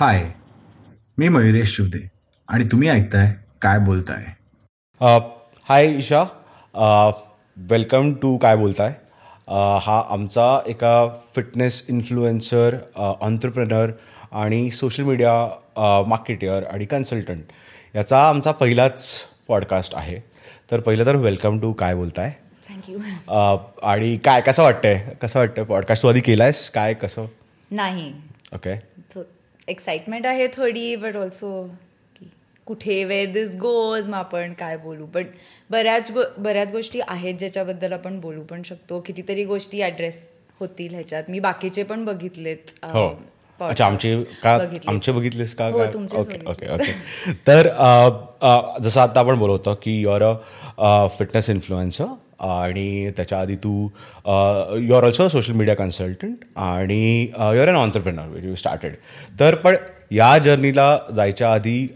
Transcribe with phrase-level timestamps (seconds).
[0.00, 0.30] हाय
[1.18, 2.08] मी मयुरेश शिवदे
[2.48, 4.24] आणि तुम्ही ऐकताय Kay Boltay?
[5.68, 6.22] Hi Isha.
[7.56, 8.94] Welcome to Kay बोलताय?
[9.48, 13.90] Uh, हा आमचा एका फिटनेस इन्फ्लुएन्सर ऑन्टरप्रेनर
[14.32, 15.32] आणि सोशल मीडिया
[16.06, 17.42] मार्केटर आणि कन्सल्टंट
[17.96, 20.18] याचा आमचा पहिलाच पॉडकास्ट आहे.
[20.70, 22.32] तर पहिलं तर वेलकम टू काय बोलताय?
[22.68, 25.08] थँक्यू Uh, आणि काय कसं वाटतंय?
[25.22, 25.64] कसं वाटतंय?
[25.64, 26.70] पॉडकास्ट तू आधी केलायस?
[26.70, 27.26] काय कसं?
[27.70, 28.12] नाही.
[28.54, 28.89] ओके
[29.70, 31.50] एक्साइटमेंट आहे थोडी बट ऑल्सो
[32.66, 35.26] कुठे वेर दिस गोज मग आपण काय बोलू बट
[35.70, 40.22] बऱ्याच गो बऱ्याच गोष्टी आहेत ज्याच्याबद्दल आपण बोलू पण शकतो कितीतरी गोष्टी ॲड्रेस
[40.60, 43.08] होतील ह्याच्यात मी बाकीचे पण बघितलेत हो.
[43.60, 44.88] अच्छा आमचे का बघितलेत.
[44.88, 46.72] आमचे बघितलेस का हो, ओके ओके बघितले.
[46.74, 47.68] ओके तर
[48.82, 52.04] जसं आता आपण बोलत होतो की युअर अ फिटनेस इन्फ्लुएन्सर
[52.40, 53.72] आणि त्याच्या आधी तू
[54.80, 58.94] you are also social media consultant आणि your an entrepreneur you started
[59.40, 59.76] तर पण
[60.12, 61.86] या जर्नीला जायच्या आधी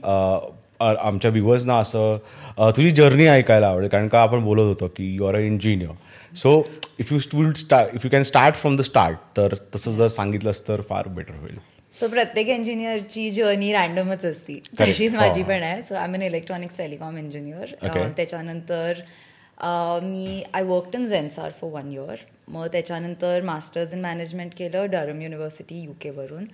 [0.81, 2.17] आमच्या व्ह्युअर्सना असं
[2.77, 3.89] तुझी जर्नी ऐकायला आवडेल.
[3.89, 6.59] कारण का आपण बोलत होतो की you are a engineer so
[7.01, 10.63] if you will start if you can start from the start तर तसं जर सांगितलंस
[10.69, 11.59] तर फार बेटर होईल.
[11.95, 14.61] सो प्रत्येक इंजिनियरची जर्नी रॅन्डमच असती.
[14.81, 15.49] तशीच माझी हो.
[15.49, 15.83] पण आहे.
[15.83, 17.75] So I an electronics telecom engineer.
[18.17, 18.93] त्याच्यानंतर
[20.03, 25.21] मी I work in Zensar for one year मग त्याच्यानंतर मास्टर्स इन मॅनेजमेंट केलं डरम
[25.23, 26.45] युनिव्हर्सिटी यू केवरून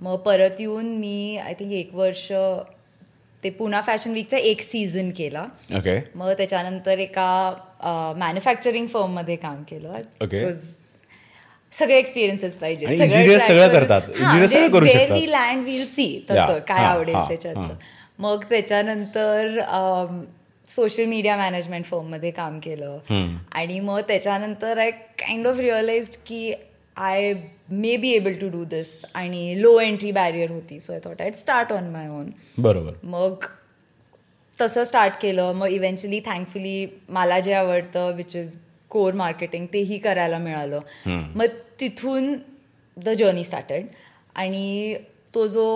[0.00, 2.32] मग परत येऊन मी आय थिंक एक वर्ष
[3.44, 5.44] ते पुणा फॅशन वीकचा एक सीझन केला.
[5.76, 9.94] ओके मग त्याच्यानंतर एका मॅन्युफॅक्चरिंग फर्ममध्ये काम केलं.
[11.72, 14.02] सगळे एक्सपिरियन्सेस पाहिजे सगळं करतात.
[15.28, 16.24] Land will see.
[16.30, 17.74] तसं काय आवडेल त्याच्यातलं.
[18.18, 19.58] मग त्याच्यानंतर
[20.68, 22.98] सोशल मीडिया मॅनेजमेंट फर्ममध्ये काम केलं.
[23.52, 26.52] आणि मग त्याच्यानंतर आय काइंड ऑफ रिअलाइज की
[26.96, 27.32] I
[27.70, 30.80] may be able to do this आणि लो एंट्री बॅरियर होती.
[30.80, 32.92] So I thought I start on my own बरोबर.
[33.02, 33.44] मग
[34.60, 35.52] तसं स्टार्ट केलं.
[35.52, 38.56] मग इव्हेंच्युअली थँकफुली मला जे आवडतं विच इज
[38.90, 40.80] कोर मार्केटिंग तेही करायला मिळालं.
[41.06, 41.46] मग
[41.80, 42.34] तिथून
[42.96, 43.86] द जर्नी स्टार्टेड
[44.34, 44.96] आणि
[45.34, 45.66] तो जो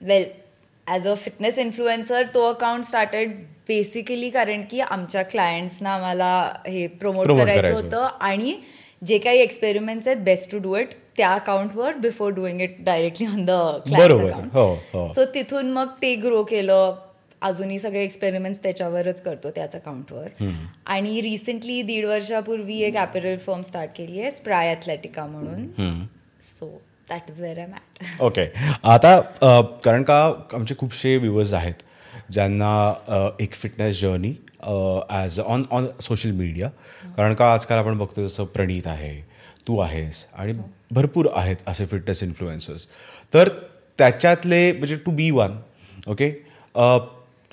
[0.00, 0.24] well
[0.92, 3.36] as a fitness influencer तो अकाउंट स्टार्टेड
[3.68, 6.32] बेसिकली कारण की आमच्या क्लायंट्सना आम्हाला
[6.66, 8.08] हे प्रमोट करायचं होतं.
[8.20, 8.56] आणि
[9.02, 13.44] जे काही एक्सपेरिमेंट्स आहेत बेस्ट टू डू इट त्या अकाउंटवर before doing it directly on
[13.44, 13.50] the
[13.90, 14.30] बरोबर.
[14.30, 15.14] अकाउंट.
[15.14, 16.94] सो तिथून मग ते ग्रो केलं.
[17.42, 20.44] अजूनही सगळे एक्सपेरिमेंट्स त्याच्यावरच करतो त्याच अकाउंटवर
[20.86, 26.04] आणि रिसेंटली दीड वर्षापूर्वी एक ॲपेरल फर्म स्टार्ट केली आहे स्प्राय ॲथलेटिका म्हणून.
[26.42, 26.66] So
[27.12, 28.46] that is mat okay
[28.84, 29.18] आता
[29.84, 30.22] कारण का
[30.54, 31.82] आमचे खूपसे व्ह्युअर्स आहेत
[32.30, 34.32] ज्यांना एक fitness journey
[35.10, 36.68] as on on social media
[37.16, 39.14] कारण का आजकाल आपण बघतो जसं प्रणीत आहे
[39.68, 40.52] तू आहेस आणि
[40.92, 42.86] भरपूर आहेत असे फिटनेस इन्फ्लुएन्सर्स
[43.34, 43.48] तर
[43.98, 45.56] त्याच्यातले म्हणजे टू बी वन
[46.06, 46.30] ओके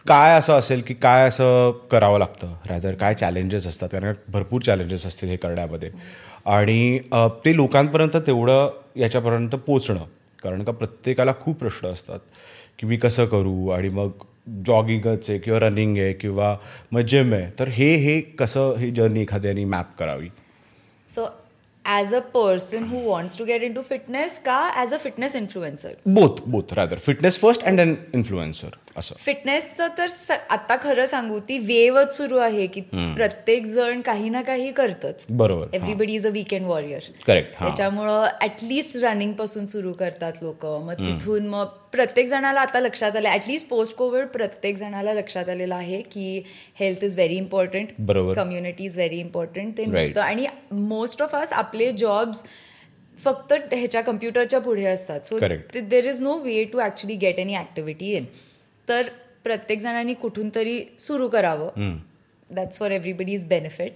[0.08, 2.54] काय असं असेल की काय असं करावं लागतं?
[2.68, 3.90] रादर काय चॅलेंजेस असतात?
[3.90, 5.90] कारण भरपूर चॅलेंजेस असतील हे करण्यामध्ये.
[6.46, 7.00] आणि
[7.46, 10.04] ते लोकांपर्यंत तेवढं याच्यापर्यंत पोचणं.
[10.44, 12.20] कारण का प्रत्येकाला खूप प्रश्न असतात
[12.80, 14.10] की मी कसं करू आणि मग
[14.66, 16.56] जॉगिंगच आहे किंवा रनिंग आहे किंवा
[16.92, 17.50] मग जिम आहे.
[17.60, 20.30] तर हे हे कसं ही जर्नी एखाद्याने मॅप करावी?
[21.08, 21.28] So
[21.86, 25.94] as a person who wants to get in to fitness का as a fitness influencer
[26.08, 29.16] both both rather fitness first and an influencer असं.
[29.20, 30.08] फिटनेसचं तर
[30.50, 35.26] आता खरं सांगू ती वेवच सुरू आहे की प्रत्येक जण काही ना काही करतच.
[35.30, 37.68] बरोबर everybody is a weekend warrior correct हां.
[37.68, 40.66] त्याच्यामुळं ऍटलिस्ट रनिंगपासून सुरू करतात लोक.
[40.86, 45.76] मग तिथून मग प्रत्येक जणाला आता लक्षात आलं ऍटलिस्ट पोस्ट कोविड प्रत्येक जणाला लक्षात आलेलं
[45.76, 46.44] आहे की
[46.80, 48.34] हेल्थ इज व्हेरी इम्पॉर्टंट बरोबर.
[48.34, 49.86] कम्युनिटी इज व्हेरी इम्पॉर्टंट ते.
[49.86, 52.44] नुसतं आणि मोस्ट ऑफ अस आपले जॉब्स
[53.20, 55.20] फक्त ह्याच्या कम्प्युटरच्या पुढे असतात.
[55.22, 55.40] So.
[55.80, 58.26] There is no way to actually get any activity in
[58.90, 59.10] तर
[59.44, 61.98] प्रत्येक जणांनी कुठून तरी सुरू करावं.
[62.50, 63.94] That's for everybody is benefit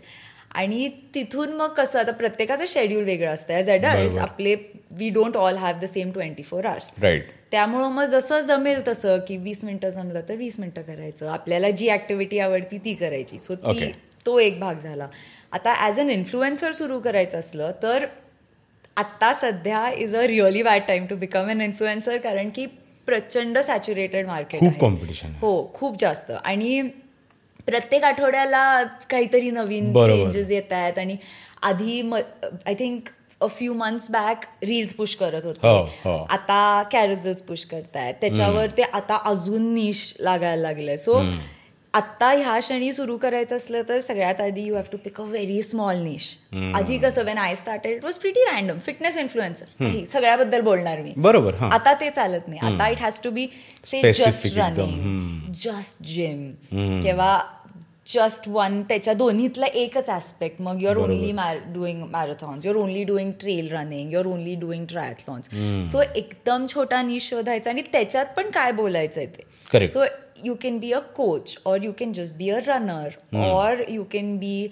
[0.51, 3.53] आणि तिथून मग कसं आता प्रत्येकाचं शेड्यूल वेगळं असतं.
[3.53, 4.55] ॲज अडल्ट आपले
[4.97, 6.91] we don't all have the same twenty four hours
[7.51, 11.29] त्यामुळं मग जसं जमेल तसं की वीस मिनिटं जमलं तर वीस मिनिटं करायचं.
[11.29, 13.39] आपल्याला जी ऍक्टिव्हिटी आवडती ती करायची.
[13.39, 13.91] सो ती.
[14.25, 15.07] तो एक भाग झाला.
[15.51, 18.05] आता ॲज अन इन्फ्लुएन्सर सुरू करायचं असलं तर
[18.97, 22.65] आत्ता सध्या is a really bad time to become an influencer कारण की
[23.07, 26.31] प्रचंड सॅच्युरेटेड मार्केट खूप कॉम्पिटिशन हो खूप जास्त.
[26.43, 26.81] आणि
[27.65, 29.91] प्रत्येक आठवड्याला काहीतरी नवीन.
[30.05, 31.15] चेंजेस येत आहेत आणि
[31.61, 32.01] आधी
[32.65, 33.09] I think
[33.41, 35.67] a few months back reels push करत हो, होते.
[36.03, 36.15] हो.
[36.29, 38.13] आता कॅरेजल्स पुश करतायत.
[38.21, 40.97] त्याच्यावर ते आता अजून निश लागायला लागलंय.
[40.97, 41.19] सो
[41.93, 45.61] आत्ता ह्या क्षणी सुरू करायचं असलं तर सगळ्यात आधी you have to pick a very
[45.61, 46.27] small niche
[46.75, 51.13] आधी कसं when I started it was pretty random fitness influencer सगळ्याबद्दल बोलणार मी.
[51.17, 51.69] बरोबर हा.
[51.73, 52.59] आता ते चालत नाही.
[52.63, 53.47] आता it has to be
[53.85, 56.49] say just running just gym
[57.01, 57.37] किंवा
[58.07, 61.31] जस्ट वन त्याच्या दोन्हीतला एकच ऍस्पेक्ट मग you're only
[61.73, 65.49] doing marathons you're only doing trail running you're only doing triathlons
[65.91, 69.43] so एकदम छोटा निश शोधायचा आणि त्याच्यात पण काय बोलायचंय ते.
[70.35, 70.41] Correct.
[70.41, 74.03] So you can be a coach or you can just be a runner or you
[74.03, 74.69] can be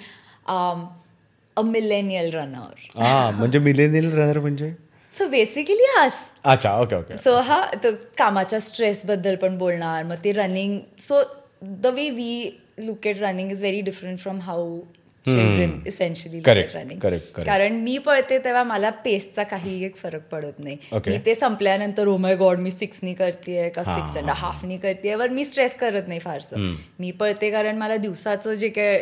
[0.47, 4.73] a millennial runner हा म्हणजे मिलेनियल रनर म्हणजे?
[5.17, 6.13] सो बेसिकली हास
[6.43, 11.21] अच्छा ओके ओके सो हा तो कामाच्या स्ट्रेस बद्दल पण बोलणार मग ते running so
[11.63, 14.79] the way we look at running is very different from how
[15.25, 17.43] children essentially running correct.
[17.45, 20.77] कारण मी पळते तेव्हा मला पेसचा काही एक फरक पडत नाही.
[20.91, 21.09] Okay.
[21.09, 23.83] मी ते संपल्यानंतर ओ माय गॉड मी सिक्सनी करते का?
[23.83, 26.73] सिक्स अँड हाफनी करते वर मी स्ट्रेस करत नाही फारसं.
[26.99, 28.97] मी पळते कारण मला दिवसाचं जे काय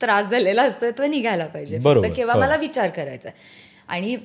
[0.00, 1.78] त्रास झालेला असतं तो निघायला पाहिजे.
[1.78, 2.40] फक्त केव्हा हो.
[2.40, 3.30] मला विचार करायचा.
[3.88, 4.16] आणि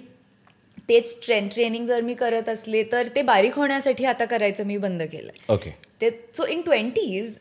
[0.90, 5.02] तेच स्ट्रेंथ ट्रेनिंग जर मी करत असले तर ते बारीक होण्यासाठी आता करायचं मी बंद
[5.02, 5.54] केलंय.
[5.54, 5.70] ओके
[6.02, 7.38] ते so in twenties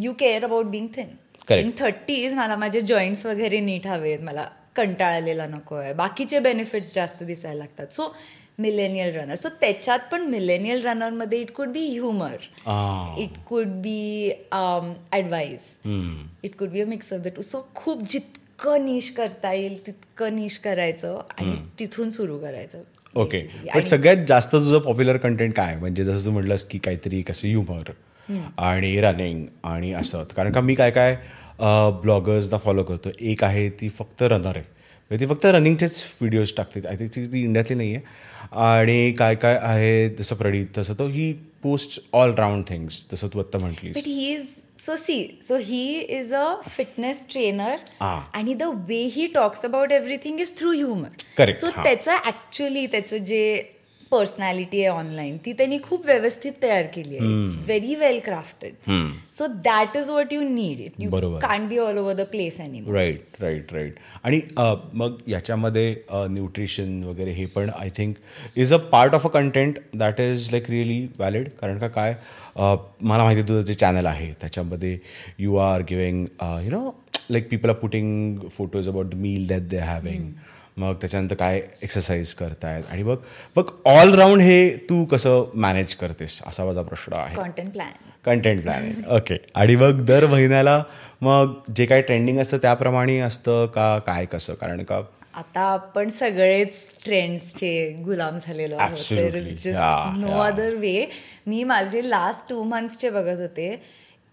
[0.00, 1.06] you care about being thin.
[1.50, 4.20] In thirties मला माझे जॉईंट्स वगैरे नीट हवेत.
[4.22, 5.92] मला कंटाळलेला नको आहे.
[5.94, 7.92] बाकीचे बेनिफिट्स जास्त दिसायला लागतात.
[7.92, 8.14] सो
[8.58, 12.36] मिलेनियल रनर सो त्याच्यात पण मिलेनियल रनरमध्ये it could be humour.
[13.20, 14.30] It कुड be
[15.12, 15.72] advise
[16.44, 20.36] it could be a mix of the two so खूप जितकं निश करता येईल तितकं
[20.36, 22.82] निश करायचं आणि तिथून सुरू करायचं.
[23.14, 23.40] ओके.
[23.74, 25.76] पण सगळ्यात जास्त तुझं पॉप्युलर कंटेंट काय?
[25.76, 27.90] म्हणजे जसं तू म्हटलंस की काहीतरी कसं ह्युमर
[28.58, 30.22] आणि रनिंग आणि असं.
[30.36, 31.16] कारण का मी काय काय
[32.02, 33.10] ब्लॉगर्सना फॉलो करतो.
[33.20, 34.64] एक आहे ती फक्त रनर आहे.
[35.10, 36.80] म्हणजे ती फक्त रनिंगचेच व्हिडिओज टाकते.
[36.88, 38.02] आय थिंक ती इंडियातली नाही आहे
[38.66, 41.32] आणि काय काय आहे जसं प्रणीत तसं तो he
[41.62, 44.46] post all round things जसं तू आत्ता he is
[44.78, 45.78] so see, so he
[46.16, 46.46] is a
[46.76, 48.18] fitness trainer Ah.
[48.34, 51.08] आणि the way he talks about everything is through humour
[51.38, 51.82] Correct, so हा.
[51.82, 53.40] त्याचं ऍक्च्युली त्याचं जे
[54.10, 57.28] पर्सनॅलिटी आहे ऑनलाईन ती त्यांनी खूप व्यवस्थित तयार केली आहे.
[57.66, 58.90] Very well crafted
[59.34, 61.38] so that is what you need it you बरोबर.
[61.40, 63.94] Can be all over the place any right right right
[64.24, 64.40] आणि
[64.94, 68.16] मग याच्यामध्ये न्यूट्रिशन वगैरे हे पण I think
[68.56, 72.14] is a part of a content that is like really valid कारण का काय?
[72.56, 74.98] मला माहिती आहे तुझं जे चॅनल आहे त्याच्यामध्ये
[75.38, 76.24] you are giving
[76.64, 76.90] you know
[77.30, 80.30] like people are putting photos about the meal that they having
[80.76, 82.82] मग त्याच्यानंतर काय एक्सरसाइज करतायत?
[82.90, 83.16] आणि बघ
[83.56, 86.40] बघ ऑलराऊंड हे तू कसं मॅनेज करतेस?
[86.46, 87.36] असा माझा प्रश्न आहे.
[87.36, 90.82] Content plan content plan okay आणि मग दर महिन्याला
[91.20, 94.54] मग जे काही ट्रेंडिंग असतं त्याप्रमाणे असतं का काय कसं?
[94.54, 95.00] कारण का
[95.34, 96.72] आता आपण सगळेच
[97.04, 99.12] ट्रेंड्सचे गुलाम झालेलो आहोत.
[100.18, 100.38] नो.
[100.40, 101.06] अदर वे
[101.46, 103.82] मी माझे लास्ट टू मंथ्सचे बघत होते.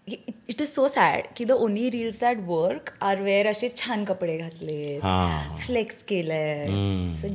[0.08, 4.36] इट इज सो सॅड की the only reels that work are wear असे छान कपडे
[4.38, 5.56] घातले हा.
[5.66, 6.66] फ्लेक्स केलंय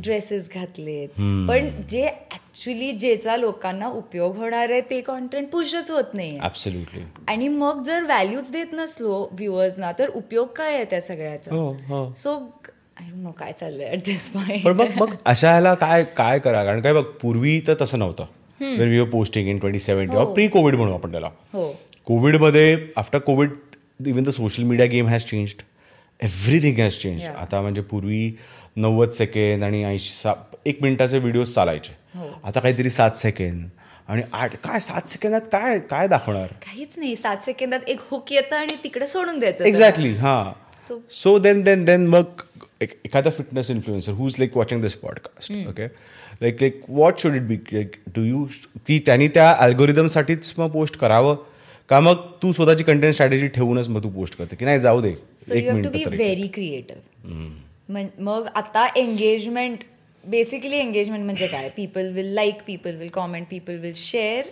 [0.03, 1.09] ड्रेसेस घातलेत.
[1.49, 6.37] पण जे ऍक्च्युली जेचा लोकांना उपयोग होणार आहे ते कॉन्टेंट पुशच होत नाही.
[7.27, 11.55] आणि मग जर व्हॅल्यूज देत नसलो व्ह्युअर्सना तर उपयोग काय आहे त्या सगळ्याचा?
[11.55, 12.11] हो, हो.
[12.15, 12.35] सो
[13.01, 16.63] आय नो काय चाललंय ऍट दिस पॉइंट पण मग मग अशा ह्याला काय काय करा?
[16.65, 18.25] कारण काय बघ पूर्वी तर तसं नव्हतं.
[19.11, 20.33] पोस्टिंग इन ट्वेंटी सेव्हन्टी हो.
[20.33, 21.27] प्री कोविड म्हणू आपण त्याला.
[21.53, 21.71] हो.
[22.09, 23.51] कोविडमध्ये after covid
[24.07, 25.61] even the social media game has changed
[26.21, 27.23] everything has change.
[27.23, 28.31] आता म्हणजे पूर्वी
[28.75, 30.33] नव्वद सेकंद आणि ऐंशी सा
[30.65, 31.91] एक मिनिटाचे व्हिडिओज चालायचे.
[32.15, 32.29] हो.
[32.43, 33.67] आता काहीतरी सात सेकंद
[34.07, 36.47] आणि आठ काय सात सेकंदात काय काय दाखवणार?
[36.65, 37.15] काहीच नाही.
[37.15, 40.51] सात सेकंदात एक हुक येतं आणि तिकडे सोडून द्यायचं एक्झॅक्टली हां.
[41.11, 42.41] सो देन देन देन मग
[42.81, 45.85] एक एखादा fitness influencer who's like watching this podcast okay
[46.41, 48.43] like like what should it be like do you
[48.87, 51.35] की त्यांनी त्या अल्गोरिदमसाठीच मग पोस्ट करावं?
[51.89, 55.13] का मग तू स्वतःची कंटेंट स्ट्रॅटेजी ठेवूनच मग तू पोस्ट करते की नाही जाऊ दे
[55.37, 56.17] so you have to be minute तरी.
[56.17, 59.83] व्हेरी क्रिएटिव्ह मग आता एंगेजमेंट
[60.23, 61.69] बेसिकली एंगेजमेंट म्हणजे काय?
[61.77, 64.47] People will like people will comment people will share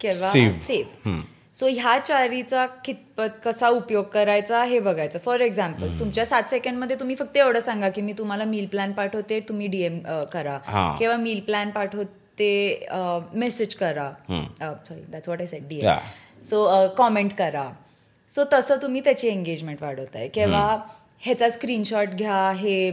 [0.00, 0.30] किंवा.
[0.58, 1.20] सेव्ह
[1.54, 5.18] सो ह्या चारीचा कितपत कसा उपयोग करायचा हे बघायचं.
[5.18, 9.40] फॉर एक्झाम्पल तुमच्या सात सेकंडमध्ये तुम्ही फक्त एवढं सांगा की मी तुम्हाला मील प्लॅन पाठवते
[9.48, 9.98] तुम्ही डीएम
[10.32, 10.56] करा.
[10.98, 12.86] किंवा मील प्लॅन पाठवते
[13.34, 14.10] मेसेज करा.
[14.60, 15.88] Sorry that's what I said DM.
[16.50, 17.68] So comment करा.
[18.30, 20.28] सो तसं तुम्ही त्याची एंगेजमेंट वाढवताय.
[20.28, 20.64] किंवा
[21.20, 22.90] ह्याचा स्क्रीनशॉट घ्या हे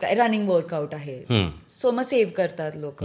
[0.00, 1.20] रनिंग वर्कआउट आहे.
[1.68, 3.04] सो मग सेव्ह करतात लोक.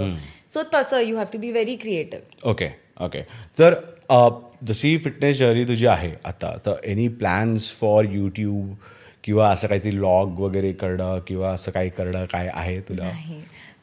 [0.49, 2.69] सो तसं you have to be very creative okay
[3.01, 3.21] okay
[3.59, 3.73] तर
[4.09, 4.27] अ,
[4.67, 8.73] जशी फिटनेस जर्नी तुझी आहे आता तर एनी प्लॅन्स फॉर यूट्यूब
[9.23, 13.09] किंवा असं काहीतरी लॉग वगैरे करणं किंवा असं काही करणं काय आहे तुला?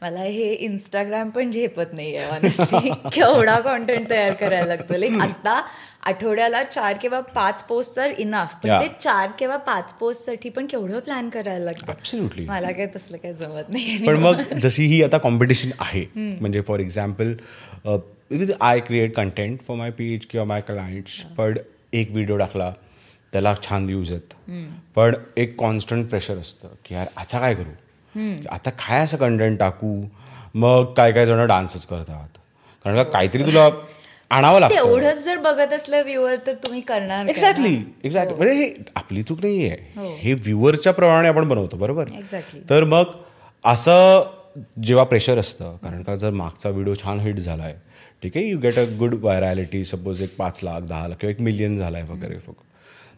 [0.02, 4.97] मला हे इंस्टाग्राम पण झेपत नाहीये ऑनेस्टली केवढा कॉन्टेंट तयार करायला लागतो.
[4.97, 5.61] लाईक आता
[6.02, 8.71] आठवड्याला चार किंवा पाच पोस्ट तर इनफ पण.
[8.80, 11.92] ते चार किंवा पाच पोस्टसाठी पण केवढं प्लॅन करायला लागतं.
[12.47, 16.04] मला काय तसलं काय जमत नाही पण मग जशी ही आता कॉम्पिटिशन आहे
[16.40, 17.35] म्हणजे for example
[18.61, 21.59] I create content for my page किंवा माय क्लायंट्स पण
[21.92, 22.73] एक व्हिडिओ टाकला
[23.32, 24.35] त्याला छान व्ह्यूज आहेत
[24.97, 27.71] पण एक कॉन्स्टंट प्रेशर असतं की यार आता काय करू?
[28.50, 29.95] आता काय असं कंटेंट टाकू?
[30.54, 32.38] मग काय काय जण डान्सच करतात.
[32.85, 33.69] कारण का काहीतरी तुला
[34.31, 34.75] आणावं लागतं.
[34.75, 37.75] तेवढंच जर बघत असलं व्ह्युअर तर तुम्ही करणार एक्झॅक्टली?
[38.04, 40.14] एक्झॅक्टली म्हणजे हे आपली चूक नाही आहे हो.
[40.19, 42.09] हे व्ह्युअरच्या प्रमाणे आपण बनवतो बरोबर.
[42.71, 43.12] तर मग
[43.64, 44.23] असं
[44.83, 47.75] जेव्हा प्रेशर असतं कारण का जर मागचा व्हिडिओ छान हिट झाला आहे
[48.23, 51.40] ठीक आहे you get a good virality suppose एक पाच लाख दहा लाख किंवा एक
[51.40, 52.37] मिलियन झाला आहे वगैरे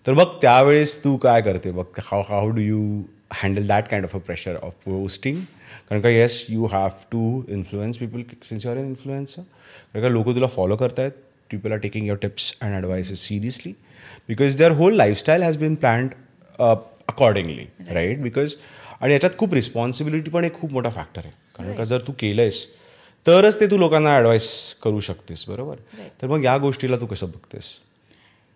[0.06, 1.70] तर मग त्यावेळेस तू काय करते?
[1.70, 3.02] बघ how how do you
[3.42, 5.40] handle that kind of a pressure of posting
[5.88, 10.46] कारण का yes you have to influence people since your influencer कारण का लोक तुला
[10.46, 11.12] फॉलो करतायत
[11.50, 13.72] people are taking your tips and advises seriously
[14.28, 16.14] because their whole lifestyle has been planned
[16.58, 18.54] accordingly right because
[19.00, 21.32] आणि याच्यात खूप रिस्पॉन्सिबिलिटी पण एक खूप मोठा फॅक्टर आहे.
[21.58, 22.66] कारण का जर तू केलंयस
[23.26, 24.48] तरच ते तू लोकांना ॲडवाईस
[24.82, 25.76] करू शकतेस बरोबर?
[26.22, 27.70] तर मग या गोष्टीला तू कसं बघतेस?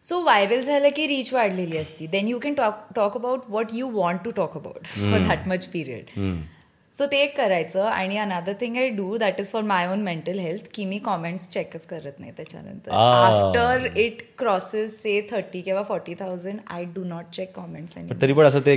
[0.09, 2.07] सो व्हायरल झालं की रीच वाढलेली असती.
[2.07, 5.67] Then you can talk talk about what you want to talk about for that much
[5.67, 6.21] period
[6.95, 7.85] so ते एक करायचं.
[7.87, 11.49] आणि another thing I do that is for my own mental health की मी कॉमेंट्स
[11.49, 12.91] चेकच करत नाही त्याच्यानंतर.
[12.93, 18.45] After it crosses say thirty किंवा forty thousand I do not check comments तरी पण
[18.45, 18.77] असं ते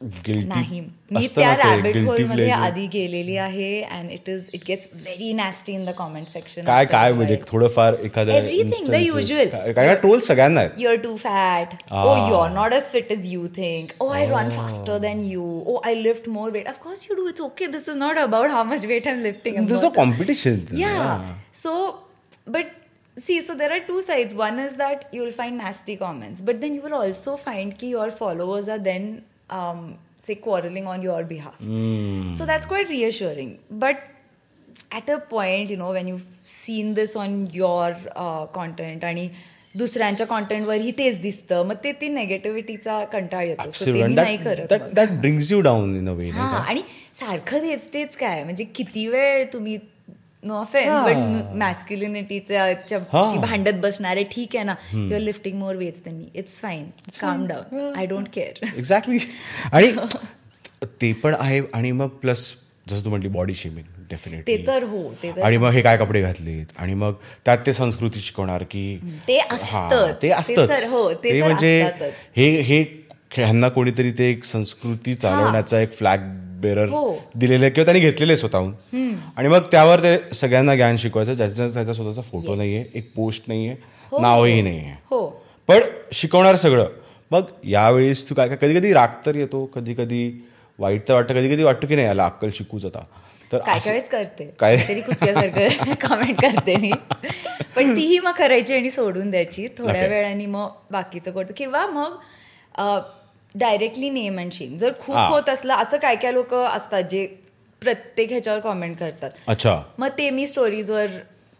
[0.00, 5.32] नाही गिल्टी मी त्या रॅबिट होलमध्ये आधी गेलेली आहे and it is it gets very
[5.32, 9.72] nasty in the comment section काय काय म्हणजे थोडंफार एखादं Everything, the usual.
[9.74, 11.74] काय ट्रोल सगळ्यांना आहेत you're too fat.
[11.90, 13.94] Oh, you're not as fit as you think.
[14.00, 15.46] Oh, I run faster than you.
[15.72, 16.68] Oh, I lift more weight.
[16.74, 17.26] Of course you do.
[17.32, 17.70] It's okay.
[17.76, 19.58] This is not about how much weight I'm lifting.
[19.62, 21.24] I'm this uh not- competition yeah.
[21.62, 21.74] So,
[22.56, 22.70] but
[23.16, 24.38] see, so there are two sides.
[24.42, 27.90] One is that you will find nasty comments, but then you will also find ki
[27.96, 29.08] your followers are then,
[29.50, 31.58] um, say, quarreling on your behalf.
[32.36, 33.58] So that's quite reassuring.
[33.70, 33.96] But
[34.92, 39.28] at a point, you know, when you've seen this on your uh, content आणि
[39.74, 44.72] दुसऱ्यांच्या कॉन्टेंटवरही तेच दिसतं मग ते ती नेगेटिव्हिटीचा कंटाळ येतो So ते मी नाही करत
[44.72, 44.88] मग.
[44.94, 46.82] That brings you down in a way हा आणि
[47.14, 49.76] सारखं तेच तेच काय म्हणजे किती वेळ तुम्ही
[50.42, 52.98] नो ऑफेन्स बट मॅस्क्युलिनिटीच्या
[53.36, 54.74] भांडत बसणारे ठीक आहे ना?
[54.94, 56.84] Your lifting more weights than me it's fine
[57.20, 59.18] calm down I don't care exactly
[59.72, 59.92] आणि
[61.00, 62.54] ते पण आहे आणि मग प्लस
[62.88, 65.96] जसं तू म्हटली बॉडी शेमिंग डेफिनेटली ते तर हो ते तर आणि मग हे काय
[65.96, 66.66] कपडे घातलेत?
[66.78, 67.12] आणि मग
[67.44, 68.84] त्यात ते संस्कृती शिकवणार की
[69.28, 70.14] ते हा, असतंच.
[70.22, 70.68] ते ते असतंच.
[70.68, 71.90] तर हो, ते म्हणजे.
[72.36, 72.82] हे हे
[73.30, 76.18] ह्यांना कोणीतरी ते एक संस्कृती चालवण्याचा एक फ्लॅग
[76.60, 77.16] बेरर हो.
[77.36, 78.74] दिलेलं आहे किंवा त्यांनी घेतलेले स्वतःहून.
[79.36, 81.32] आणि मग त्यावर ते सगळ्यांना ज्ञान शिकवायचं.
[81.32, 83.76] ज्याचा त्याचा स्वतःचा फोटो नाहीये एक पोस्ट नाहीये
[84.10, 84.62] हो, नावही हो.
[84.62, 84.94] नाहीये.
[85.10, 85.26] हो.
[85.68, 85.80] पण
[86.12, 86.88] शिकवणार सगळं.
[87.30, 90.46] मग यावेळेस तू काय काय कधी कधी राग तर येतो कधी कधी
[90.78, 93.00] वाईट तर वाटतं कधी कधी वाटतं की नाही याला अक्कल शिकूच आता.
[93.52, 94.54] तर काय काय वेळेस करते.
[94.58, 94.76] काय?
[94.88, 96.90] तरी कुचक्यासारखं कमेंट करते मी.
[97.76, 99.68] पण तीही मग करायची आणि सोडून द्यायची.
[99.68, 100.06] थोड्या.
[100.06, 101.52] वेळाने मग बाकीचं करतो.
[101.56, 102.16] किंवा मग
[103.54, 105.16] डायरेक्टली नेम अँड शेम जर खूप.
[105.16, 107.26] होत असलं असं काय काय लोक असतात जे
[107.82, 109.30] प्रत्येक ह्याच्यावर कॉमेंट करतात?
[109.46, 109.80] अच्छा.
[109.98, 111.06] मग ते मी स्टोरीजवर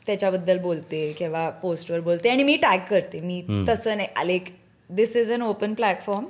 [0.06, 3.20] त्याच्याबद्दल बोलते किंवा पोस्टवर बोलते आणि मी टॅग करते.
[3.20, 4.08] मी तसं नाही.
[4.16, 4.38] आले
[4.90, 6.24] this is an open platform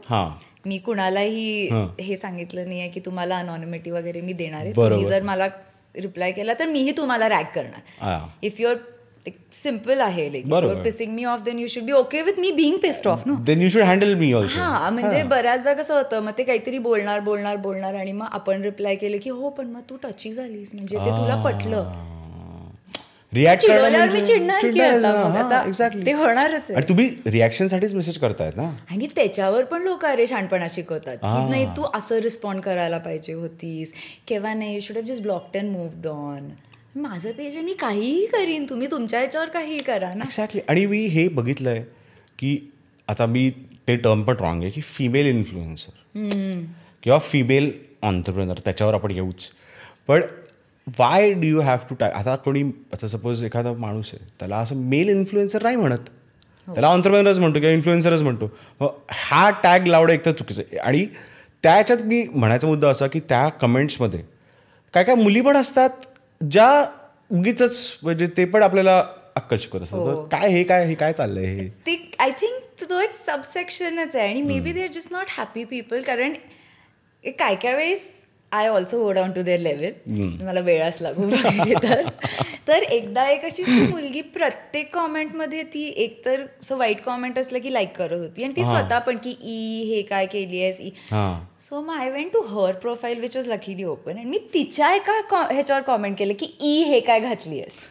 [0.67, 2.15] मी कुणालाही हं.
[2.17, 4.73] सांगितलं नाहीये की तुम्हाला अनॉनिमिटी वगैरे मी देणार आहे.
[4.73, 5.47] तुम्ही जर मला
[5.95, 7.51] रिप्लाय केला तर मीही तुम्हाला रॅक हा.
[7.53, 8.77] करणार इफ युअर
[9.53, 10.47] सिंपल आहे like
[10.85, 13.63] pissing me off then you should be okay with me being pissed off no then
[13.63, 17.95] you should handle me हा म्हणजे बऱ्याचदा कसं होतं मग ते काहीतरी बोलणार बोलणार बोलणार
[17.95, 21.43] आणि मग आपण रिप्लाय केले की हो पण मग तू टची झालीस म्हणजे ते तुला
[21.45, 21.91] पटलं.
[23.33, 28.71] रिॲक्ट चिडवल्यावर मी चिडणार की आता ते होणारच आणि तुम्ही रिॲक्शन साठीच मेसेज करतायत ना?
[28.91, 33.93] आणि त्याच्यावर पण लोक अरे शहाणपणा शिकवतात की नाही तू असं रिस्पॉन्ड करायला पाहिजे होतीस.
[34.29, 36.49] केव्हा नाही should have just blocked and moved on
[36.95, 40.25] माझं पेज आहे मी काहीही करीन तुम्ही तुमच्या याच्यावर काहीही करा ना.
[40.25, 41.83] एक्झॅक्टली आणि मी हे बघितलंय
[42.39, 42.59] की
[43.09, 43.51] आता मी
[43.89, 46.19] ते टर्म पण रॉंग आहे की फिमेल इन्फ्लुएन्सर
[47.03, 47.71] किंवा फिमेल
[48.03, 49.49] ऑन्टरप्रेनर त्याच्यावर आपण येऊच.
[50.09, 50.23] पण
[50.99, 54.77] why do you have to tie आता कोणी आता सपोज एखादा माणूस आहे त्याला असं
[54.89, 56.09] मेल इन्फ्लुएन्सर नाही म्हणत.
[56.69, 58.51] त्याला ऑन्टरप्रेनरच म्हणतो किंवा इन्फ्लुएन्सरच म्हणतो.
[59.11, 60.79] हा टॅग लावणं एक तर चुकीचं आहे.
[60.79, 61.07] आणि
[61.63, 64.23] त्याच्यात मी म्हणायचा मुद्दा असा की त्या कमेंट्समध्ये
[64.95, 66.07] काय काय मुली पण असतात
[66.41, 66.85] ज्या
[67.31, 67.63] उगीच
[68.03, 68.99] म्हणजे ते पण आपल्याला
[69.37, 71.69] अक्कल शिकवत असतात काय हे काय हे काय चाललंय हे?
[71.87, 76.01] ते आय थिंक तो एक सबसेक्शनच आहे आणि maybe they are just not happy people
[76.03, 76.33] कारण
[77.25, 78.11] काय काय वेळेस
[78.53, 82.03] I also go down to their level मला वेळ असला खूप वगैरे तर
[82.69, 87.97] तर एकदा एक अशी मुलगी प्रत्येक कॉमेंटमध्ये ती एकतर असं वाईट कॉमेंट असलं की लाईक
[87.97, 88.45] करत होती.
[88.45, 90.81] आणि ती स्वतः पण की ई हे काय केली आहेस?
[90.81, 90.91] ई.
[91.61, 95.21] सो मग I went to her profile which was luckily open आणि मी तिच्या एका
[95.51, 97.89] ह्याच्यावर कॉमेंट केलं की ई हे काय घातली आहेस?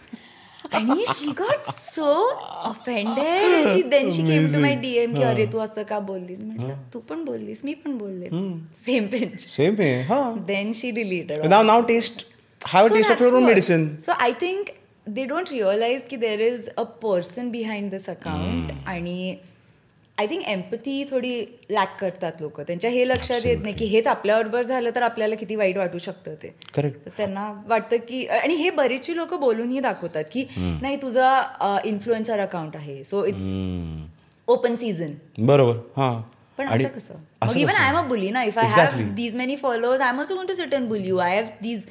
[0.73, 2.29] आणि she got so
[2.63, 6.39] offended then she came to my DM की अरे तू असं का बोललीस?
[6.39, 8.29] म्हटलं तू पण बोललीस मी पण बोलले.
[8.85, 12.25] सेम पेज सेम हां। Then she deleted now now taste
[12.67, 14.71] have a taste of your own medicine So I think
[15.17, 18.71] they don't realize की there is a person behind this account.
[18.87, 19.35] आणि
[20.19, 21.31] आय थिंक एम्पथी थोडी
[21.69, 22.59] lack करतात लोक.
[22.61, 26.35] त्यांच्या हे लक्षात येत नाही की हेच आपल्याबरोबर झालं तर आपल्याला किती वाईट वाटू शकतं
[26.43, 26.53] ते.
[26.75, 32.75] करेक्ट त्यांना वाटतं की आणि हे बरीचशी लोक बोलूनही दाखवतात की नाही तुझा इन्फ्लुएन्सर अकाउंट
[32.75, 33.03] आहे.
[33.03, 33.55] सो इट्स
[34.47, 35.13] ओपन सीझन
[35.45, 35.77] बरोबर.
[35.97, 36.21] हां.
[36.57, 37.13] पण असं कसं?
[37.59, 37.71] Even?
[37.71, 38.43] I am a bully ना.
[38.43, 38.69] If I.
[38.71, 41.45] Have these many followers I am also going to sit and bully you I have
[41.61, 41.85] these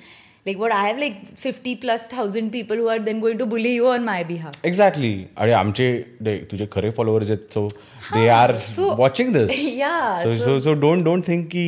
[0.47, 3.75] like what I have like fifty plus thousand people who are then going to bully
[3.75, 6.01] you on my behalf exactly आणि आमचे
[6.51, 7.69] तुझे खरे followers आहेत so
[8.15, 11.67] they are watching this Yeah, so so- so so don't don't think की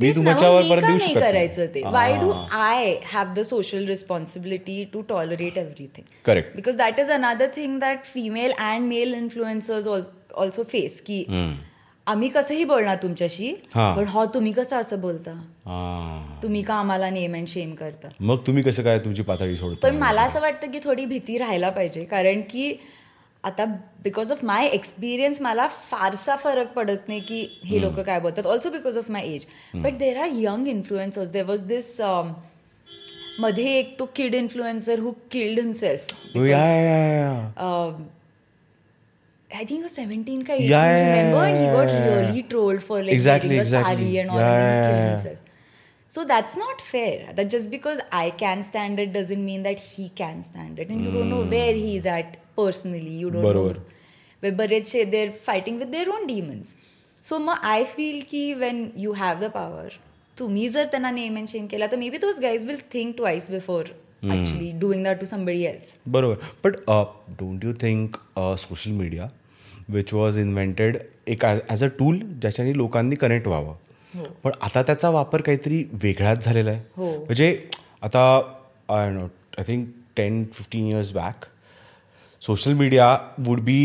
[0.00, 1.82] मी तुमच्यावर परत देऊ शकत करायचं ते?
[1.90, 7.46] Why do I have the social responsibility to tolerate everything correct because that is another
[7.56, 9.88] thing that female and male influencers
[10.34, 11.24] also face की
[12.06, 13.48] आम्ही कसंही बोलणार तुमच्याशी.
[13.74, 15.32] पण हो तुम्ही कसं असं बोलता?
[16.42, 18.08] तुम्ही का आम्हाला नेम अँड शेम करता?
[18.20, 19.88] मग तुम्ही कसं काय तुमची पातळी सोडता?
[19.88, 22.04] पण मला असं वाटतं की थोडी भीती राहायला पाहिजे.
[22.04, 22.72] कारण की
[23.46, 23.64] आता
[24.04, 28.70] बिकॉज़ ऑफ़ माय एक्सपिरियन्स मला फारसा फरक पडत नाही की हे लोक काय बोलतात also
[28.70, 32.34] because of my age but there are young influencers there was this um,
[33.40, 37.32] मध्ये एक तो kid influencer who killed himself yeah yeah
[39.50, 42.20] I think seventeen का Yeah, yeah, he yeah, got yeah, yeah.
[42.20, 43.92] Really trolled for like Exactly, a exactly.
[43.96, 45.44] Sari and all Yeah, and he killed himself.
[46.10, 47.32] So that's not fair.
[47.36, 50.90] That just because I can stand it doesn't mean that he can stand it.
[50.90, 51.06] And mm.
[51.06, 53.14] you don't know where he's at personally.
[53.22, 53.74] You don't बरोबर.
[53.74, 53.94] know.
[54.42, 56.74] Where बरेचसे they're fighting with their own demons.
[57.24, 59.88] So मग I feel की when you have the power,
[60.36, 63.84] तुम्ही जर त्यांना name and shame केला तर maybe those guys will think twice before
[64.24, 66.76] actually doing that to somebody else बरोबर but
[67.38, 68.16] don't you think
[68.58, 69.28] social media
[69.88, 73.74] which was invented एक as a tool ज्याच्याने लोकांनी connect व्हावं
[74.44, 77.10] पण आता त्याचा वापर काहीतरी वेगळाच झालेला आहे हो.
[77.16, 77.48] म्हणजे
[78.02, 78.20] आता
[78.88, 79.26] I know
[79.58, 81.44] I think ten fifteen years back
[82.42, 83.78] social media would be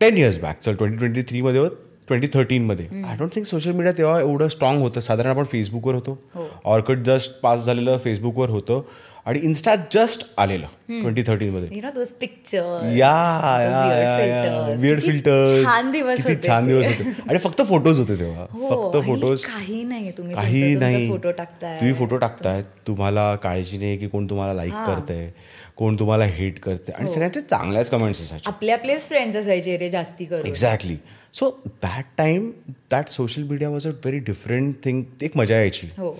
[0.00, 1.64] ten years back चल ट्वेंटी ट्वेंटी थ्रीमध्ये
[2.08, 5.00] twenty थर्टीनमध्ये I don't think social media तेव्हा एवढं स्ट्रॉंग होतं.
[5.00, 6.18] साधारण आपण फेसबुकवर होतो.
[6.64, 8.82] ऑर्कट जस्ट पास झालेलं फेसबुकवर होतं.
[9.26, 16.16] आणि इन्स्टा जस्ट आलेलं ट्वेंटी थर्टीनमध्ये यु नो दोज पिक्चर या विअर्ड फिल्टर छान दिवस
[16.16, 16.72] किती होते छान ते.
[16.72, 17.10] दिवस होते.
[17.28, 18.46] आणि फक्त फोटोज होते तेव्हा.
[18.52, 21.08] हो, फक्त फोटोज काही नाही तुम्ही काही नाही.
[21.08, 21.78] फोटो टाकताय.
[21.80, 22.62] तुम्ही फोटो टाकताय.
[22.86, 25.30] तुम्हाला काळजी नाही की कोण तुम्हाला लाईक करतंय.
[25.76, 26.98] कोण तुम्हाला हेट करते हो.
[26.98, 28.44] आणि सगळ्यांचे चांगल्याच कमेंट्स असायचे.
[28.46, 30.46] आपले आपलेच फ्रेंड्स असायचे रे जास्ती करून.
[30.46, 30.96] Exactly
[31.34, 32.50] so that time
[32.90, 35.86] that social media was a very different thing एक मजा यायची.
[35.98, 36.18] हो.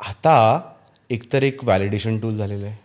[0.00, 0.60] आता
[1.10, 2.76] एकतर एक व्हॅलिडेशन टूल झालेलं आहे.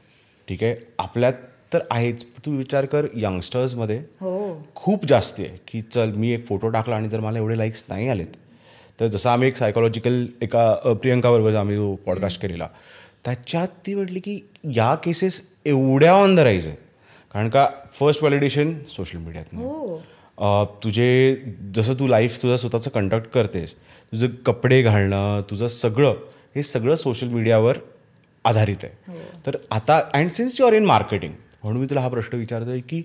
[0.48, 0.76] ठीक आहे?
[1.00, 1.34] आपल्यात
[1.74, 2.26] तर आहेच.
[2.46, 4.62] तू विचार कर यंगस्टर्समध्ये हो.
[4.76, 8.10] खूप जास्ती आहे की चल मी एक फोटो टाकला आणि जर मला एवढे लाईक्स नाही
[8.10, 8.28] आलेत.
[9.00, 12.68] तर जसं आम्ही एक सायकोलॉजिकल एका प्रियंकाबरोबर आम्ही पॉडकास्ट केलेला
[13.26, 14.40] त्याच्यात ती म्हटली की
[14.76, 16.76] या केसेस एवढ्या ऑन द राईज आहे
[17.34, 20.02] कारण का फर्स्ट व्हॅलिडेशन सोशल मीडियात हो.
[20.84, 21.36] तुझे
[21.76, 23.74] जसं तू लाईफ तुझं स्वतःचं कंडक्ट करतेस
[24.12, 26.14] तुझं कपडे घालणं तुझं सगळं
[26.56, 27.78] हे सगळं सोशल मीडियावर
[28.46, 29.18] आधारित आहे.
[29.46, 33.02] तर आता and since you are in marketing म्हणून मी तुला हा प्रश्न विचारतोय की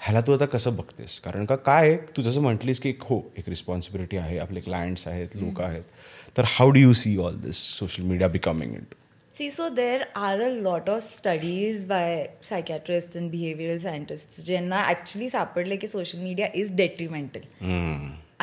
[0.00, 1.18] ह्याला तू आता कसं बघतेस?
[1.20, 5.06] कारण का काय आहे, तू जसं म्हटलीस की एक हो एक रिस्पॉन्सिबिलिटी आहे आपले क्लायंट्स
[5.08, 5.82] आहेत लोक आहेत.
[6.36, 8.94] तर how do you see all this social media becoming it
[9.40, 15.28] See, so there are a lot of studies by psychiatrists and behavioral scientists ज्यांना ॲक्च्युली
[15.30, 17.40] सापडले की सोशल मीडिया इज डेट्रिमेंटल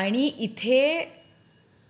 [0.04, 0.80] आणि इथे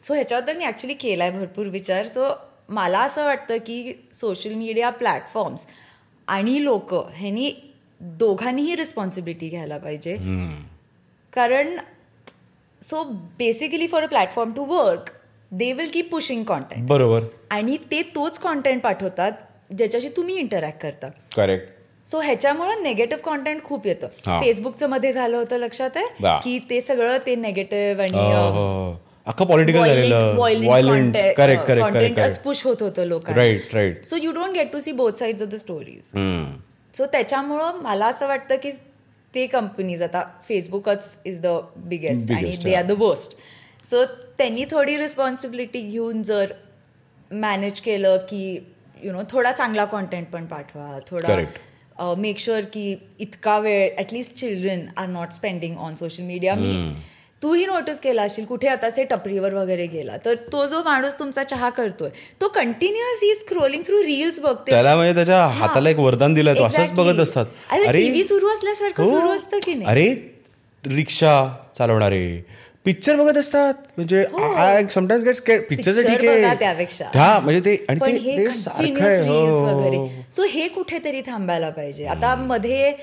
[0.04, 2.08] सो ह्याच्याबद्दल मी ॲक्च्युली केला आहे भरपूर विचार.
[2.08, 2.28] सो
[2.70, 5.66] मला असं वाटतं की सोशल मीडिया प्लॅटफॉर्म्स
[6.28, 7.52] आणि लोक ह्यांनी
[8.02, 10.18] दोघांनीही रिस्पॉन्सिबिलिटी घ्यायला पाहिजे.
[11.34, 11.78] कारण
[12.82, 13.04] so
[13.38, 15.10] basically for a platform to work
[15.52, 17.24] they will keep pushing content बरोबर.
[17.52, 19.32] आणि ते तोच कॉन्टेंट पाठवतात
[19.78, 21.10] ज्याच्याशी तुम्ही इंटरॅक्ट करता.
[21.36, 24.08] करेक्ट सो ह्याच्यामुळं नेगेटिव्ह कॉन्टेंट खूप येतं.
[24.26, 26.40] फेसबुकचं मध्ये झालं होतं लक्षात आहे.
[26.44, 28.96] की ते सगळं ते नेगेटिव्ह आणि
[29.28, 29.82] अख्खं पॉलिटिकल
[32.44, 36.12] पुश होत होतं लोकांना so you don't get to see both sides of the stories
[36.94, 38.72] so त्याच्यामुळं मला असं वाटतं की
[39.34, 41.48] ते कंपनीज आता फेसबुकच इज द
[41.88, 43.38] बिगेस्ट आणि they are the boast
[43.88, 44.04] so
[44.38, 46.52] त्यांनी थोडी रिस्पॉन्सिबिलिटी घेऊन जर
[47.32, 48.44] मॅनेज केलं की
[49.04, 51.38] यु नो थोडा चांगला कॉन्टेंट पण पाठवा थोडा.
[52.18, 56.74] मेक शुअर की इतका वेळ at least children are not spending on social media मी
[57.44, 61.44] तूही नोटीस केला असेल कुठे आता से टपरीवर वगैरे गेला तर तो जो माणूस तुमचा
[61.44, 62.10] चहा करतोय
[62.42, 66.64] तो कंटिन्युअस ही स्क्रोलिंग थ्रू रील्स बघते त्याला म्हणजे त्याच्या हाताला एक वरदान दिलंय तो
[66.64, 66.92] असंच.
[66.92, 69.10] बघत असतात अरे, TV सुरू असल्यासारखं हो.
[69.10, 69.90] सुरू असतं की नाही?
[69.90, 71.34] अरे रिक्षा
[71.78, 72.42] चालवणारे
[72.88, 73.74] पिक्चर बघत असतात.
[73.98, 76.56] म्हणजे I sometimes get scared picture ठीक आहे.
[76.60, 77.06] त्यापेक्षा.
[77.06, 79.80] हा म्हणजे ते आणि ते- हे सारखं हो, हो, हो.
[79.80, 80.26] वगैरे.
[80.32, 82.06] सो हे कुठेतरी थांबायला पाहिजे.
[82.06, 82.94] आता मध्ये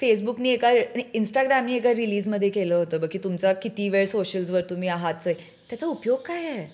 [0.00, 0.72] फेसबुकनी एका
[1.14, 5.14] इंस्टाग्रामनी एका रिलीजमध्ये केलं होतं बघ की तुमचा किती वेळ सोशल्सवर तुम्ही आहात.
[5.24, 6.72] त्याचा उपयोग काय आहे?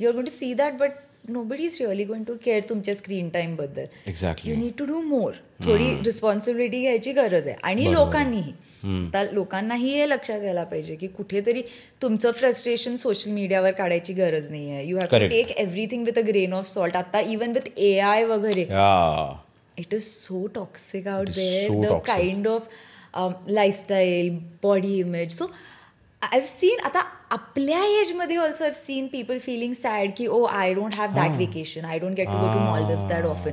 [0.00, 0.90] You are going to see that but
[1.42, 3.84] nobody is really going to care तुमच्या स्क्रीन टाईमबद्दल.
[4.06, 4.50] Exactly.
[4.50, 5.32] You need to do more
[5.64, 7.56] थोडी रिस्पॉन्सिबिलिटी घ्यायची गरज आहे.
[7.62, 8.52] आणि लोकांनीही.
[8.84, 11.62] आता लोकांनाही हे लक्षात यायला पाहिजे की कुठेतरी
[12.02, 15.26] तुमचं फ्रस्ट्रेशन सोशल मीडियावर काढायची गरज नाही आहे you have to.
[15.28, 18.64] Take everything with a grain of salt आता इवन विथ ए आय वगैरे.
[19.76, 22.00] It is so toxic out there the.
[22.06, 22.68] Kind of
[23.48, 25.44] lifestyle body image so
[26.22, 30.74] I have seen आता आपल्या एजमध्ये also have seen people feeling sad की ओ I
[30.74, 33.50] don't have that vacation I don't get to go to Maldives that often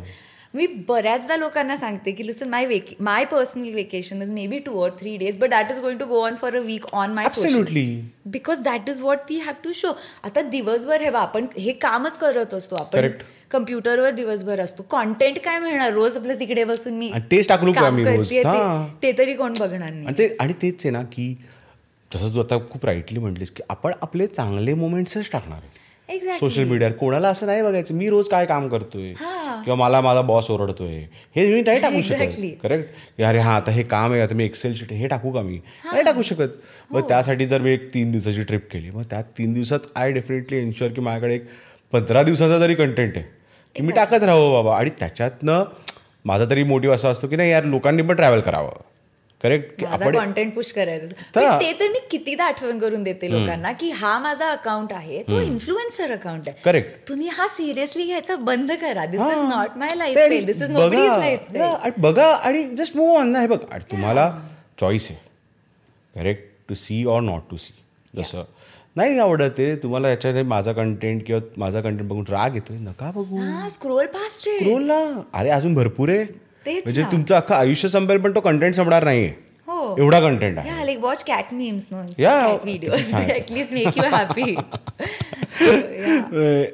[0.53, 4.89] मी बऱ्याचदा लोकांना सांगते की listen my wake my personal vacation is maybe two or
[4.99, 7.85] three days but that is going to go on for a week on my Absolutely.
[8.25, 9.91] Because that is what we have to show
[10.23, 13.07] आता दिवसभर हे बा आपण हे कामच करत असतो आपण.
[13.51, 17.95] कम्प्युटरवर दिवसभर असतो कॉन्टेंट काय मिळणार रोज आपलं तिकडे बसून मी तेच टाकू का काम
[17.95, 18.29] मी रोज?
[18.29, 18.43] करतेय
[19.03, 21.33] ते- तरी कोण बघणार नाही आणि तेच आहे ना की
[22.11, 25.79] जसं तू आता खूप राईटली म्हटलीस की आपण आपले चांगले मोमेंट्सच टाकणार आहे.
[26.19, 26.95] सोशल मीडियावर.
[26.95, 29.61] कोणाला असं नाही बघायचं मी रोज काय काम करतोय हा.
[29.65, 30.95] किंवा मला माझा बॉस ओरडतोय.
[31.35, 32.01] हे मी नाही टाकू.
[32.01, 32.41] शकत.
[32.63, 35.59] करेक्ट अरे हा आता हे काम आहे आता मी एक्सेल शीट हे टाकू का मी?
[35.85, 36.41] नाही टाकू शकत.
[36.41, 36.97] हो.
[36.97, 40.57] मग त्यासाठी जर मी एक तीन दिवसाची ट्रिप केली मग त्या तीन दिवसात आय डेफिनेटली
[40.57, 41.45] एन्श्युअर की माझ्याकडे एक
[41.91, 43.25] पंधरा दिवसाचा तरी कंटेंट आहे.
[43.75, 44.77] की मी टाकत राहावं बाबा.
[44.77, 45.63] आणि त्याच्यातनं
[46.25, 48.71] माझा तरी मोटिव्ह असा असतो की नाही यार लोकांनी पण ट्रॅव्हल करावं.
[49.43, 53.89] करेक्ट आपण कॉन्टेंट पुश करायचं पण ते तर मी कितीदा आठवण करून देते लोकांना की
[53.91, 56.61] हा माझा अकाउंट आहे तो इन्फ्लुएन्सर अकाउंट आहे.
[56.65, 57.07] Correct.
[57.07, 59.05] तुम्ही हा सिरियसली घ्यायचं बंद करा.
[59.05, 59.43] This is.
[59.49, 60.79] नॉट माय आणि दिस इज बघा.
[60.79, 63.39] नोबडीज लाईफस्टाईल ना, आणि बघा आणि जस्ट मूव ऑन ना.
[63.41, 63.59] हे बघ
[63.91, 64.31] तुम्हाला
[64.79, 65.19] चॉईस आहे.
[66.15, 67.73] Correct to see or not to see
[68.13, 68.43] जसं.
[68.95, 72.77] नाही आवडत आहे तुम्हाला याच्याने माझा कंटेंट किंवा माझा कंटेंट बघून राग येतोय.
[72.77, 73.39] नका बघू.
[73.69, 75.21] स्क्रोल आहे ना.
[75.33, 76.25] अरे अजून भरपूर आहे.
[76.65, 77.11] म्हणजे ना.
[77.11, 79.33] तुमचं अख्खं आयुष्य संपेल पण तो कंटेंट संपणार नाहीये.
[79.67, 79.95] हो.
[79.99, 80.69] एवढा कंटेंट आहे.
[83.11, 83.27] छान.
[83.27, 84.55] They at least make you happy.
[85.61, 86.65] So, yeah.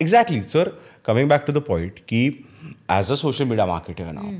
[0.00, 0.68] Exactly sir
[1.04, 2.30] coming back to the point की
[2.88, 4.30] as a social media marketer now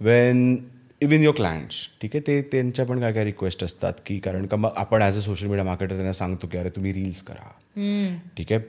[0.00, 0.56] when
[1.00, 4.56] even your clients ठीक आहे ते त्यांच्या पण काय काय रिक्वेस्ट असतात की कारण का
[4.56, 7.50] मग आपण as a social media marketer त्यांना सांगतो की अरे तुम्ही रील्स करा.
[8.36, 8.60] ठीक आहे?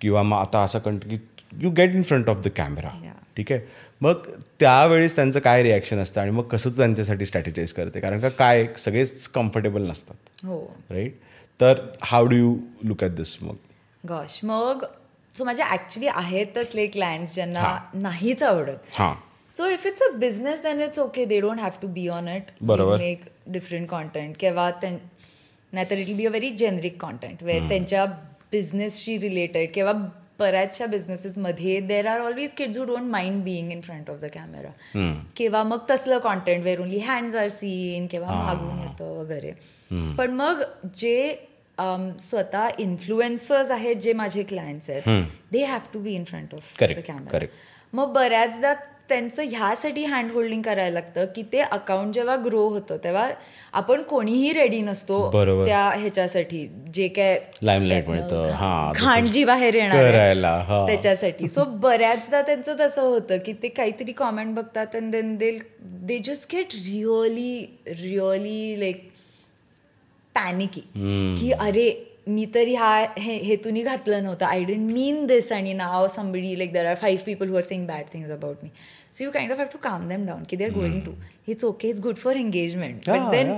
[0.00, 1.16] किंवा मग आता असं कंट की
[1.52, 2.88] you get in front of the camera.
[3.36, 3.60] ठीक आहे?
[4.00, 4.26] मग
[4.60, 8.00] त्यावेळेस त्यांचं काय रिॲक्शन असतं आणि मग कसं तू त्यांच्यासाठी स्ट्रॅटेजाईज करते?
[8.00, 10.44] कारण का काय सगळेच कम्फर्टेबल नसतात.
[10.44, 10.58] हो.
[10.90, 11.14] राईट
[11.60, 13.56] तर how do you look at this मग?
[14.04, 14.84] गॉश मग
[15.32, 18.78] सो माझे ॲक्च्युली आहेत तसले क्लायंट्स ज्यांना नाहीच आवडत.
[18.94, 19.14] हां.
[19.52, 22.50] So if it's a business then it's okay they don't have to be on it
[22.60, 22.96] बरोबर.
[22.98, 28.04] मेक डिफरंट कॉन्टेंट किंवा नाहीतर it will be a very generic content where त्यांच्या
[28.52, 29.92] बिझनेसशी रिलेटेड किंवा
[30.38, 34.70] बऱ्याचशा बिझनेसेसमध्ये there are always kids who don't mind being in front of the camera
[35.36, 39.52] किंवा मग तसलं content where only hands are seen किंवा मागून येतं वगैरे.
[40.18, 40.62] पण मग
[40.94, 41.46] जे
[42.20, 47.00] स्वतः इन्फ्लुएन्सर्स आहेत जे माझे क्लायंट्स आहेत they have to be in front of the
[47.06, 47.46] camera.
[47.92, 48.72] मग बऱ्याचदा
[49.08, 53.28] त्यांचं ह्यासाठी हँड होल्डिंग करायला लागतं की ते अकाउंट जेव्हा ग्रो होतं तेव्हा
[53.72, 55.18] आपण कोणीही रेडी नसतो.
[55.66, 56.66] त्या ह्याच्यासाठी.
[56.94, 59.96] जे काय Limelight मिळतं, हां, घाण जी बाहेर येणार.
[60.86, 61.48] त्याच्यासाठी.
[61.48, 65.50] सो बऱ्याचदा त्यांचं तसं होतं की ते काहीतरी कॉमेंट बघतात and then they
[65.82, 69.08] they just get really really like
[70.34, 70.80] panicky
[71.40, 71.88] की अरे
[72.26, 74.46] मी तरी हा हे हेतूनी घातलं नव्हतं.
[74.46, 77.86] आय डेंट मीन दिस आणि now somebody like there are five people who are saying
[77.86, 78.68] bad things about me
[79.14, 81.12] so you kind of have to calm them down की they are going to
[81.48, 83.52] hits okay it's good for engagement but then.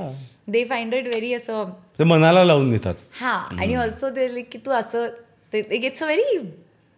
[0.53, 2.95] They find it very असं ते मनाला लावून देतात.
[3.21, 5.07] हा आणि also ते like की तू असं
[5.53, 6.39] it's a very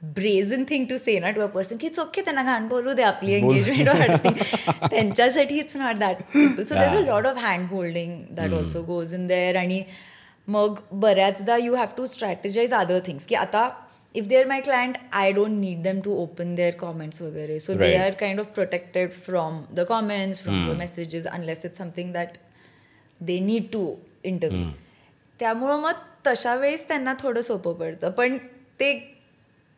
[0.03, 3.03] brazen thing to say ना टू अ पर्सन की इट्स ओके त्यांना घाण बोलू दे
[3.03, 4.29] आपली एंगेजमेंट वाढते.
[4.91, 9.27] त्यांच्यासाठी it's not that so there a lot of hand holding that also goes in
[9.27, 9.83] there आणि
[10.49, 13.69] मग बऱ्याचदा you have to strategize other things की आता
[14.15, 17.75] if they are my client I don't need them to open their comments वगैरे so
[17.75, 17.95] they.
[17.97, 22.39] Are kind of protected from the comments from the messages unless it's something that
[23.21, 24.67] they need to interview
[25.41, 28.11] त्यामुळं मग तशा वेळेस त्यांना थोडं सोपं पडतं.
[28.11, 28.37] पण
[28.81, 28.93] ते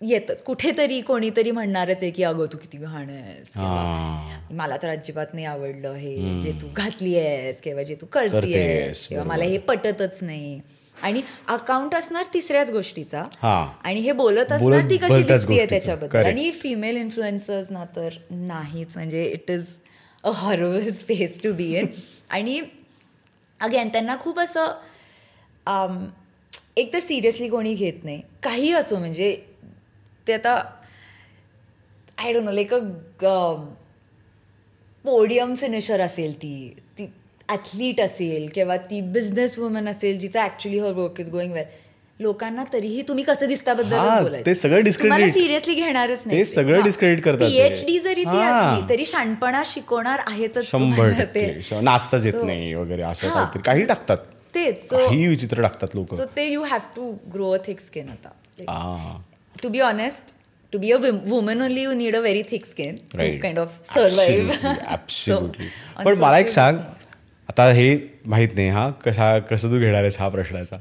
[0.02, 4.38] येतच कुठेतरी कोणीतरी म्हणणारच आहे की अगं तू किती घाण आहेस किंवा.
[4.50, 9.24] मला तर अजिबात नाही आवडलं हे जे तू घातली आहेस किंवा जे तू करतेयस, किंवा.
[9.24, 10.60] मला हे पटतच नाही
[10.96, 13.24] आणि अकाउंट असणार तिसऱ्याच गोष्टीचा.
[13.84, 15.66] आणि हे बोलत असणार ती कशी दिसतीये.
[15.66, 16.24] त्याच्याबद्दल.
[16.24, 19.66] आणि फिमेल इन्फ्लुएन्सर्स ना तर नाहीच म्हणजे it is
[20.24, 21.86] a horrible space to be in
[22.30, 22.60] आणि
[23.60, 24.72] अगेन त्यांना खूप असं
[25.66, 26.04] um,
[26.76, 29.36] एक तर सिरियसली कोणी घेत नाही काही असो म्हणजे
[30.26, 30.54] ते आता
[32.18, 32.78] I don't know like a
[35.04, 36.54] podium finisher असेल ती
[36.98, 37.06] ती
[37.48, 41.64] ॲथलीट असेल किंवा ती बिझनेस वुमन असेल जिचं actually her work is going well
[42.20, 45.32] लोकांना तरीही तुम्ही कसं दिसता बद्दल बोलायचं ते सगळं discredit.
[45.32, 47.38] सिरियसली घेणारच नाही ते सगळं discredit करतात.
[47.40, 48.38] पीएचडी जरी ती.
[48.40, 51.10] असली तरी शाणपणा शिकवणार आहेतच शंभर.
[51.18, 53.28] टक्के नाचताच येत नाही वगैरे असं.
[53.30, 54.18] काहीतरी काही टाकतात
[54.54, 58.28] तेच काही विचित्र टाकतात लोक सो ते you have to grow a thick skin आता
[59.56, 60.34] to be honest
[60.72, 63.78] to be a woman only you need a very thick skin to right kind of
[63.84, 65.68] survive absolutely
[66.04, 66.78] पण मला एक सांग
[67.48, 70.76] आता हे माहीत नाही हा कशा कसं तू घेणार आहेस हा प्रश्नाचा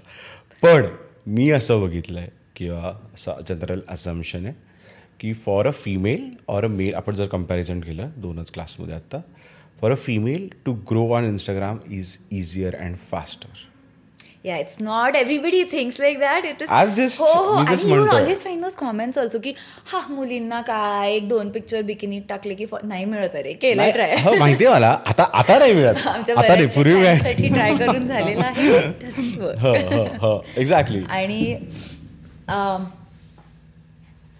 [0.63, 0.85] पण
[1.27, 4.53] मी असं बघितलंय किंवा असं जनरल अझम्पशन आहे
[5.19, 9.19] की for a female or a male आपण जर कंपॅरिझन केलं दोनच क्लासमध्ये आत्ता
[9.81, 13.70] for a female to grow on Instagram is easier and faster
[14.45, 16.45] Yeah, it's not everybody thinks like that.
[16.45, 16.69] It is.
[16.69, 18.19] I've just- हो हो आणि म्हणतोय.
[18.21, 19.53] always find those comments also की
[19.85, 24.35] हा मुलींना काय एक दोन पिक्चर बिकिनीत टाकले की नाही मिळत अरे केलंय ट्राय हो
[24.35, 26.35] माहितीये मला आता आता नाही मिळत आमच्या
[26.75, 28.69] पूर्वी ट्राय करून झालेला आहे
[29.03, 29.61] Doesn't work.
[29.61, 31.55] हो हो एक्झॅक्टली आणि
[32.49, 32.83] um,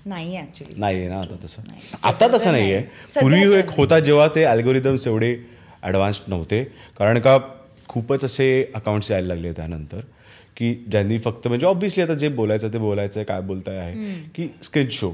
[0.06, 1.62] नाही ऍक्च्युली नाही ना आता तसं.
[2.04, 2.82] आता तसं नाहीये
[3.16, 3.70] पूर्वी एक.
[3.70, 5.36] होता जेव्हा ते अल्गोरिदम्स एवढे
[5.84, 6.64] ॲडव्हान्स्ड नव्हते
[6.98, 7.38] कारण का
[7.92, 10.00] खूपच असे अकाउंट्स यायला लागले त्यानंतर
[10.58, 14.90] की ज्यांनी फक्त म्हणजे ऑब्व्हियसली आता जे बोलायचं ते बोलायचं काय बोलताय आहे की स्किल
[14.90, 15.12] शो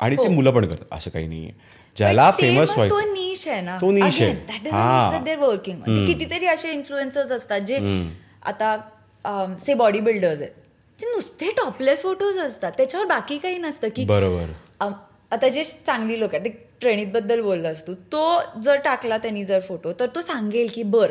[0.00, 1.50] आणि ते मुलं पण करतात असं काही नाहीये.
[1.96, 3.76] ज्याला ते फेमस तो व्हायचं नीश आहे ना.
[3.76, 4.70] तो niche आहे.
[4.70, 5.36] हा.
[5.40, 7.78] वर्किंग कितीतरी असे इन्फ्लुएन्सर्स असतात जे
[8.42, 8.76] आता
[9.60, 10.52] से बॉडी बिल्डर्स आहेत.
[10.98, 12.72] जे नुसते टॉपलेस फोटोज असतात.
[12.76, 14.44] त्याच्यावर बाकी काही नसतं की बरोबर.
[15.32, 16.52] आता जे चांगली लोक आहेत
[16.82, 21.10] ते बद्दल बोललास तू तो जर टाकला त्यांनी जर फोटो तर तो सांगेल की बर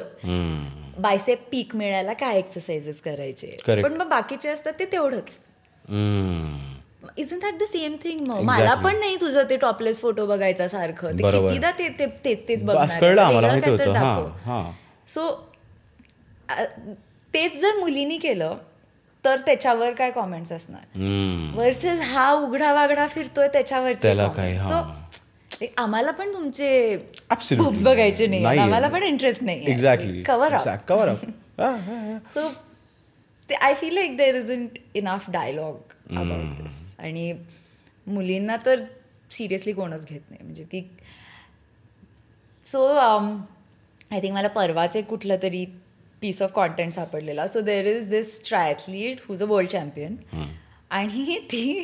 [1.01, 3.57] बायसेप पीक मिळायला काय एक्सरसाइजेस करायचे.
[3.83, 5.39] पण मग बाकीचे असतात ते तेवढंच.
[5.89, 6.57] हम्म.
[7.17, 11.11] Is that the same thing मग मला पण नाही तुझं ते टॉपलेस फोटो बघायचा सारखं.
[11.11, 11.23] ते.
[11.47, 12.63] कितीदा ते ते- तेच तेच
[14.45, 14.71] हा
[15.07, 15.49] सो
[17.33, 18.55] तेच जर मुलींनी केलं
[19.25, 20.81] तर त्याच्यावर काय कॉमेंट्स असणार.
[21.55, 23.91] वर्सेस हा उघडा वागडा फिरतोय त्याच्यावर
[24.57, 25.09] हा.
[25.77, 26.97] आम्हाला पण तुमचे
[27.83, 28.43] बघायचे नाही.
[28.57, 30.55] आम्हाला पण इंटरेस्ट नाही exactly cover
[30.87, 31.25] cover up
[32.33, 32.47] so
[33.49, 37.31] ते I feel like there isn't enough dialogue about this आणि
[38.07, 38.83] मुलींना तर
[39.31, 40.43] सिरियसली कोणच घेत नाही.
[40.43, 40.81] म्हणजे ती
[42.63, 45.65] सो आय थिंक मला परवाच एक कुठलं तरी
[46.21, 50.15] पीस ऑफ कॉन्टेंट सापडलेला so there is this triathlete who's a world champion
[50.89, 51.83] आणि ती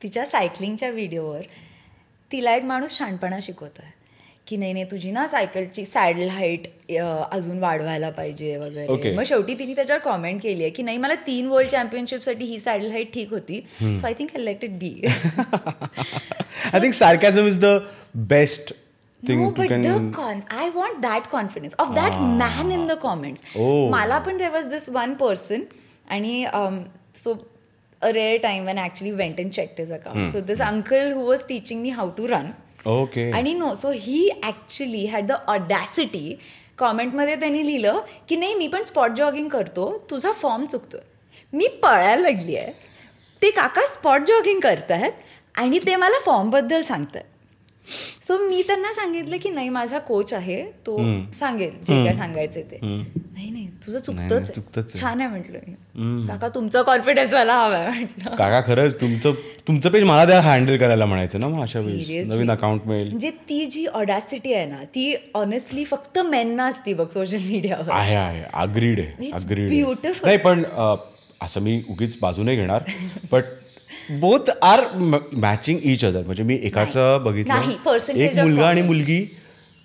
[0.00, 1.42] तिच्या सायकलिंगच्या व्हिडिओवर
[2.32, 4.00] तिला एक माणूस शहाणपणा शिकवत आहे
[4.46, 6.66] की नाही नाही तुझी ना सायकलची सॅडल हाईट
[7.32, 9.14] अजून वाढवायला पाहिजे वगैरे Okay.
[9.16, 12.90] मग शेवटी तिने त्याच्यावर कॉमेंट केली आहे की नाही मला तीन वर्ल्ड चॅम्पियनशिपसाठी ही सॅडल
[12.90, 14.94] हाईट ठीक होती so I think I let it be
[16.72, 17.76] I think sarcasm is the
[18.28, 18.72] best
[19.22, 22.86] thing No, to but can the con- I want that confidence of that man in
[22.90, 23.42] the comments.
[23.56, 23.90] Oh.
[23.90, 25.64] मला पण there was this one person
[26.10, 26.44] आणि
[27.16, 27.34] so
[28.02, 30.28] a rare time when I actually went and checked his account.
[30.28, 32.52] So this uncle who was teaching me how to run.
[32.86, 36.38] Okay आणि no so he actually had the audacity
[36.78, 39.90] कॉमेंटमध्ये त्यांनी लिहिलं की नाही मी पण spot jogging करतो.
[40.10, 41.00] तुझा form चुकतोय.
[41.52, 42.72] मी पळायला लागली आहे
[43.42, 45.12] ते काका स्पॉट जॉगिंग करतायत
[45.60, 47.22] आणि ते मला फॉर्मबद्दल सांगतात.
[47.86, 50.96] सो मी त्यांना सांगितलं की नाही माझा कोच आहे तो
[51.34, 52.78] सांगेल जे काय सांगायचे ते.
[52.82, 55.00] नाही नाही तुझं चुकतंच चुकतंच.
[55.00, 58.34] छान आहे म्हटलं काका तुमचा कॉन्फिडन्स मला हवाय म्हटलं.
[58.36, 59.32] काका खरंच तुमचं
[59.68, 62.28] तुमचं पेज मला त्या हँडल करायला म्हणायचं ना मग अशा वेळेस.
[62.28, 63.08] नवीन अकाउंट मिळेल.
[63.08, 68.14] म्हणजे ती जी ऑडॅसिटी आहे ना ती ऑनेस्टली फक्त मेनना असती बघ सोशल मीडियावर आहे
[68.14, 68.42] आहे.
[68.54, 69.30] अग्रीड आहे.
[69.32, 70.24] Agreed beautiful.
[70.24, 70.62] नाही पण
[71.40, 72.82] असं मी उगीच बाजू नाही घेणार.
[73.32, 73.44] But
[74.10, 74.80] both are
[75.32, 77.54] matching each other म्हणजे मी एकाचं बघितलं
[78.16, 78.82] एक मुलगा आणि.
[78.82, 79.24] मुलगी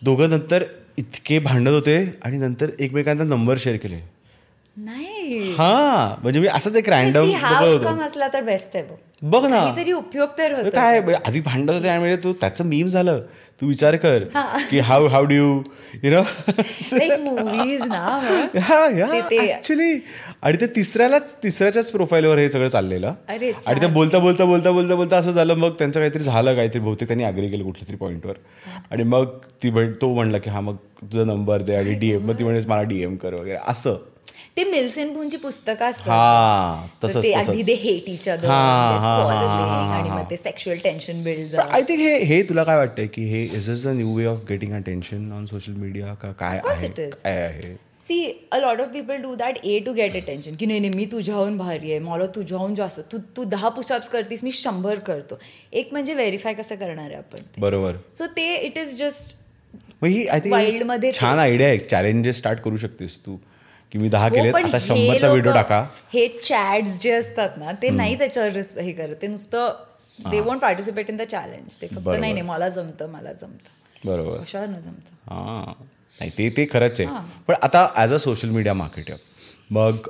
[0.01, 0.63] दोघं नंतर
[0.97, 3.99] इतके भांडत होते आणि नंतर एकमेकांना नंबर शेअर केले.
[4.77, 5.53] नाही.
[5.57, 8.83] हा म्हणजे मी असंच एक रॅन्डम हा असला तर बेस्ट आहे
[9.21, 9.45] बघ.
[9.45, 9.59] ना.
[9.59, 13.21] काहीतरी उपयोग तर काय आधी भांडत होते आणि तो त्याचं मीम झालं.
[13.61, 14.23] तू विचार कर
[14.69, 15.61] की how how do you
[16.03, 16.21] you know
[17.17, 18.01] movies ना.
[18.61, 18.85] हा.
[19.31, 19.93] ऍक्च्युली
[20.43, 23.13] आणि ते तिसऱ्यालाच तिसऱ्याच्याच प्रोफाईलवर हे सगळं चाललेलं.
[23.27, 26.79] अरे, आणि ते बोलता बोलता बोलता बोलता बोलता असं झालं मग त्यांचं काहीतरी झालं काहीतरी
[26.79, 28.33] बहुतेक त्यांनी अग्री केलं कुठल्या तरी पॉईंटवर
[28.91, 29.25] आणि मग
[29.63, 32.81] ती तो म्हणला की हा मग तुझा नंबर दे आणि डीएम मग ती म्हणजे मला
[32.81, 33.57] डीएम कर वगैरे.
[33.67, 33.97] असं.
[34.57, 36.07] ते मिल्सेन पुंची पुस्तकं असतात.
[36.07, 37.23] हा ते तसंच.
[37.67, 40.09] ते हेट इच अदर आणि.
[40.09, 43.69] मग ते sexual tension build I think हे हे तुला काय वाटतंय की हे is
[43.69, 46.61] is the new way of getting attention on social media का काय
[47.25, 47.75] आहे?
[48.01, 51.05] See a lot of people do that uh to get attention की नाही नाही मी
[51.11, 55.39] तुझ्याहून भारी आहे मला तुझ्याहून जास्त तू तू दहा पुशअप्स करतीस मी शंभर करतो.
[55.73, 57.95] एक म्हणजे व्हेरीफाय कसं करणार आहे आपण बरोबर.
[58.13, 59.37] सो ते it is just
[60.03, 61.77] he I Wild मध्ये थिंक छान आयडिया आहे.
[61.79, 63.37] चॅलेंजेस स्टार्ट करू शकतेस तू.
[63.97, 65.79] की मी दहा हो, पण आता शंभरचा व्हिडिओ टाका.
[66.13, 69.15] हे चॅट्स जे असतात ना ते नाही त्याच्यावर हे करत.
[69.21, 72.07] ते नुसतं they want participate in the challenge ते फक्त.
[72.07, 73.69] नाही नाही मला जमतं मला जमतं.
[74.05, 74.37] बरोबर.
[74.37, 75.15] कशावर न जमतं?
[75.31, 75.73] हां.
[76.17, 77.09] नाही ते ते खरंच आहे.
[77.47, 79.15] पण आता as a social media marketer
[79.71, 80.07] मग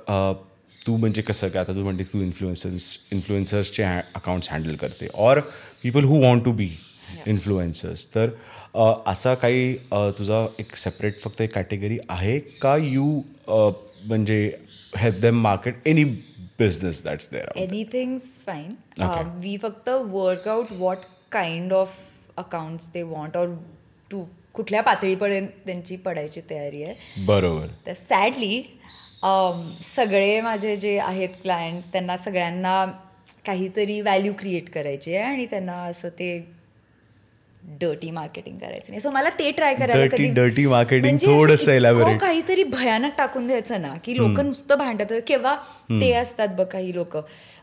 [0.87, 3.83] तू म्हणजे कसं काय आता तू म्हणतेस तू इन्फ्लुएन्सर्स इन्फ्लुएन्सर्सचे
[4.15, 5.07] अकाउंट्स हँडल करते.
[5.15, 5.39] Or
[5.83, 6.69] people who want to be
[7.27, 8.29] influencers तर
[9.07, 9.73] असा काही
[10.17, 13.05] तुझा एक सेपरेट फक्त एक कॅटेगरी आहे का यू
[13.47, 14.39] म्हणजे
[14.97, 16.03] help them market any
[16.59, 18.73] business that's there anything's fine.
[19.41, 20.97] We फक्त work out what
[21.31, 21.97] kind of
[22.37, 23.47] accounts they want or
[24.11, 27.23] to कुठल्या पातळीपर्यंत त्यांची पडायची तयारी आहे.
[27.25, 27.67] बरोबर.
[27.87, 28.61] तर सॅडली
[29.83, 32.85] सगळे माझे जे आहेत क्लायंट्स त्यांना सगळ्यांना
[33.45, 36.37] काहीतरी व्हॅल्यू क्रिएट करायची आहे आणि त्यांना असं ते
[37.67, 38.99] डर्टी मार्केटिंग करायचं नाही.
[38.99, 42.17] सो मला ते ट्राय करायला dirty marketing म्हणजे थोडंसं.
[42.17, 45.55] काहीतरी भयानक टाकून द्यायचं ना की लोक नुसतं भांडत केव्हा?
[45.89, 47.17] ते असतात बघ काही लोक.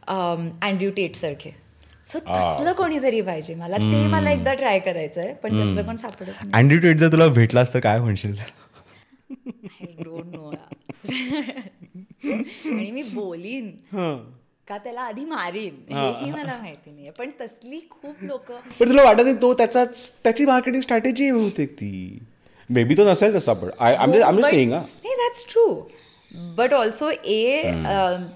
[0.07, 1.51] अँड्र्यू टेट सारखे.
[2.07, 3.77] सो तसलं कोणीतरी पाहिजे मला.
[3.77, 6.51] ते मला एकदा ट्राय करायचं आहे पण तसलं कोण सापडत नाही.
[6.55, 8.35] अँड्री टेट जर तुला भेटलास तर काय म्हणशील?
[12.65, 13.71] आणि मी बोलीन.
[14.69, 17.11] का त्याला आधी मारीन हेही मला माहिती नाहीये.
[17.19, 22.19] पण तसली खूप लोक पण तुला वाटत तो त्याचाच त्याची मार्केटिंग स्ट्रॅटेजी बहुतेक ती?
[22.71, 23.97] मे बी तो नसेल तसा पण आय
[24.43, 25.67] सेईंग नाही दॅट्स ट्रू
[26.57, 27.73] बट ऑल्सो ए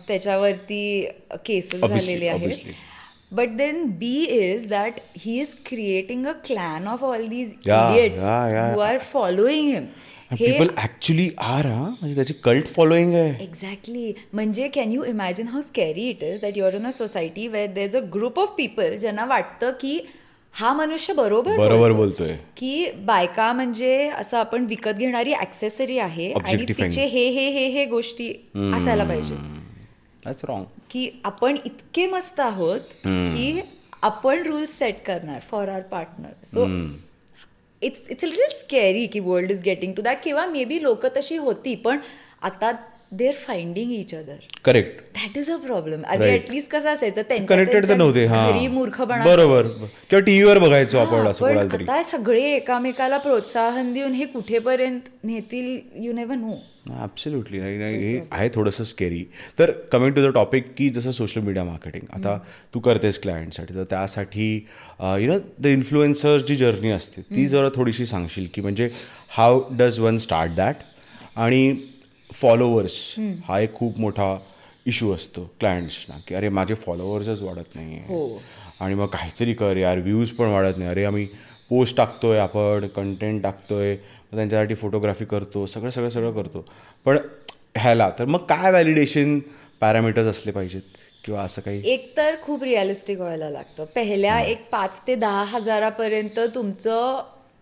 [0.09, 1.09] त्याच्यावरती
[1.47, 2.73] केसेस झालेले आहेत.
[3.33, 8.23] But then be is that he is creating a clan of all these idiots.
[8.23, 9.87] Who are following him
[10.31, 13.35] people actually are हा म्हणजे त्याची कल्ट फॉलोईंग आहे.
[13.45, 17.71] एक्झॅक्टली म्हणजे can you imagine how scary it is that you're in a society where
[17.73, 19.99] there is a group of people ज्यांना वाटतं की
[20.55, 21.97] हा मनुष्य बरोबर बरोबर बोलतो.
[21.97, 22.35] बोलतोय.
[22.57, 26.65] की बायका म्हणजे असं आपण विकत घेणारी ऍक्सेसरी आहे आणि.
[26.69, 28.29] तिचे हे हे हे हे गोष्टी
[28.75, 29.37] असायला पाहिजे.
[30.49, 33.61] रॉंग की आपण इतके मस्त आहोत की
[34.03, 36.65] आपण रूल्स सेट करणार for our partner so
[37.83, 41.07] it's it's a little scary की world is getting to that किंवा मे बी लोक
[41.17, 42.01] तशी होती पण
[42.43, 42.73] आता
[43.13, 46.25] they are finding each other correct that is a problem आधी.
[46.27, 49.67] ऍटलीस्ट कसं असायचं त्यांच्या- कनेक्टेड तर त्यांच्या नव्हते घरी मूर्खपणा बरोबर.
[50.11, 56.37] किंवा टीव्हीवर बघायचो आपण असं आता सगळे एकामेकाला प्रोत्साहन देऊन हे कुठेपर्यंत नेतील यू नेव्हर
[56.37, 56.57] नो
[56.95, 59.25] ॲब्सल्युटली नाही नाही हे आहे थोडंसं स्केरी
[59.59, 62.39] तर कमिंग टू द टॉपिक की जसं सोशल मीडिया मार्केटिंग आता
[62.75, 64.55] तू करतेस क्लायंटसाठी तर त्यासाठी
[65.01, 68.89] यु नो द इन्फ्लुएन्सर जी जर्नी असते ती जरा थोडीशी सांगशील की म्हणजे
[69.31, 70.77] how does one start that
[71.37, 71.71] आणि
[72.33, 73.15] फॉलोवर्स
[73.49, 74.37] हा एक खूप मोठा
[74.87, 78.41] इश्यू असतो क्लायंट्सना की अरे माझे फॉलोअर्सच वाढत नाही हो.
[78.81, 80.91] आणि मग काहीतरी कर यार व्ह्यूज पण वाढत नाही.
[80.91, 81.27] अरे आम्ही
[81.71, 86.65] पोस्ट टाकतोय आपण कंटेंट टाकतोय मग त्यांच्यासाठी फोटोग्राफी करतो सगळं सगळं सगळं करतो.
[87.05, 87.19] पण
[87.77, 89.39] ह्याला तर मग काय व्हॅलिडेशन
[89.81, 90.83] पॅरामीटर्स असले पाहिजेत?
[91.25, 91.81] किंवा असं काही?
[91.85, 93.85] एक तर खूप रिअलिस्टिक व्हायला लागतं.
[93.85, 97.21] पहिल्या एक पाच ते दहा हजारापर्यंत तुमचं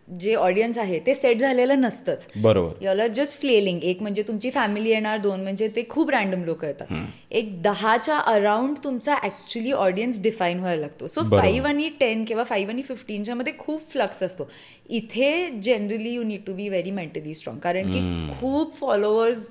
[0.09, 2.27] जे ऑडियन्स आहे ते सेट झालेलं नसतंच.
[2.42, 2.85] बरोबर.
[2.85, 6.64] यॉल आर जस्ट फ्लेलिंग एक म्हणजे तुमची फॅमिली येणार दोन म्हणजे ते खूप रॅन्डम लोक
[6.64, 6.92] येतात.
[7.31, 11.07] एक दहाच्या अराउंड तुमचा ऍक्च्युली ऑडियन्स डिफाईन व्हायला लागतो.
[11.07, 11.23] सो.
[11.31, 14.49] फाईव्ह आणि टेन किंवा फाईव्ह आणि फिफ्टीनच्या मध्ये खूप फ्लक्स असतो.
[14.90, 18.01] इथे generally you need to be very mentally strong कारण की
[18.40, 19.47] खूप फॉलोअर्स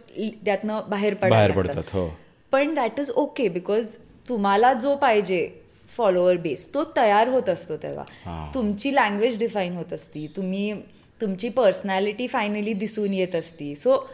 [0.46, 1.84] त्यातनं बाहेर पडतात.
[1.94, 2.10] हो.
[2.52, 3.96] पण दॅट इज ओके बिकॉज
[4.30, 5.48] तुम्हाला जो पाहिजे
[5.88, 8.04] फॉलोअर बेस तो तयार होत असतो तेव्हा.
[8.54, 10.28] तुमची लँग्वेज डिफाईन होत असती.
[10.36, 10.74] तुम्ही
[11.21, 13.76] तुमची पर्सनॅलिटी फायनली दिसून येत असती.
[13.76, 14.06] सो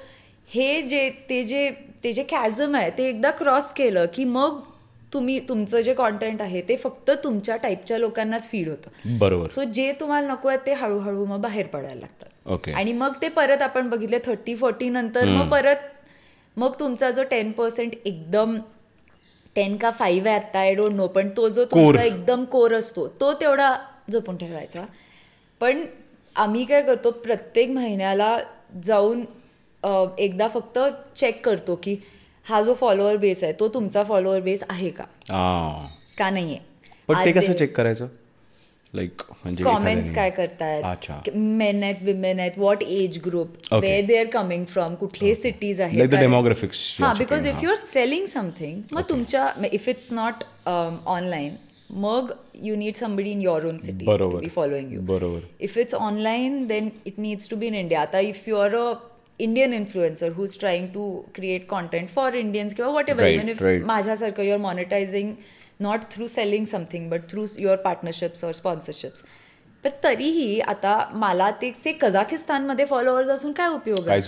[0.49, 1.69] हे जे ते जे
[2.03, 4.59] ते जे कॅझम आहे ते एकदा क्रॉस केलं की मग
[5.13, 9.17] तुम्ही तुमचं जे कॉन्टेंट आहे ते फक्त तुमच्या टाईपच्या लोकांनाच फीड होतं.
[9.19, 9.47] बरोबर.
[9.47, 13.29] सो जे तुम्हाला नको आहे ते हळूहळू मग बाहेर पडायला लागतात ओके आणि मग ते
[13.29, 15.89] परत आपण बघितले थर्टी फोर्टी नंतर मग परत
[16.57, 18.57] मग तुमचा जो टेन पर्सेंट एकदम
[19.55, 21.65] टेन का फाईव्ह आहे आता आय डोंट नो पण तो जो.
[21.65, 23.75] तुमचा एकदम कोर असतो तो तेवढा
[24.11, 24.85] जपून ठेवायचा
[25.61, 25.83] पण
[26.35, 28.37] आम्ही काय करतो प्रत्येक महिन्याला
[28.83, 29.23] जाऊन
[30.17, 30.79] एकदा फक्त
[31.15, 31.95] चेक करतो की
[32.45, 35.87] हा जो फॉलोअर बेस आहे तो तुमचा फॉलोअर बेस आहे का आ.
[36.17, 36.59] का नाहीये
[37.07, 38.07] पण ते कसं चेक करायचं
[38.93, 43.55] लाईक म्हणजे कॉमेंट्स काय करतायत मेन आहेत विमेन आहेत what age group.
[43.73, 47.63] Where they are coming from कुठले सिटीज Like आहेत the demographics you हा because if.
[47.63, 51.55] You are selling something मग तुमच्या इफ इट्स नॉट ऑनलाईन
[51.91, 52.31] मग
[52.63, 54.05] you need somebody in your own city.
[54.07, 55.47] Be following you बरोबर.
[55.61, 58.93] If it's online then it needs to be in India आता if you are a
[59.39, 63.63] Indian influencer who is trying to create content for Indians किंवा whatever even if.
[63.85, 65.33] माझ्यासारखं you're monetizing
[65.81, 69.23] not through selling something but through your partnerships or sponsorships
[69.83, 74.21] पण तरीही आता मला ते से कझाकिस्तानमध्ये followers असून काय उपयोग आहे?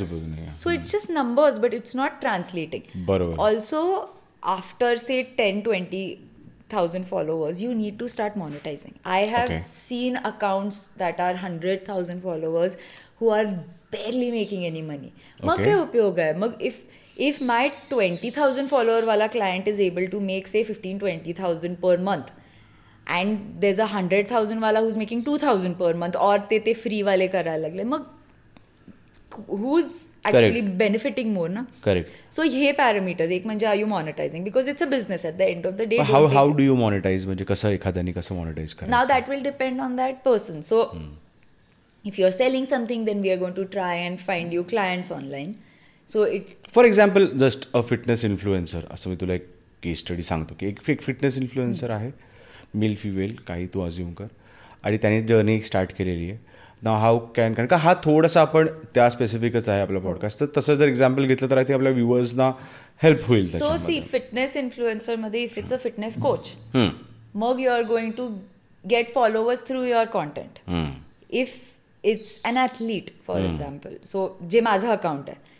[0.59, 3.37] So it's just numbers but it's not translating बरोबर.
[3.37, 3.83] Also
[4.43, 6.05] after say ten twenty
[6.73, 8.93] thousand followers you need to start monetizing.
[9.15, 9.57] I have Okay.
[9.71, 12.75] seen accounts that are 100000 followers
[13.19, 13.43] who are
[13.95, 15.11] barely making any money.
[15.43, 15.63] मग.
[15.63, 16.33] काय उपयोग आहे?
[16.33, 16.83] मग if
[17.17, 21.77] if my twenty thousand follower वाला client is able to make say fifteen twenty thousand
[21.77, 22.33] per month
[23.07, 26.73] and there a hundred thousand वाला who's making two thousand per month or ते ते
[26.73, 28.05] free वाले करायला लागले मग
[29.49, 29.85] हुज
[30.25, 31.65] ॲक्च्युली बेनिफिटिंग मोर ना?
[31.83, 35.41] Correct so हे पॅरामीटर्स एक म्हणजे are you monetizing because it's a business at the
[35.41, 38.79] end of the day how how do you monetize म्हणजे कसं एखाद्याने कसं मॉनिटाईज now
[38.79, 40.61] करायचं that will depend on that person.
[40.69, 40.81] So
[42.05, 45.53] if you're selling something then we are going to try and find you clients online.
[46.09, 49.47] So it for example just a fitness influencer असं मी तुला एक
[49.83, 52.11] case study सांगतो की एक एक fitness influencer आहे
[52.75, 54.25] male female काही तू अज्युम कर.
[54.83, 56.37] आणि त्याने जर्नी स्टार्ट केलेली आहे.
[56.83, 60.73] ना हाऊ कॅन कारण का हा थोडासा आपण त्या स्पेसिफिकच आहे आपला पॉडकास्ट तर तसं
[60.75, 62.51] जर एक्झाम्पल घेतलं तर आय थिंक आपल्या व्ह्युअर्सना
[63.03, 63.95] हेल्प होईल so त्याच्यामध्ये.
[63.95, 66.89] see fitness influencer मध्ये if it's a fitness coach हम्म,
[67.35, 68.27] मग are going to
[68.83, 70.59] get followers through your content.
[70.67, 70.91] हम्म.
[71.43, 71.55] if
[72.03, 73.95] it's an athlete for example.
[74.13, 75.52] So जे माझं अकाउंट आहे.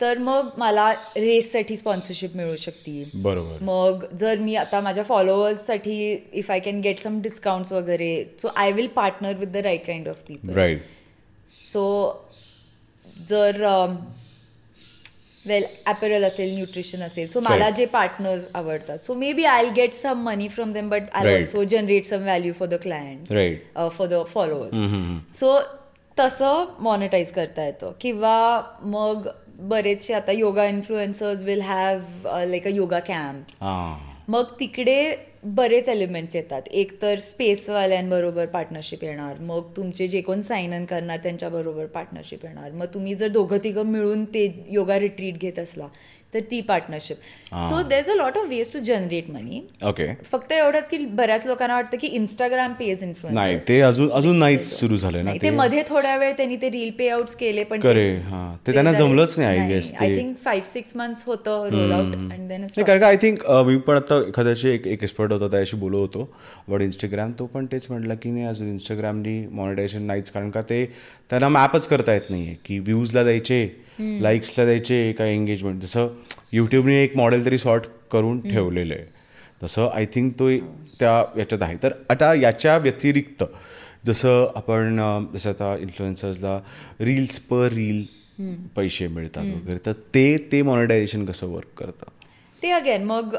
[0.00, 3.62] तर मग मला रेससाठी स्पॉन्सरशिप मिळू शकते बरोबर.
[3.62, 8.72] मग जर मी आता माझ्या फॉलोअर्ससाठी if I can get some discounts वगैरे so I
[8.72, 10.82] will partner with the right kind of people right
[11.72, 11.82] so
[13.28, 13.64] जर
[15.44, 17.68] वेल ॲपेरल असेल न्यूट्रिशन असेल सो मला.
[17.70, 18.98] जे पार्टनर्स आवडतात.
[19.04, 21.34] So maybe I get some money from them but I.
[21.34, 23.28] Also generate some value for the client.
[23.92, 25.58] For the followers so
[26.16, 27.92] तसं monetise करता येतं.
[28.00, 29.28] किंवा मग
[29.68, 33.62] बरेचसे आता yoga influencers will have like a yoga camp
[34.28, 36.62] मग तिकडे बरेच एलिमेंट्स येतात.
[36.70, 39.38] एक तर स्पेसवाल्यांबरोबर पार्टनरशिप येणार.
[39.40, 42.70] मग तुमचे जे कोण साइन इन करणार त्यांच्याबरोबर पार्टनरशिप येणार.
[42.70, 45.88] मग तुम्ही जर दोघं तिघं मिळून ते योगा रिट्रीट घेत असला
[46.34, 47.16] तर ती partnership
[47.68, 51.46] so there is a lot of ways to generate money okay फक्त एवढंच की बऱ्याच
[51.46, 55.50] लोकांना वाटतं की इंस्टाग्राम पेज नाही इन्फ्लुएन्स ते अजून अजून नाहीच सुरू झालंय ना ते.
[55.50, 57.80] मध्ये थोड्या वेळ त्यांनी ते रील पे आउट केले पण
[58.66, 60.16] ते त्यांना जमलंच नाही आय गेस आय ते.
[60.16, 63.96] थिंक फाईव्ह सिक्स मंथ्स होतं रोल आउट अँड देन नाही कारण आय थिंक मी पण
[63.96, 66.28] आता एखाद्याशी एक एक एक्सपर्ट होता त्याशी बोलत होतो.
[66.68, 70.30] बट इंस्टाग्राम तो पण तेच म्हटलं की नाही अजून इंस्टाग्रामनी मॉनिटायझेशन नाहीच.
[70.30, 70.84] कारण का ते
[71.30, 73.64] त्यांना मॅपच करता येत नाही आहे की व्ह्यूजला द्यायचे
[74.22, 76.08] लाईक्सला द्यायचे काय एंगेजमेंट जसं
[76.52, 79.04] यूट्यूबने एक मॉडेल तरी सॉर्ट करून ठेवलेलं आहे.
[79.62, 80.50] तसं आय थिंक तो
[81.00, 81.76] त्या याच्यात आहे.
[81.82, 83.44] तर आता याच्या व्यतिरिक्त
[84.06, 84.96] जसं आपण
[85.34, 86.58] जसं आता इन्फ्लुएन्सर्सला
[87.00, 88.04] रील्स पर रील
[88.76, 92.06] पैसे मिळतात वगैरे तर ते ते मॉनिटायझेशन कसं वर्क करतं?
[92.62, 93.34] ते अगेन मग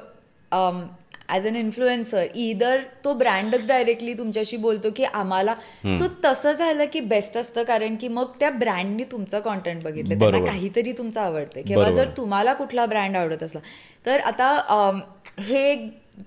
[1.31, 5.53] ॲज अन इन्फ्लुएन्सर इदर तो ब्रँडच डायरेक्टली तुमच्याशी बोलतो की आम्हाला.
[5.83, 10.19] सो तसं झालं की बेस्ट असतं कारण की मग त्या ब्रँडनी तुमचं कॉन्टेंट बघितलं.
[10.19, 10.45] त्यांना.
[10.45, 11.89] काहीतरी तुमचं आवडतं किंवा.
[11.91, 13.61] जर तुम्हाला कुठला ब्रँड आवडत असला.
[14.05, 14.99] तर आता
[15.39, 15.75] हे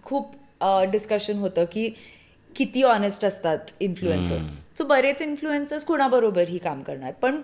[0.04, 0.34] खूप
[0.90, 1.88] डिस्कशन होतं की
[2.56, 4.44] किती ऑनेस्ट असतात इन्फ्लुएन्सर्स
[4.78, 7.12] सो बरेच इन्फ्लुएन्सर्स कुणाबरोबर ही काम करणार?
[7.12, 7.40] पण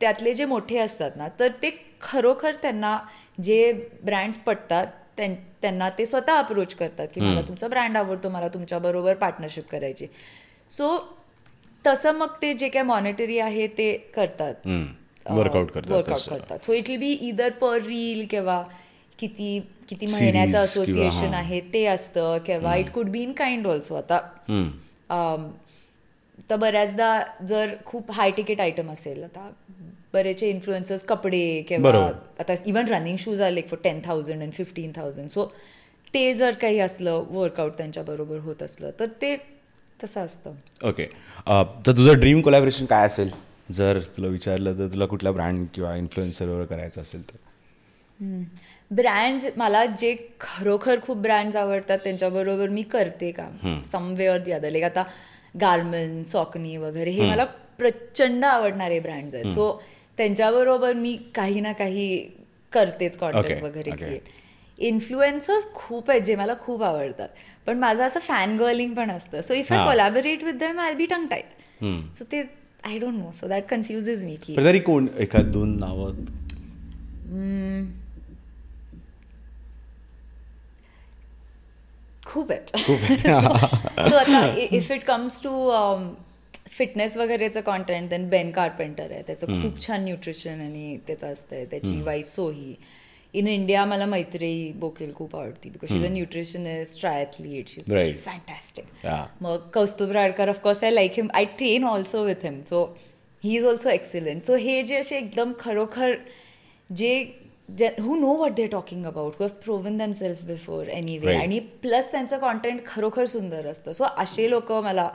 [0.00, 2.98] त्यातले जे मोठे असतात ना तर ते खरोखर त्यांना
[3.42, 3.72] जे
[4.04, 4.86] ब्रँड्स पटतात
[5.18, 10.06] त्यांना ते स्वतः अप्रोच करतात की मला तुमचा ब्रँड आवडतो मला तुमच्याबरोबर पार्टनरशिप करायची.
[10.70, 10.96] सो
[11.84, 14.54] तसं मग ते जे काय मॉनिटरी आहे ते करतात.
[15.30, 18.62] वर्कआउट करतात so it will be either per reel किंवा
[19.18, 19.58] किती
[19.88, 21.34] किती महिन्याचं असोसिएशन.
[21.34, 24.18] आहे ते असतं किंवा it could be in kind also आता
[26.50, 27.08] तर बऱ्याचदा
[27.48, 29.50] जर खूप हाय तिकीट आयटम असेल आता
[30.14, 32.12] बरेचसे इन्फ्लुएन्सर्स कपडे किंवा बरोबर.
[32.40, 35.44] आता इवन रनिंग शूज आले for ten thousand and fifteen thousand so
[36.14, 39.36] ते जर काही असलं वर्कआउट त्यांच्याबरोबर होत असलं तर ते
[40.02, 40.52] तसं असतं.
[40.84, 41.04] ओके
[41.46, 43.30] अ, तर तुझं ड्रीम कोलॅबरेशन काय असेल?
[43.72, 47.36] जर तुला विचारलं तर तुला कुठला ब्रँड किंवा इन्फ्लुएन्सर वगैरे करायचं असेल तर?
[48.90, 53.78] ब्रँड्स मला जे खरोखर खूप ब्रँड्स आवडतात त्यांच्याबरोबर मी करते काम.
[53.92, 55.04] Some way or the other like आता
[55.60, 57.44] गार्मेंट सॉकनी वगैरे हे मला
[57.78, 59.52] प्रचंड आवडणारे ब्रँड आहेत.
[59.52, 59.82] सो
[60.18, 62.18] त्यांच्याबरोबर मी काही ना काही
[62.72, 63.90] करतेच कॉन्टेंट वगैरे.
[63.90, 64.28] क्रिएट
[64.78, 67.28] इन्फ्लुएन्सर्स खूप आहेत जे मला खूप आवडतात.
[67.66, 69.40] पण माझं असं फॅन गर्लिंग पण असतं.
[69.40, 69.84] So if I.
[69.86, 72.42] Collaborate with them I be tongue tied so ते
[72.84, 76.24] I don't know so that confuses me की तरी कोण एखाद दोन नावं?
[82.26, 82.70] खूप आहेत.
[83.98, 85.50] आता if it comes to
[86.66, 89.22] fitness वगैरेचं कॉन्टेंट देन बेन कार्पेंटर आहे.
[89.22, 91.64] त्याचं खूप छान न्यूट्रिशन आणि त्याचं असतंय.
[91.70, 92.74] त्याची वाईफ सोही.
[93.34, 98.16] इन इंडिया मला मैत्रेयी बोकेल खूप आवडती because she is a nutritionist triathlete she is.
[98.24, 99.06] Fantastic.
[99.40, 102.84] मग Kaustubh Radkar of course I like him I train also with him so
[103.42, 106.14] he is also excellent so हे जे असे एकदम खरोखर
[106.90, 107.14] जे
[108.00, 110.88] who know what they talking about who have proven them self before
[111.18, 111.42] anyway Right.
[111.42, 113.92] आणि plus त्यांचं content खरोखर सुंदर असतं.
[113.92, 115.10] सो असे लोक मला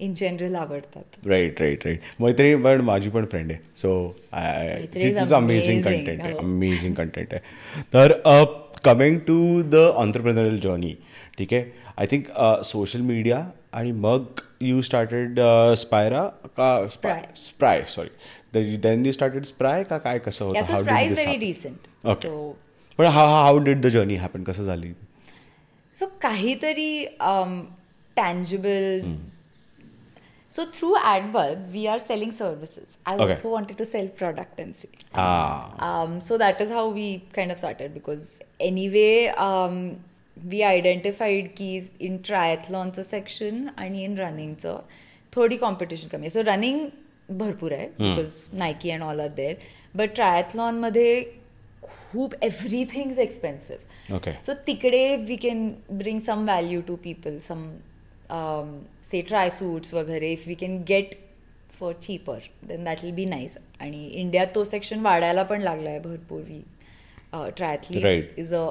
[0.00, 1.26] इन जनरल आवडतात.
[1.28, 3.60] राईट राईट राईट मैत्री पण माझी पण फ्रेंड आहे.
[3.76, 5.84] So is is amazing amazing.
[5.84, 6.32] Content आहे.
[6.32, 6.38] हो.
[6.38, 7.40] अमेझिंग कंटेंट आहे.
[7.94, 8.12] तर
[8.84, 10.94] coming to the entrepreneurial journey
[11.38, 11.64] ठीक आहे?
[11.98, 12.24] आय थिंक
[12.64, 13.38] सोशल मीडिया
[13.72, 15.40] आणि मग यू स्टार्टेड
[15.78, 16.22] स्पायरा
[16.58, 16.86] का.
[16.86, 20.60] स्प्राय सॉरी देन यू स्टार्टेड स्प्राय का काय कसं होतं?
[22.04, 22.28] ओके
[22.98, 24.92] पण how how did the journey happen कसं झाली?
[25.96, 27.04] सो काहीतरी
[28.16, 29.00] tangible
[30.54, 33.28] so through Adbulb we are selling services I Okay.
[33.28, 37.54] Also wanted to sell product and see हां Um, so that is how we kind
[37.54, 38.26] of started because
[38.60, 39.78] anyway, um,
[40.36, 44.78] we identified keys in triathlonचं section आणि in रनिंगचं
[45.32, 46.86] थोडी competition कमी आहे so running
[47.38, 49.54] भरपूर आहे because Nike and all are there
[49.94, 51.22] but ट्रायथलॉनमध्ये
[51.82, 57.68] खूप everything is expensive okay so तिकडे we can bring some value to people some
[59.10, 61.14] say trisuits वगैरे if we can get
[61.78, 62.38] for cheaper
[62.68, 66.62] then that will be nice आणि इंडियात तो section वाढायला पण लागला आहे भरपूर we
[67.56, 68.28] triathletes.
[68.38, 68.66] Is a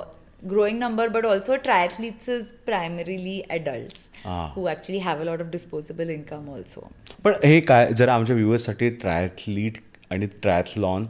[0.49, 4.47] growing number but also triathletes is primarily adults Ah.
[4.55, 6.87] Who actually have a lot of disposable income also
[7.23, 9.77] पण हे काय जर आमच्या व्ह्युअर्ससाठी ट्रायथलीट
[10.11, 11.05] आणि ट्रायथलॉन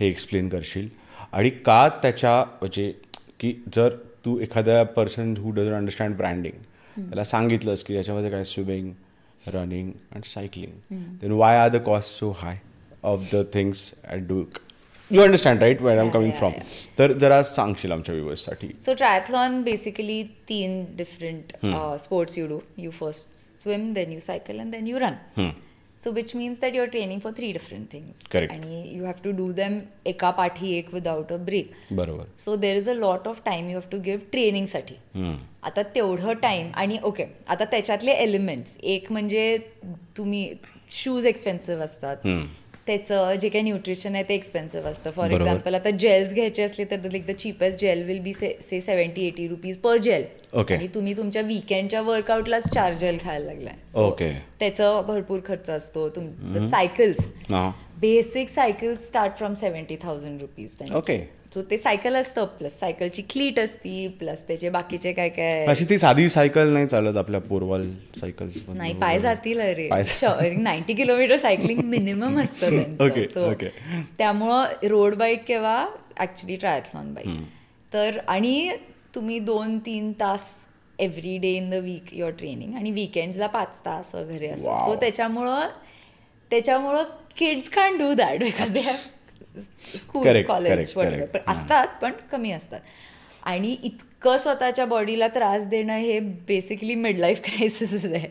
[0.00, 0.88] हे एक्सप्लेन करशील
[1.32, 2.92] आणि का त्याच्या म्हणजे
[3.40, 3.94] की जर
[4.24, 6.58] तू एखाद्या person who doesn't understand branding
[6.96, 8.92] त्याला सांगितलंस की याच्यामध्ये काय swimming
[9.54, 12.56] running and cycling then why are the cost so high
[13.02, 14.42] of the things at do
[15.10, 16.52] you understand right where I am coming from
[16.98, 20.18] तर जरा सांगशील आमच्या व्ह्युअर्ससाठी So triathlon basically
[20.48, 21.74] तीन different Hmm.
[21.78, 22.60] uh, sports you do.
[22.84, 24.86] You first swim, then you cycle, and then
[26.04, 29.52] so which means that your training for three different things आणि you have to do
[29.52, 33.68] them एका पाठी एक without a break बरोबर so there is a lot of time
[33.68, 34.94] you have to give ट्रेनिंगसाठी
[35.62, 39.58] आता तेवढं time आणि okay आता त्याच्यातले एलिमेंट्स एक म्हणजे
[40.16, 40.54] तुम्ही
[40.90, 42.16] शूज एक्सपेन्सिव्ह असतात.
[42.86, 45.10] त्याचं जे काही न्यूट्रिशन आहे ते एक्सपेन्सिव्ह असतं.
[45.10, 45.30] फॉर.
[45.30, 49.26] एक्झाम्पल आता जेल्स घ्यायचे असले तर like the cheapest gel will be say say seventy
[49.26, 50.24] eighty rupees per gel.
[50.74, 53.74] आणि तुम्ही तुमच्या विकेंडच्या वर्कआउटलाच चार जेल खायला लागलाय.
[54.60, 56.08] त्याचं भरपूर खर्च असतो.
[56.08, 56.26] तुम
[56.68, 57.30] cycles
[58.00, 61.18] basic cycle start from seventy thousand rupees Okay.
[61.54, 65.64] So ते सायकल असतं प्लस सायकलची क्लीट असती प्लस त्याचे बाकीचे काय काय.
[65.66, 67.82] अशी ती साधी सायकल नाही चालत आपल्या पोरवाल
[68.20, 69.88] सायकल्स नाही पाय जातील अरे.
[70.58, 73.68] नाईन्टी किलोमीटर सायकलिंग मिनिमम असतं okay.
[74.18, 75.76] त्यामुळं रोड बाईक किंवा
[76.18, 77.42] ऍक्च्युली ट्रायथलॉन बाईक
[77.92, 78.70] तर आणि
[79.14, 80.66] तुम्ही दोन तीन तास
[80.98, 84.64] every day in the week your training आणि विकेंड्सला पाच तास वगैरे असं.
[84.64, 84.84] Wow.
[84.84, 85.68] सो त्याच्यामुळं
[86.50, 87.02] त्याच्यामुळं
[87.40, 89.60] kids can do that because they have
[89.98, 90.92] school college
[91.46, 92.80] असतात पण कमी असतात.
[93.42, 96.18] आणि इतकं स्वतःच्या बॉडीला त्रास देणं हे
[96.48, 98.28] बेसिकली मिड लाईफ क्रायसिस आहे.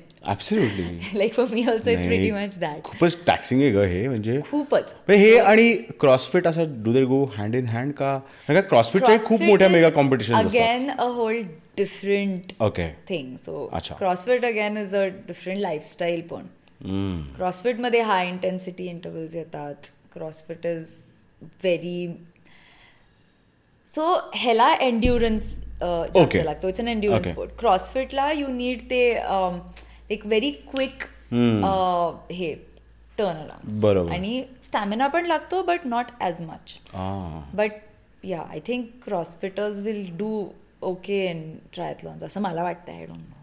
[1.13, 4.93] Like for me also it's pretty much that खूपच टॅक्सिंग आहे ग हे म्हणजे खूपच.
[5.09, 8.17] हे आणि क्रॉसफिट असं do they go hand in hand का?
[8.49, 11.41] क्रॉसफिटच्या खूप मोठ्या mega competition again a whole
[11.77, 13.65] different okay thing so.
[13.99, 16.45] CrossFit again is a different lifestyle पण.
[17.35, 19.75] क्रॉसफिटमध्ये हाय इंटेन्सिटी इंटरव्हल्स येतात.
[20.13, 20.87] क्रॉसफिट इज
[21.41, 22.07] व्हेरी
[23.89, 25.43] सो ह्याला एन्ड्युरन्स
[25.81, 26.35] जास्त.
[26.35, 26.67] लागतो.
[26.67, 27.27] It's an endurance.
[27.27, 29.01] स्पोर्ट क्रॉसफिटला यू नीड ते
[30.11, 31.03] एक व्हेरी क्विक
[32.31, 32.53] हे
[33.17, 34.11] टर्न अराउंड.
[34.11, 36.77] आणि स्टॅमिना पण लागतो but not as much.
[37.55, 37.71] But
[38.25, 40.45] yeah I think CrossFitters will do
[40.81, 43.35] okay in triathlons असं मला वाटतं आय डोंट नो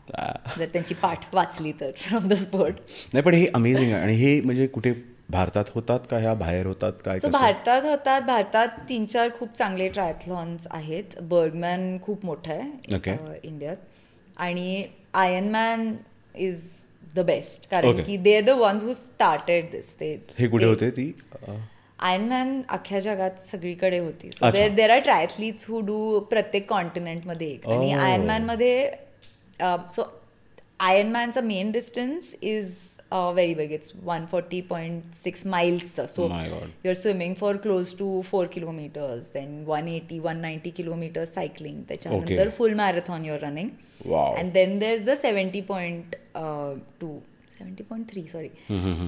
[0.58, 2.74] जर त्यांची पाठ वाचली तर फ्रॉम द स्पोर्ट
[3.12, 4.02] नाही पण हे अमेझिंग आहे.
[4.02, 4.92] आणि हे म्हणजे कुठे
[5.30, 6.18] भारतात होतात का?
[6.18, 7.18] ह्या बाहेर होतात काय?
[7.18, 7.30] कसं?
[7.30, 8.22] भारतात होतात.
[8.22, 11.04] भारतात तीन चार खूप चांगले ट्रायथलॉन्स आहेत.
[11.22, 13.16] बर्गमॅन खूप मोठं आहे Okay.
[13.44, 13.76] इंडियात
[14.36, 14.84] आणि
[15.14, 15.96] आयनमॅन
[16.34, 16.62] इज
[17.14, 18.04] द बेस्ट कारण Okay.
[18.04, 21.12] की they are the ones who started this ते हे कुठे होते ती?
[21.48, 21.52] अ,
[21.98, 24.30] आयर्न मॅन अख्ख्या जगात सगळीकडे होती.
[24.32, 24.50] So.
[24.50, 27.68] There there are triathletes who do प्रत्येक कॉन्टिनेंटमध्ये एक.
[27.68, 28.00] आणि Oh.
[29.59, 30.03] Iron मॅनमध्ये so
[30.79, 32.75] iron मॅनचा main distance is
[33.11, 36.67] very big it's one forty point six माइल्सचं so My God.
[36.85, 42.33] You're swimming for close to four kilometres then one eighty one ninety kilometres cycling त्याच्यानंतर
[42.33, 42.49] Okay.
[42.57, 43.69] Full marathon you're running
[44.07, 44.37] Wow.
[44.37, 46.15] And then there is the seventy point
[47.01, 47.17] two
[47.57, 48.47] seventy point three sorry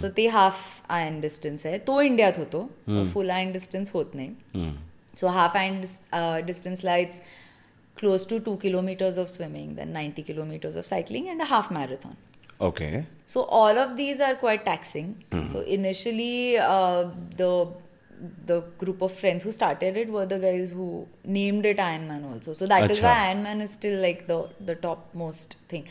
[0.01, 2.67] so ते half Iron distance आहे तो इंडियात होतो
[3.13, 4.73] फुल Iron distance होत नाही हम्म.
[5.19, 5.81] So half ion
[6.45, 7.19] डिस्टन्सला it's
[7.97, 12.15] Close to two kilometres of swimming then ninety kilometres of cycling and a half marathon
[12.67, 12.89] okay
[13.27, 15.07] So all of these are quite taxing.
[15.51, 17.05] So initially, uh,
[17.37, 17.47] the
[18.49, 20.87] the group of friends who started it were the guys who
[21.37, 22.53] named it Ironman also.
[22.53, 23.31] So that is why Acha.
[23.31, 24.37] Ironman is still like the
[24.69, 25.87] the topmost thing.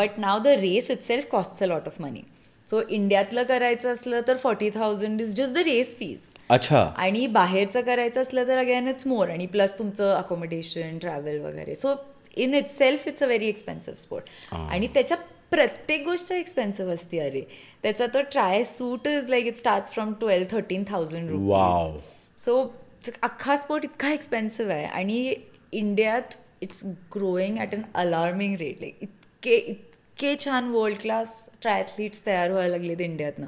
[0.00, 2.24] But now the race itself costs a lot of money.
[2.72, 6.81] So इंडियातलं करायचं असलं तर forty thousand is just the race fees अच्छा.
[6.97, 11.75] आणि बाहेरचं करायचं असलं तर again it's more आणि प्लस तुमचं अकोमोडेशन ट्रॅव्हल वगैरे.
[11.75, 11.93] So
[12.37, 15.17] in itself it's a very expensive sport आणि त्याच्या
[15.51, 17.41] प्रत्येक गोष्ट एक्सपेन्सिव्ह असते अरे.
[17.83, 21.29] त्याचा तर tri suit is like it start from twelve thirteen thousand.
[21.29, 22.61] Rupees so
[23.23, 24.85] अख्खा स्पोर्ट इतका एक्सपेन्सिव्ह आहे.
[24.85, 25.33] आणि
[25.71, 26.83] इंडियात it's
[27.15, 33.01] growing at an alarming rate like इतके इतके छान वर्ल्ड क्लास ट्रायथलीट्स तयार व्हायला लागलेत
[33.01, 33.47] इंडियातनं.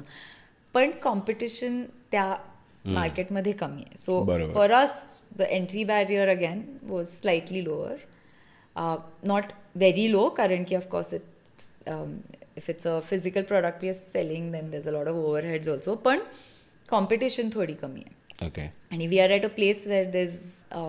[0.74, 2.34] पण कॉम्पिटिशन त्या
[2.84, 3.98] मार्केटमध्ये कमी आहे.
[3.98, 4.24] So.
[4.54, 4.90] For us
[5.38, 7.96] the entry barrier again was slightly lower
[9.26, 11.90] not very low कारण की of course it
[12.56, 15.14] if it's a physical product we are selling then there a lot of
[15.46, 16.20] overheads also पण
[16.88, 18.18] competition थोडी कमी आहे.
[18.46, 18.62] Okay
[18.92, 20.40] आणि we are at a place where there's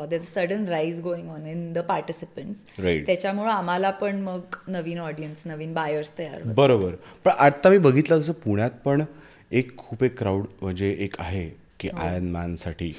[0.10, 3.06] there's sudden rise going on in the participants Right.
[3.06, 6.96] त्याच्यामुळं आम्हाला पण मग नवीन audience नवीन buyers तयार बरोबर.
[7.26, 9.04] पण आता मी बघितलं जसं पुण्यात पण
[9.52, 11.50] एक खूप एक क्राऊड म्हणजे एक आहे.
[11.82, 12.92] की आयन मॅनसाठी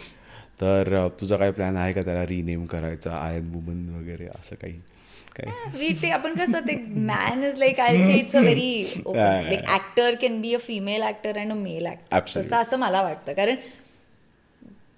[0.61, 4.81] तर तुझा काय प्लॅन आहे का त्याला रिनेम करायचा आयन वुमन वगैरे असं काही?
[6.03, 10.41] ते आपण कसं ते man is like I say it's a very like actor can
[10.41, 12.19] be a female actor and a male actor.
[12.37, 13.33] तसं असं मला वाटतं.
[13.33, 13.57] कारण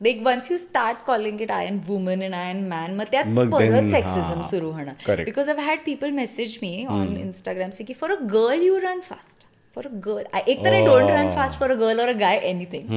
[0.03, 4.41] like once you start calling it Iron woman and Iron man मग त्यात परत सेक्सिझम
[4.41, 4.49] हा.
[4.51, 5.23] सुरू होणार.
[5.25, 9.01] Because I had people message me on Instagram say की for a girl you run
[9.01, 9.44] fast
[9.75, 12.37] for a girl एक तर I don't run fast for a girl or a guy
[12.51, 12.91] anything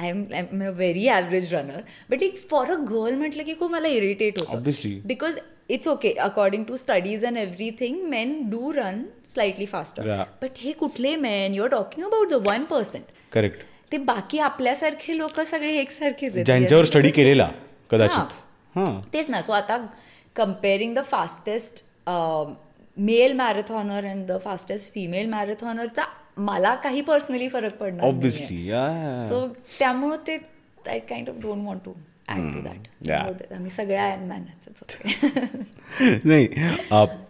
[0.00, 3.54] I am I am a very average runner but like for a girl म्हटलं की
[3.54, 4.58] खूप मला irritate होतं.
[4.58, 4.94] Obviously.
[5.12, 5.40] because
[5.74, 8.96] it's okay according to studies and everything men do run
[9.34, 10.06] slightly faster.
[10.06, 10.24] Yeah.
[10.40, 11.54] but हे कुठले men?
[11.58, 13.62] You're talking about the one percent correct
[13.92, 16.44] ते बाकी आपल्यासारखे लोक सगळे एकसारखेच आहेत.
[16.46, 17.50] ज्यांच्यावर स्टडी केलेला
[17.90, 18.34] कदाचित.
[19.14, 19.40] तेच ना.
[19.42, 19.76] सो आता
[20.36, 21.84] comparing the fastest
[22.96, 26.04] male marathoner and the fastest female मॅरेथॉनरचा
[26.36, 28.64] मला काही पर्सनली फरक पडणार ऑब्विसली
[29.28, 29.46] सो
[29.78, 30.36] त्यामुळे ते
[30.90, 31.92] I kind of don't want to
[32.28, 34.16] आम्ही सगळ्या
[36.24, 36.48] नाही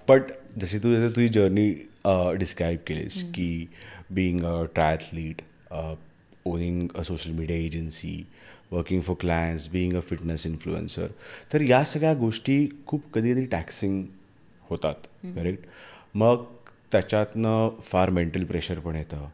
[0.08, 0.22] बट
[0.60, 1.70] जशी तू जसं तुझी जर्नी
[2.38, 3.66] डिस्क्राईब केलीस की
[4.10, 5.42] being a triathlete
[6.44, 8.24] owning a social media agency
[8.72, 11.06] working for clients being a fitness influencer
[11.52, 14.04] तर या सगळ्या गोष्टी खूप कधी कधी टॅक्सिंग
[14.70, 15.66] होतात करेक्ट
[16.14, 16.44] मग
[16.92, 19.28] त्याच्यातनं फार मेंटल प्रेशर पण येतं.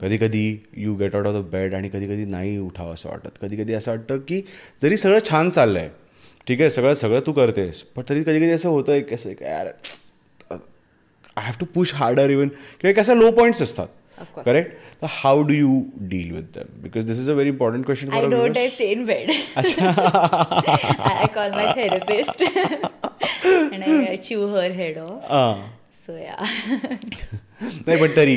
[0.00, 3.28] कधी कधी you get out of the bed आणि कधी कधी नाही उठावं असं वाटत.
[3.42, 4.42] कधी कधी असं वाटतं की
[4.82, 5.88] जरी सगळं छान चाललं आहे
[6.48, 9.44] ठीक आहे सगळं सगळं तू करतेस पण तरी कधी कधी असं होतं की असं की
[9.44, 9.66] यार
[11.36, 13.86] I have to push harder even किंवा एक असं लो पॉईंट्स असतात.
[14.46, 18.08] करेक्ट तर how do you deal with them because this is a very important question.
[18.08, 19.30] I stay in bed.
[19.56, 22.42] I, I call my therapist.
[23.72, 24.46] And I, I chew
[26.08, 26.46] So yeah.
[27.86, 28.36] नाही पण तरी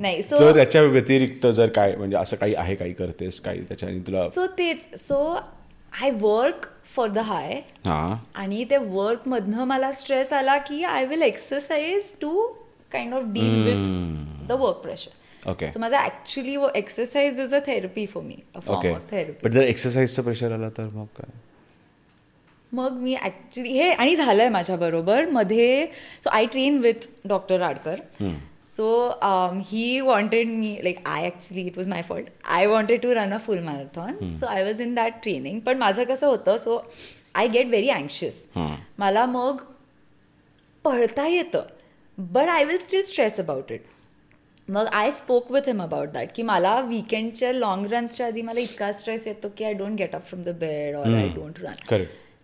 [0.00, 4.26] नाही, जर त्याच्या व्यतिरिक्त जर काय म्हणजे असं काही आहे काही करतेस काही त्याच्याने तुला
[4.38, 5.18] so तेच so
[6.02, 11.22] I work for the high आणि त्या वर्क मधनं मला स्ट्रेस आला की I will
[11.22, 12.46] exercise to
[12.92, 18.06] kind of deal with the work pressure okay so माझा actually exercise is a therapy
[18.06, 18.70] for me of
[19.10, 21.30] therapy पण जर एक्सरसाइजचं प्रेशर आला तर मग काय?
[22.72, 25.86] मग मी ॲक्च्युली हे आणि झालंय माझ्याबरोबरमध्ये
[26.24, 28.00] so I train with doctor Radkar
[28.68, 29.10] so
[29.66, 33.38] he wanted me like I actually it was my fault I wanted to run a
[33.38, 36.82] full marathon so I was in that training पण माझं कसं होतं so
[37.34, 38.46] I get very अँशियस
[38.98, 39.62] मला मग
[40.84, 41.62] पळता येतं.
[42.18, 43.82] But I will still stress about it
[44.68, 48.92] मग I spoke with him about that की मला विकेंडच्या लॉंग रन्सच्या आधी मला इतका
[48.92, 51.72] स्ट्रेस येतो की I don't get up from the bed or I don't run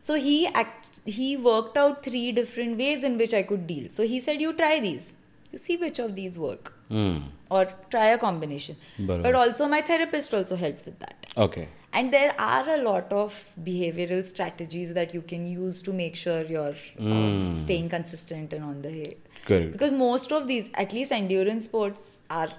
[0.01, 3.86] So he act he worked out three different ways in which I could deal.
[3.89, 5.13] So he said, "You try these.
[5.53, 7.55] You see which of these work hmm.
[7.55, 7.63] or
[7.95, 8.76] try a combination.
[8.99, 9.24] बरोबर.
[9.24, 11.38] But also, my therapist also helped with that.
[11.38, 11.65] Okay
[11.99, 16.38] And there are a lot of behavioral strategies that you can use to make sure
[16.53, 19.17] you're um, staying consistent and on the hay.
[19.49, 19.71] Correct.
[19.74, 22.49] Because most of these, at least endurance sports, are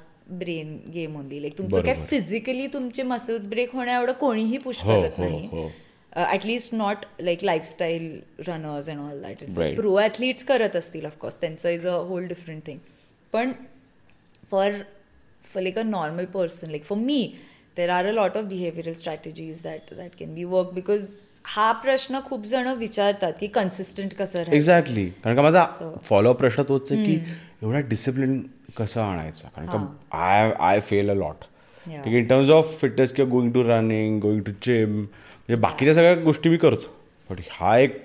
[0.43, 1.41] brain game only.
[1.41, 2.07] Like तुमचं काय बरोबर.
[2.07, 5.69] Physically तुमचे muscles break होण्या एवढं कोणीही push हो, करत हो, नाही हो.
[6.16, 9.44] at least not like lifestyle runners and all that.
[9.76, 12.80] Pro athletes करत असतील ऑफकोर्स त्यांचं is a whole different thing
[13.34, 13.52] पण
[14.52, 14.82] for
[15.52, 17.16] for like a normal person like for me
[17.78, 21.08] there are a lot of behavioral strategies that that can be worked because
[21.54, 24.56] हा प्रश्न खूप जण विचारतात की कन्सिस्टंट कसं राहायचं.
[24.56, 25.66] एक्झॅक्टली कारण का माझा
[26.06, 27.14] फॉलोअप प्रश्न तोच आहे की
[27.64, 28.42] एवढा डिसिप्लिन
[28.78, 29.48] कसं आणायचा?
[29.56, 31.46] कारण का I I fail a lot
[32.06, 35.04] in terms of fitness किंवा going to running going to gym
[35.50, 36.94] म्हणजे बाकीच्या सगळ्या गोष्टी मी करतो.
[37.30, 37.98] पण हा एक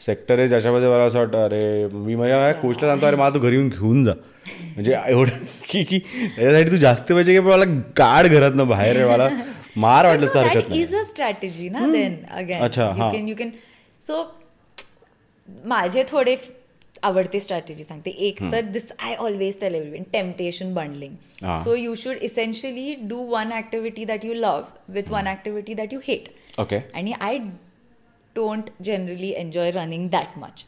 [0.00, 3.54] सेक्टर आहे ज्याच्यामध्ये मला असं वाटतं अरे मी माझ्या कोचला सांगतो अरे मला तू घरी
[3.56, 4.12] येऊन घेऊन जा.
[4.74, 7.64] म्हणजे एवढं की की त्याच्यासाठी तू जास्त पाहिजे की मला
[7.98, 9.28] गाड घरात ना बाहेर मला
[9.76, 10.80] मार वाटलं तर हरकत नाही.
[10.82, 13.50] इज अ स्ट्रॅटेजी ना देन अगेन अच्छा, यू कॅन
[14.02, 14.22] सो
[15.66, 16.36] माझे थोडे
[17.02, 18.10] आवडते स्ट्रॅटेजी सांगते.
[18.10, 21.56] एक तर this I always tell every temptation bundling हा.
[21.64, 26.00] So you should essentially do one activity that you love with one activity that you
[26.08, 26.28] hate
[26.60, 27.38] okay आणि I
[28.36, 30.64] don't generally enjoy running that much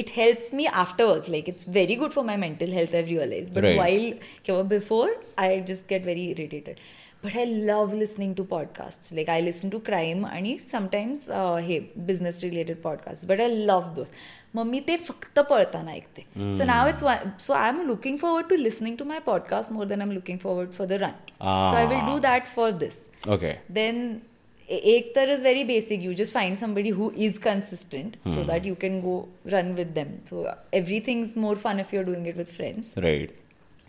[0.00, 3.48] it helps me afterwards like it's very good for my mental health i've realized.
[3.54, 3.78] But Right.
[3.80, 4.04] while
[4.48, 5.08] kiva, before
[5.44, 6.26] i just get very
[7.22, 9.16] irritated but i love listening to podcasts.
[9.16, 13.94] Like i listen to crime आणि sometimes uh, हे business related podcasts but i love
[13.94, 14.12] those.
[14.54, 17.04] मग मी ते फक्त पळताना ऐकते so now it's
[17.46, 20.38] so I am looking forward to listening to my podcast more than I am looking
[20.38, 22.98] forward for the run so I will do that for this
[23.28, 24.00] okay then
[24.68, 28.66] e- एक तर is very basic you just find somebody who is consistent so that
[28.66, 32.26] you can go run with them so everything is more fun if you are doing
[32.26, 33.36] it with friends right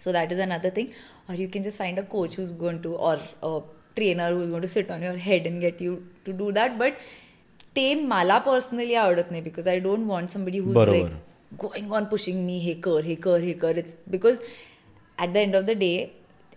[0.04, 0.94] so that is another thing.
[1.28, 3.18] Or you can just find a coach who's going to or
[3.50, 3.52] a
[3.96, 6.80] trainer who's going to sit on your head and get you to do that.
[6.86, 7.04] But
[7.76, 10.78] ते मला personally आवडत नाही because I don't want somebody who's.
[10.78, 11.06] Like
[11.60, 13.78] going on pushing me हे कर हे कर हे कर.
[13.78, 14.40] It's because
[15.20, 15.92] at the end of the day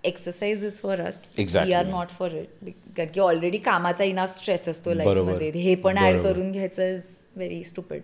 [0.05, 1.21] exercise is for us.
[1.39, 4.95] We are not for it कारण की ऑलरेडी कामाचा इनाफ स्ट्रेस असतो.
[4.95, 6.23] लाईफमध्ये हे पण बरोबर.
[6.23, 8.03] करून घ्यायचं is very stupid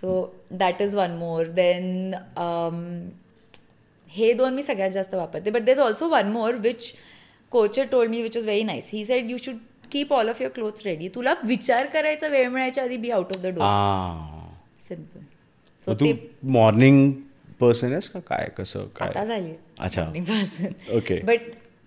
[0.00, 2.12] so that is one more then
[4.08, 5.50] हे दोन मी सगळ्यात जास्त वापरते.
[5.50, 6.92] But there also one more which
[7.52, 9.56] coach told me which was very nice he said you should
[9.92, 13.42] keep all of your clothes ready तुला विचार करायचा वेळ मिळायच्या आधी be out of
[13.42, 13.62] the door
[14.88, 15.20] simple
[15.82, 16.12] so Tu
[16.52, 17.10] morning
[17.60, 18.20] person आहेस का?
[18.20, 20.10] काय कसं आता काय झाली अच्छा.
[20.96, 21.22] Okay.
[21.24, 21.40] बट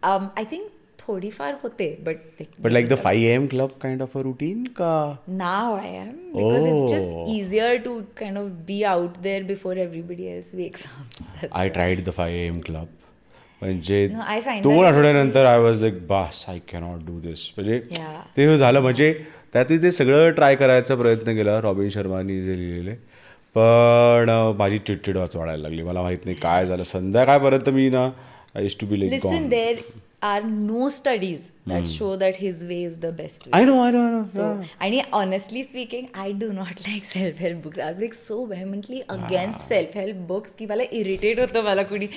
[0.04, 0.68] आय थिंक
[1.02, 4.94] थोडीफार होते but but like the five AM club kind of a routine का?
[5.42, 7.26] Now I am because it's just Oh.
[7.36, 11.22] easier to kind of be out there before everybody else wakes up.
[11.42, 12.88] That's I tried the five AM club
[13.62, 14.08] म्हणजे
[14.64, 17.80] दोन आठवड्यानंतर I was like बास I cannot do this म्हणजे.
[18.38, 19.14] ते झालं म्हणजे
[19.54, 22.96] त्यातही ते सगळं ट्राय करायचा प्रयत्न केला रॉबिन शर्मानी जे लिहिलेले.
[23.56, 25.84] पण माझी चिडचिड वाच वाढायला लागली.
[25.84, 26.84] मला माहीत नाही काय झालं.
[26.84, 28.10] संध्याकाळपर्यंत मी ना
[28.56, 29.76] I to be like there
[30.22, 31.98] are no studies that mm.
[31.98, 33.52] show that his way is the best way.
[33.54, 34.26] I know, I know, I know.
[34.28, 34.68] So, yeah.
[34.80, 37.80] I mean, honestly speaking, I do not like self help books.
[37.80, 39.70] I'm like so vehemently against ah.
[39.72, 42.12] self help books ki mala irritate hota mala kuni.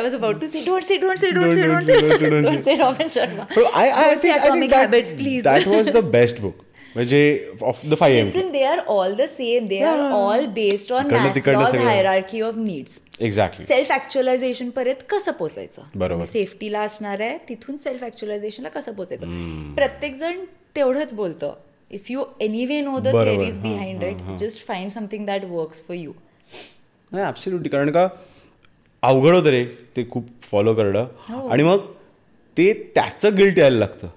[0.00, 2.00] I was about to say, don't say, don't say, don't, don't say, don't, don't say,
[2.08, 3.54] don't say, don't say, don't say Robin Sharma.
[3.54, 5.42] Bro, I, I, don't I think, say Atomic I think that, Habits, please.
[5.44, 6.64] That was the best book.
[6.94, 7.20] म्हणजे
[7.62, 9.68] of the five AM Listen, they are all the same.
[9.70, 11.88] They are all based on इकडनं तिकडनं Maslow's सगळं.
[11.88, 12.98] hierarchy of needs.
[13.20, 16.24] Exactly self actualisation पर्यंत कसं पोचायचं बरोबर.
[16.24, 20.44] सेफ्टीला असणार आहे तिथून सेल्फ ऍक्च्युअलायझेशनला कसं पोचायचं प्रत्येक जण
[20.76, 21.54] तेवढंच बोलतं
[21.90, 23.24] if you anyway know the बरोबर.
[23.26, 24.22] थिअरीज हां, behind it.
[24.38, 26.12] Just find something that works for you
[27.12, 28.08] नाही ॲब्सल्युटली कारण का
[29.02, 29.64] अवघड होतं रे
[29.96, 31.48] ते खूप फॉलो करणं हो.
[31.48, 31.86] आणि मग
[32.56, 34.08] ते त्याचं गिल्ट यायला लागतं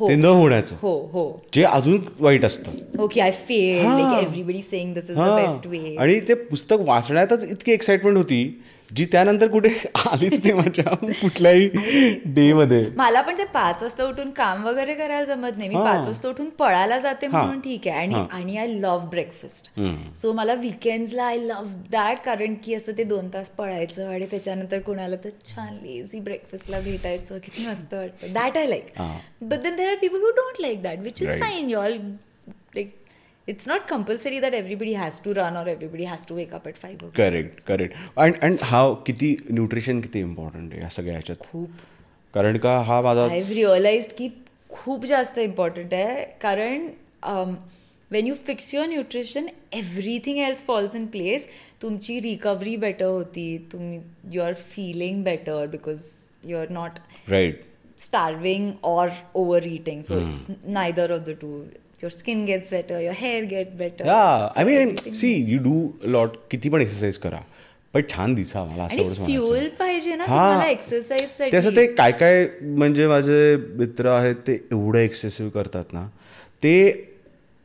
[0.00, 0.76] ते न होण्याचं.
[0.82, 1.42] हो हो.
[1.54, 2.70] जे अजून वाईट असतं.
[2.98, 4.22] ओके आय फेल हां.
[4.22, 5.46] Everybody saying this is the हां.
[5.46, 9.68] बेस्ट वे आणि ते पुस्तक वाचण्यातच इतकी एक्साइटमेंट होती जी त्यानंतर कुठे
[10.06, 11.68] आलीच नाही माझ्या कुठल्याही
[12.34, 15.74] डे मध्ये मला पण ते पाच वाजता उठून काम वगैरे करायला जमत नाही मी.
[15.74, 17.26] पाच वाजता उठून पळायला जाते.
[17.26, 18.14] म्हणून ठीक आहे आणि.
[18.32, 19.70] आणि आय लव्ह ब्रेकफास्ट
[20.16, 24.80] सो मला विकेंड्सला आय लव्ह दॅट कारण की असं ते दोन तास पळायचं आणि त्याच्यानंतर
[24.80, 28.92] कोणाला तर छान लेझी ब्रेकफास्टला भेटायचं किती मस्त वाटतं that I like.
[29.42, 31.40] But then there are people who don't like that which is.
[31.40, 31.98] Fine you all
[32.74, 32.94] like
[33.48, 36.76] it's not compulsory that everybody has to run or everybody has to wake up at
[36.76, 41.46] five correct correct and and हा किती nutrition किती important आहे या सगळ्या ह्याच्यात?
[41.50, 41.70] खूप.
[42.34, 44.28] कारण का हा माझा आय रिअलाइज की
[44.70, 46.24] खूप जास्त इम्पॉर्टंट आहे.
[46.42, 46.88] कारण
[48.10, 51.46] when you fix your nutrition everything else falls in place
[51.82, 53.56] तुमची रिकव्हरी बेटर होती.
[53.72, 54.00] तुम्ही
[54.32, 56.02] you are feeling better because
[56.46, 56.98] you are not
[57.30, 57.62] right
[57.96, 59.02] starving or
[59.40, 60.00] overeating.
[60.02, 61.50] So it's neither of the two.
[62.04, 64.06] Your skin gets better, your hair gets better.
[64.06, 65.76] या So I mean everything- see you do
[66.10, 67.38] lot किती पण exercise करा
[67.94, 69.68] पण छान दिसा मला असं एवढंच म्हणायचं.
[69.78, 70.28] पाहिजे ना हा.
[70.28, 75.92] तुम्हाला एक्सरसाइज ते असं ते काय काय म्हणजे माझे मित्र आहेत ते एवढं एक्सेसिव्ह करतात
[75.92, 76.06] ना
[76.62, 76.72] ते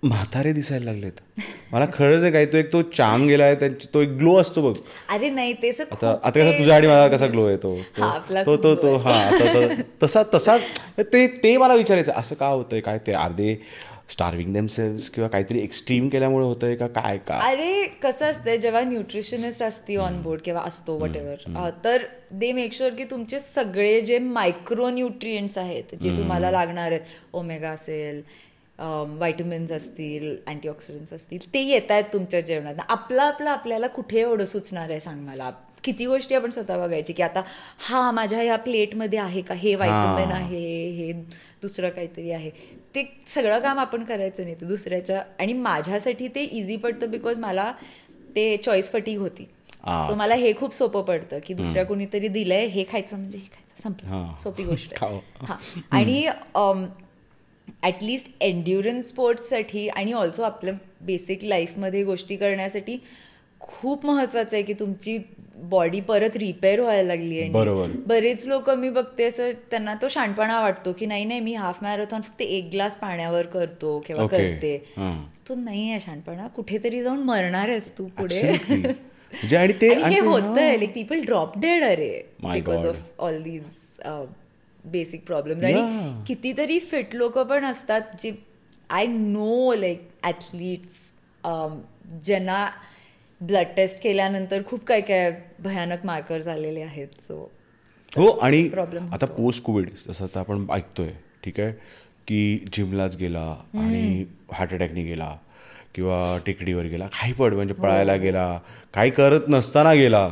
[0.04, 4.10] म्हातारे दिसायला लागलेत मला खरंच आहे काय तो एक तो चाम गेलाय त्यांची तो एक
[4.18, 4.74] ग्लो असतो बघ
[5.10, 8.56] अरे नाही ते आता कसं ते- तुझ्या आणि मला कसा ग्लो येतो हा, आपला तो
[8.58, 10.58] तो तो glow हा तो- तसा तसा
[11.04, 13.54] ते ते मला विचारायचं असं का होतंय काय ते अर्धे
[14.10, 16.88] स्टार्विंग देमसेल्स किंवा काहीतरी एक्स्ट्रीम केल्यामुळे होतंय का?
[16.90, 17.38] काय का?
[17.40, 22.74] अरे कसं असतंय जेव्हा न्यूट्रिशनिस्ट असते ऑन बोर्ड किंवा असतो वट एव्हर तर दे मेक
[22.74, 28.22] शुअर की तुमचे सगळे जे मायक्रो न्यूट्रिएंट्स आहेत जे तुम्हाला लागणार आहेत ओमेगा असेल
[28.80, 32.76] व्हायटमिन्स असतील अँटीऑक्सिडंट्स असतील ते येत आहेत तुमच्या जेवणात.
[32.88, 35.50] आपलं आपलं आपल्याला कुठे एवढं सुचणार आहे सांग मला?
[35.84, 37.42] किती गोष्टी आपण स्वतः बघायची की आता
[37.80, 39.54] हा माझ्या ह्या प्लेटमध्ये आहे का?
[39.54, 41.12] हे व्हायटमिन आहे हे
[41.62, 42.50] दुसरं काहीतरी आहे.
[42.96, 47.72] ते सगळं काम आपण करायचं नाही ते दुसऱ्याच्या आणि माझ्यासाठी ते इझी पडतं बिकॉज मला
[48.36, 49.44] ते चॉईस फटीक होती.
[50.08, 53.82] सो मला हे खूप सोपं पडतं की दुसऱ्या कोणीतरी दिलंय हे खायचं म्हणजे हे खायचं.
[53.84, 54.36] संपलं.
[54.44, 54.94] सोपी गोष्ट.
[55.42, 55.56] हा.
[55.92, 56.28] आणि
[57.84, 62.98] ॲटलिस्ट एन्ड्युरन्स स्पोर्ट्ससाठी आणि ऑल्सो आपल्या बेसिक लाईफमध्ये गोष्टी करण्यासाठी
[63.60, 65.18] खूप महत्वाचं आहे की तुमची
[65.70, 67.88] बॉडी परत रिपेअर व्हायला लागली आहे.
[68.08, 72.22] बरेच लोक मी बघते असं त्यांना तो शाणपणा वाटतो की नाही नाही मी हाफ मॅरेथॉन
[72.22, 74.40] फक्त एक ग्लास पाण्यावर करतो किंवा Okay.
[74.40, 74.78] करते.
[75.50, 78.42] तो नाही आहे शाणपणा कुठेतरी जाऊन मरणार आहेस तू पुढे.
[78.52, 82.12] म्हणजे आणि ते हे होतंय लाईक पीपल ड्रॉप डेड अरे
[82.44, 82.86] because.
[82.86, 83.64] Of all these
[84.84, 85.82] basic problems आणि.
[86.28, 88.32] कितीतरी फिट लोक पण असतात जे
[88.90, 91.12] आय नो लाईक ॲथलीट्स
[92.26, 92.66] ज्यांना
[93.42, 95.32] ब्लड टेस्ट केल्यानंतर खूप काय काय
[95.64, 97.38] भयानक मार्कर्स आलेले आहेत सो
[98.12, 101.10] हो आणि problem आता पोस्ट कोविड जसं आता आपण ऐकतोय
[101.44, 101.72] ठीक आहे
[102.28, 105.36] की जिमलाच गेला आणि हार्ट अटॅकने गेला
[105.96, 108.60] किंवा टेकडीवर गेला काही पण म्हणजे पळायला गेला
[108.94, 110.30] काही करत नसताना गेला.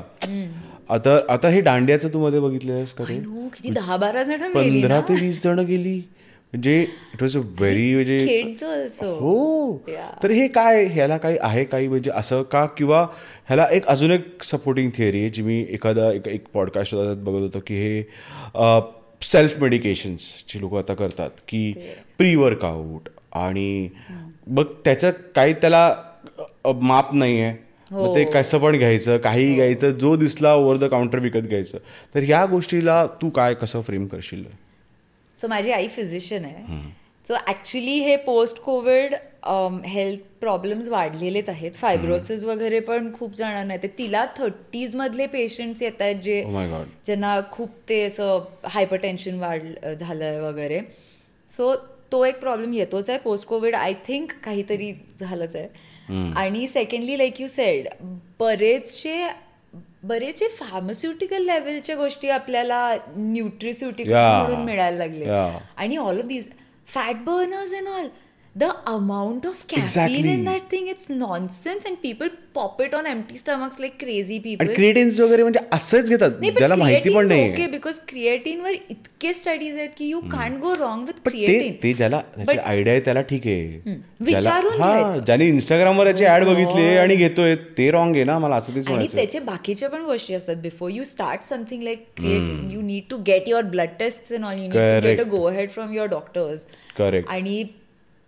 [0.90, 5.44] आता आता हे दांड्याचं तू मध्ये बघितलेस का किती दहा बारा जण पंधरा ते वीस
[5.44, 6.02] जण गेली.
[6.54, 8.18] म्हणजे इट वॉज अ व्हेरी म्हणजे
[9.20, 9.78] हो.
[10.24, 12.66] तर हे काय ह्याला काही आहे काही म्हणजे असं का?
[12.66, 13.02] किंवा
[13.48, 17.60] ह्याला एक अजून एक सपोर्टिंग थिअरी आहे जी मी एखादा एक एक पॉडकास्ट बघत होतो
[17.68, 18.04] की हे
[19.22, 21.72] सेल्फ मेडिकेशन्सची लोक आता करतात की
[22.18, 23.90] प्री वर्कआउट आणि
[24.48, 25.96] बघ त्याचं काही त्याला
[26.82, 27.56] माप नाही आहे
[27.92, 31.78] मग ते कसं पण घ्यायचं काही घ्यायचं जो दिसला ओव्हर द काउंटर विकत घ्यायचं.
[32.16, 34.44] तर ह्या गोष्टीला तू काय कसं फ्रेम करशील?
[35.38, 36.80] सो माझी आई फिजिशियन आहे.
[37.26, 39.14] सो ॲक्च्युली हे पोस्ट कोविड
[39.86, 41.72] हेल्थ प्रॉब्लेम्स वाढलेलेच आहेत.
[41.76, 43.88] फायब्रोसिस वगैरे पण खूप जणांना येते.
[43.98, 46.84] तिला थर्टीज मधले पेशंट्स येत आहेत जे Oh.
[47.06, 49.62] ज्यांना खूप ते असं हायपर टेन्शन वाढ
[49.94, 50.80] झालंय वगैरे.
[51.50, 51.74] सो
[52.12, 53.20] तो एक प्रॉब्लेम येतोच आहे.
[53.20, 55.68] पोस्ट कोविड आय थिंक काहीतरी झालंच आहे.
[56.36, 57.88] आणि सेकंडली लाईक यू सेड
[58.40, 59.24] बरेचसे
[60.04, 64.14] बरेचसे फार्मास्युटिकल लेवलच्या गोष्टी आपल्याला न्यूट्रिस्युटिकल.
[64.14, 65.26] म्हणून मिळायला लागले.
[65.78, 66.48] आणि all of these
[66.88, 68.08] fat burners and all
[68.58, 70.46] the amount of caffeine Exactly.
[70.46, 74.74] That thing it's nonsense and people pop it on empty stomachs like crazy आणि पीपल
[74.74, 76.32] क्रिएटिन्स वगैरे म्हणजे असंच घेतात.
[76.58, 81.06] ज्याला माहिती पण नाही ओके बिकॉज क्रिएटिनवर इतके स्टडीज आहेत की you can't go wrong
[81.08, 83.96] with creatine ते ज्याला आयडिया आहे त्याला ठीक आहे.
[84.22, 85.18] विचारून हा.
[85.26, 89.08] ज्याने इंस्टाग्रामवर याची ऍड बघितली आणि घेतोय ते रॉंग आहे ना मला असं तेच आणि
[89.14, 90.56] त्याचे बाकीच्या पण गोष्टी असतात.
[90.62, 94.56] Before you start something like creatine you need to get your blood test and all
[94.56, 95.30] you need to get a Correct.
[95.32, 96.66] Go ahead from your doctors
[96.98, 97.64] correct आणि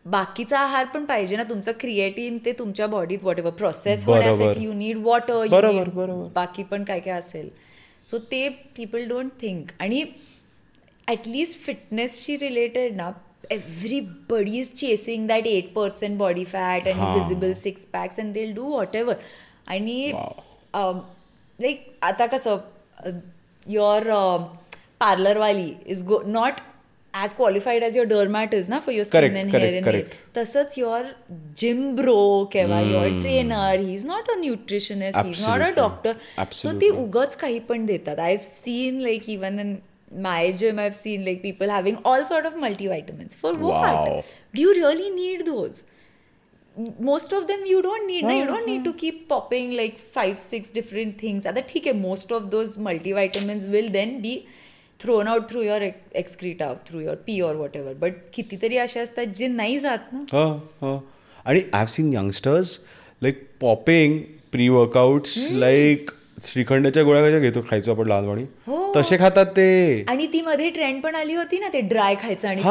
[0.05, 4.05] बाकीचा आहार पण पाहिजे ना तुमचं क्रिएटिन ते तुमच्या बॉडीत वॉट एव्हर प्रोसेस.
[4.05, 5.45] होण्यासाठी यू नीड वॉटर.
[6.35, 7.49] बाकी पण काय काय असेल
[8.07, 8.47] सो ते
[8.77, 10.03] पीपल डोंट थिंक आणि
[11.07, 13.09] ॲटलिस्ट फिटनेसशी रिलेटेड ना
[13.51, 16.87] everybody is chasing that eight percent body fat.
[16.87, 19.15] आणि visible six packs and they'll do whatever
[19.67, 20.11] आणि
[21.59, 22.57] लाईक आता कसं
[23.67, 24.09] your
[24.99, 26.59] पार्लरवाली is go not
[27.23, 30.13] as qualified as your derm is ना for your skin and hair and correct.
[30.37, 31.05] तसंच your
[31.57, 35.69] gym bro किंवा your trainer he is not a nutritionist he is not a.
[35.75, 36.13] Doctor
[36.53, 36.71] so.
[36.81, 38.19] ते उगच काही पण देतात.
[38.19, 40.49] I have seen like even gym I
[40.81, 44.19] have seen like people having all sort of multivitamins for what Wow.
[44.55, 45.81] Do you really need those
[47.05, 48.33] most of them you don't need na?
[48.35, 51.47] You don't need to keep popping like five six different things.
[51.47, 54.31] आता ठीक आहे most of those multivitamins will then be
[54.99, 57.93] thrown out through your ex- excreta through your pee or whatever.
[58.01, 60.25] But कितीतरी असे असतात जे नाही जात ना.
[61.45, 62.79] आणि I have seen youngsters
[63.21, 64.19] like popping
[64.51, 66.11] pre workouts like
[66.43, 68.93] श्रीखंडच्या गोळ्या कशा घेतो खायचो आपण लहानपणी हो.
[68.95, 70.05] तसे खातात ते.
[70.07, 72.61] आणि ती मध्ये ट्रेंड पण आली होती ना ते ड्राय खायचं आणि.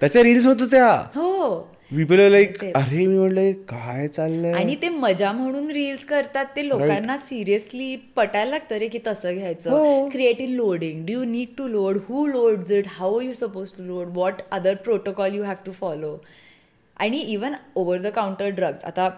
[0.00, 0.90] त्याच्या रील्स होत त्या.
[1.14, 1.72] हो.
[1.92, 4.52] पीपल लाईक अरे मी म्हणलं काय चाललंय?
[4.52, 10.08] आणि ते मजा म्हणून रील्स करतात ते लोकांना सिरियसली पटायला लागतं रे की तसं घ्यायचं.
[10.12, 14.16] Creative loading do you need to load who load it how you suppose to load
[14.16, 16.16] what other protocol you have to follow
[16.96, 19.08] आणि even over the counter drugs आता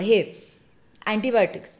[0.00, 0.22] हे
[1.06, 1.78] antibiotics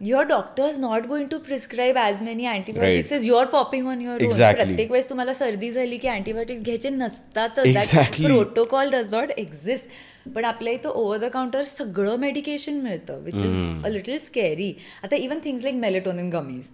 [0.00, 4.18] your doctor is not going to prescribe as many antibiotics is your popping on your.
[4.18, 7.94] प्रत्येक वेळेस तुम्हाला सर्दी झाली की antibiotics घ्यायचे नसतातच.
[8.22, 13.84] प्रोटोकॉल डज नॉट एक्झिस्ट पण आपल्या इथं ओव्हर द काउंटर सगळं मेडिकेशन मिळतं which is
[13.84, 14.72] a little scary
[15.04, 16.70] आता even things like melatonin gummies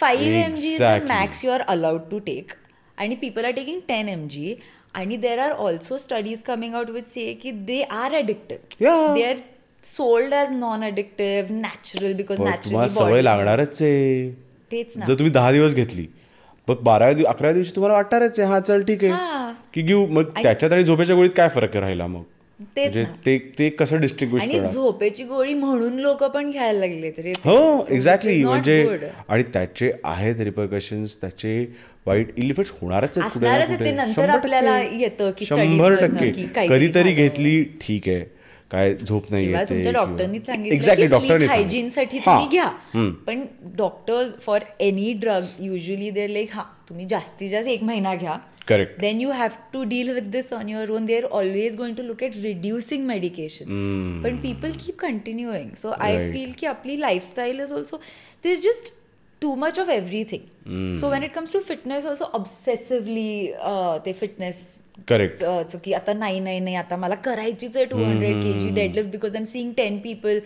[0.00, 0.76] five M G.
[1.08, 2.52] Max you are allowed to take
[2.98, 4.54] आणि people are taking ten M G
[4.94, 9.14] आणि there are also studies coming out which say की they are Yeah.
[9.14, 9.36] They are
[9.84, 14.30] sold as non addictive natural because तुम्हाला सवय naturally लागणारच आहे.
[14.72, 15.04] तेच ना.
[15.04, 16.06] जर तुम्ही दहा दिवस घेतली
[16.68, 19.04] मग बाराव्या दिव- अकराव्या दिवशी तुम्हाला वाटणारच आहे हा चल ठीक.
[19.04, 19.52] आहे.
[19.74, 22.22] की घेऊ मग त्याच्यात आणि झोपेच्या गोळीत काय फरक राहिला मग?
[22.76, 23.12] तेच म्हणजे.
[23.26, 28.44] ते ते कसं डिस्टिंग्विश आणि झोपेची गोळी म्हणून लोक पण घ्यायला लागले तरी हो एक्झॅक्टली
[28.44, 31.66] म्हणजे आणि त्याचे आहेत रिपरकशन्स त्याचे
[32.06, 33.90] वाईट इलिफेक्ट होणारच असणारच ते.
[33.92, 34.78] नंतर आपल्याला.
[34.80, 36.46] येतं की शंभर टक्के.
[36.68, 37.12] कधीतरी.
[37.12, 38.39] घेतली ठीक आहे.
[38.70, 41.46] काय झोप नाही येते तुमच्या डॉक्टरनी सांगितलं की डॉक्टरनी.
[42.26, 42.66] तुम्ही घ्या.
[43.26, 43.44] पण
[43.76, 48.36] doctors for any drug usually they like हा तुम्ही जास्तीत जास्त एक महिना घ्या
[48.70, 49.00] Correct.
[49.00, 52.02] Then you have to deal with this on your own they are always going to
[52.02, 56.30] look at reducing medication पण people keep continuing so I.
[56.32, 58.00] Feel की आपली lifestyle is also
[58.44, 58.62] this
[59.42, 63.52] is just too much of everything so when it comes to fitness also obsessively
[64.04, 68.42] ते fitness correct च- की आता नाही नाही नाही आता मला करायचीच आहे two hundred
[68.42, 70.38] K G deadlift because I am seeing ten people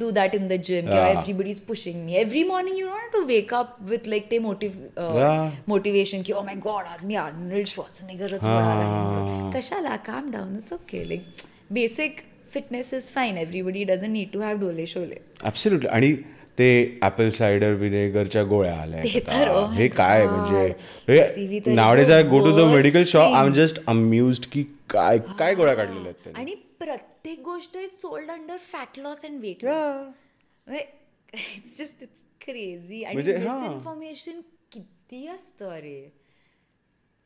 [0.00, 1.10] do that in the gym किंवा Yeah.
[1.10, 4.70] Everybody is pushing me every morning you not to wake up with like ते मोटिव
[4.98, 5.48] Yeah.
[5.68, 9.00] मोटिवेशन की oh my god आज मी Arnold श्वॉर्सनेगरच होणार आहे.
[9.02, 9.50] म्हणून.
[9.50, 9.96] कशाला?
[9.96, 11.26] Calm down it's okay like
[11.70, 12.20] basic
[12.52, 16.16] fitness is fine everybody doesn't need to have डोले शोले ऍब्सोल्युटली आणि
[16.58, 20.26] ते ऍपल सायडर विनेगरच्या गोळ्या आल्या oh हे काय.
[20.26, 23.34] म्हणजे nowadays I go to the medical shop.
[23.34, 26.40] I am just amused की काय काय गोळ्या काढलेल्या आहेत त्यांनी.
[26.40, 33.02] आणि प्रत्येक गोष्ट is sold under fat loss and weight loss it's just it's crazy
[33.04, 33.58] आणि म्हणजे, हा.
[33.58, 34.40] मिसइन्फॉर्मेशन
[34.72, 36.00] किती असतं अरे.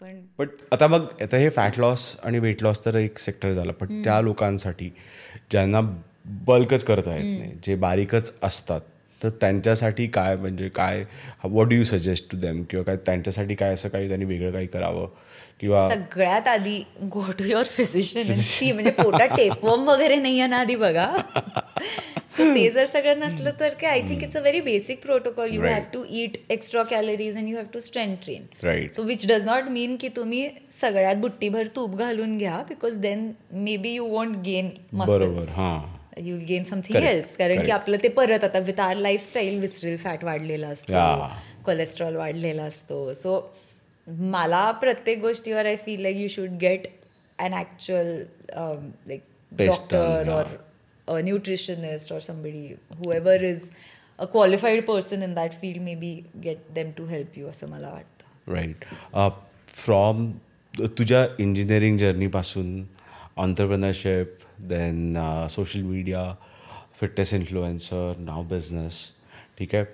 [0.02, 3.72] पण बट आता मग आता हे फॅट लॉस आणि वेट लॉस तर एक सेक्टर झालं
[3.72, 4.90] पण त्या लोकांसाठी
[5.50, 5.80] ज्यांना
[6.46, 8.80] बल्कच करता येत नाही जे बारीकच असतात
[9.22, 11.02] तर त्यांच्यासाठी काय म्हणजे काय
[11.44, 14.66] what do you suggest to them किंवा काय त्यांच्यासाठी काय असं काही त्यांनी वेगळं काही
[14.66, 15.06] करावं?
[15.60, 20.76] किंवा सगळ्यात आधी गो टू युअर फिजिशियन म्हणजे पोटात टेपवम वगैरे नाही आहे ना आधी
[20.76, 21.06] बघा.
[22.38, 25.62] ते जर सगळं नसलं तर काय I think it's a very basic protocol you.
[25.62, 28.86] Have to eat extra calories and you have to strength train.
[28.96, 30.48] So which does not mean की तुम्ही
[30.80, 33.30] सगळ्यात बुट्टीभर तूप घालून घ्या because then
[33.76, 35.44] maybe you won't gain muscle
[36.16, 37.70] you'll gain something else कारण की.
[37.70, 40.92] आपलं ते परत आता विथ आर लाईफस्टाईल विसरेल फॅट वाढलेला असतो.
[41.64, 43.12] कोलेस्ट्रॉल वाढलेला असतो.
[43.12, 43.40] सो
[44.06, 46.86] मला प्रत्येक गोष्टीवर I feel like you should get
[47.38, 48.16] an actual
[49.06, 49.20] like
[49.52, 50.44] doctor और
[51.08, 52.62] a nutritionist or somebody
[53.00, 53.66] whoever is
[54.18, 56.08] a qualified person in that field maybe
[56.46, 58.52] get them to help you असं मला वाटतं.
[58.52, 58.84] राईट
[59.74, 60.30] फ्रॉम
[60.98, 62.82] तुझ्या engineering जर्नीपासून
[63.36, 65.18] entrepreneurship then
[65.50, 66.34] social media
[67.00, 68.92] fitness influencer नाव business
[69.58, 69.84] ठीक आहे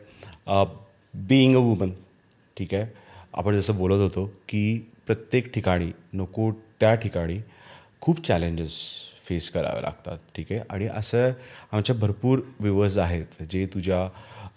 [1.15, 1.91] being a woman
[2.59, 2.87] ठीक आहे
[3.35, 7.39] आपण जसं बोलत होतो की प्रत्येक ठिकाणी नको त्या ठिकाणी
[8.01, 8.79] खूप चॅलेंजेस
[9.29, 10.61] फेस करावे लागतात ठीक आहे?
[10.71, 11.31] आणि असं
[11.73, 14.09] आमच्या भरपूर व्ह्युअर्स आहेत जे तुझ्या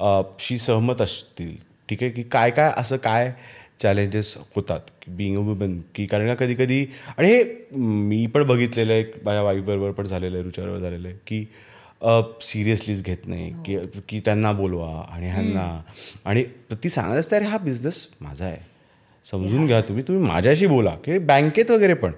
[0.02, 1.56] uh, शी सहमत असतील
[1.90, 2.12] ठीक आहे?
[2.12, 3.34] की काय काय असं काय
[3.80, 4.80] चॅलेंजेस होतात.
[5.02, 6.86] की बिईंग अ वुमन की कारण का कधी कधी
[7.18, 7.44] आणि हे
[7.76, 11.46] मी पण बघितलेलं आहे माझ्या वाईफबरोबर पण झालेलं आहे रुचारवर झालेलं आहे की
[12.42, 13.52] सिरियसलीच घेत नाही.
[13.66, 13.78] की
[14.10, 15.82] की त्यांना बोलवा आणि ह्यांना.
[16.26, 18.58] आणि ती सांगत असते अरे हा बिझनेस माझा आहे.
[19.26, 20.04] समजून घ्या तुम्ही.
[20.08, 20.96] तुम्ही माझ्याशी बोला.
[21.06, 22.12] की बँकेत वगैरे पण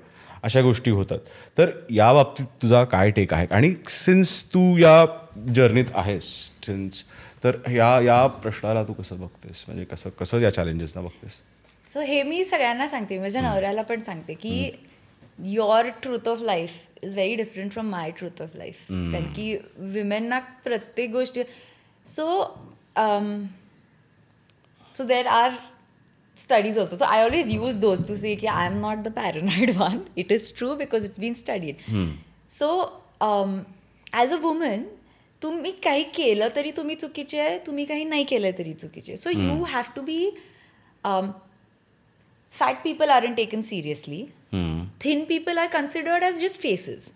[0.43, 1.19] अशा गोष्टी होतात.
[1.57, 3.47] तर या बाबतीत तुझा काय टेक आहे?
[3.51, 5.03] आणि सिन्स तू या
[5.55, 6.23] जर्नीत आहेस
[6.65, 7.03] सिन्स
[7.43, 9.63] तर या या प्रश्नाला तू कसं बघतेस?
[9.67, 11.41] म्हणजे कसं कसं या चॅलेंजेसना बघतेस?
[11.93, 14.71] सो हे मी सगळ्यांना सांगते माझ्या नवऱ्याला पण सांगते की
[15.45, 16.71] your truth of life
[17.03, 21.43] is very different from my truth of life कारण की विमेनना प्रत्येक गोष्टी
[22.07, 22.43] so
[24.97, 25.51] so there are
[26.37, 26.95] studies also.
[26.95, 30.07] So I always use those to say कि I am not the paranoid one.
[30.15, 31.81] It is true because it's been studied.
[32.47, 32.67] So
[33.19, 33.65] um,
[34.13, 34.85] as a woman,
[35.43, 39.63] तुम्ही काही केलं तरी तुम्ही चुकीचे आहे तुम्ही काही नाही केलं तरी चुकीचे so you
[39.73, 40.29] have to be
[42.53, 44.23] fat people are taken seriously
[45.03, 47.11] thin people are considered as just faces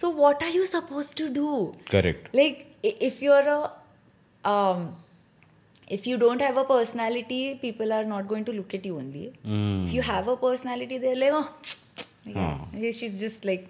[0.00, 2.36] so what are you suppose to do correct
[2.86, 3.60] i- if you're a
[4.44, 4.80] um
[5.96, 9.22] if you don't have a personality people are not going to look at you only
[9.86, 11.44] if you have a personality they're like oh
[12.92, 13.66] she's just like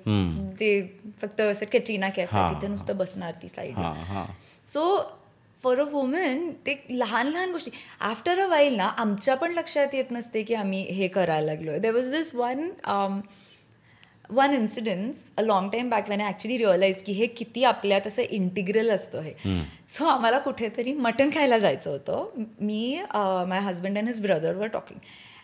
[0.61, 0.71] ते
[1.21, 2.35] फक्त असं Katrina calf.
[2.35, 3.75] तिथे नुसतं बसणार ती side
[4.67, 4.83] so
[5.61, 7.71] for a woman ते लहान लहान गोष्टी.
[8.01, 11.79] आफ्टर अ वाईल ना आमच्या पण लक्षात येत नसते की आम्ही हे करायला लागलोय.
[11.79, 12.69] There was this one
[14.31, 18.23] one incidence a long time back when I actually realise की हे किती आपल्यात असं
[18.23, 19.35] इंटिग्रल असतं हे.
[19.89, 22.45] सो आम्हाला कुठेतरी मटण खायला जायचं होतं.
[22.61, 23.03] मी
[23.49, 25.01] my husband and his brother were talking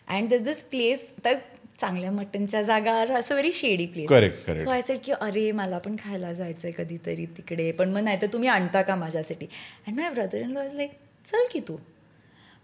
[0.07, 1.37] and this this place तर
[1.79, 4.63] चांगल्या मटनच्या जागा असं very shady place correct.
[4.63, 7.71] So I said की अरे मला पण खायला जायचंय कधीतरी तिकडे.
[7.71, 9.45] पण मग नाही तर तुम्ही आणता का माझ्यासाठी?
[9.87, 10.91] And my brother in law is like
[11.25, 11.75] चल की तू.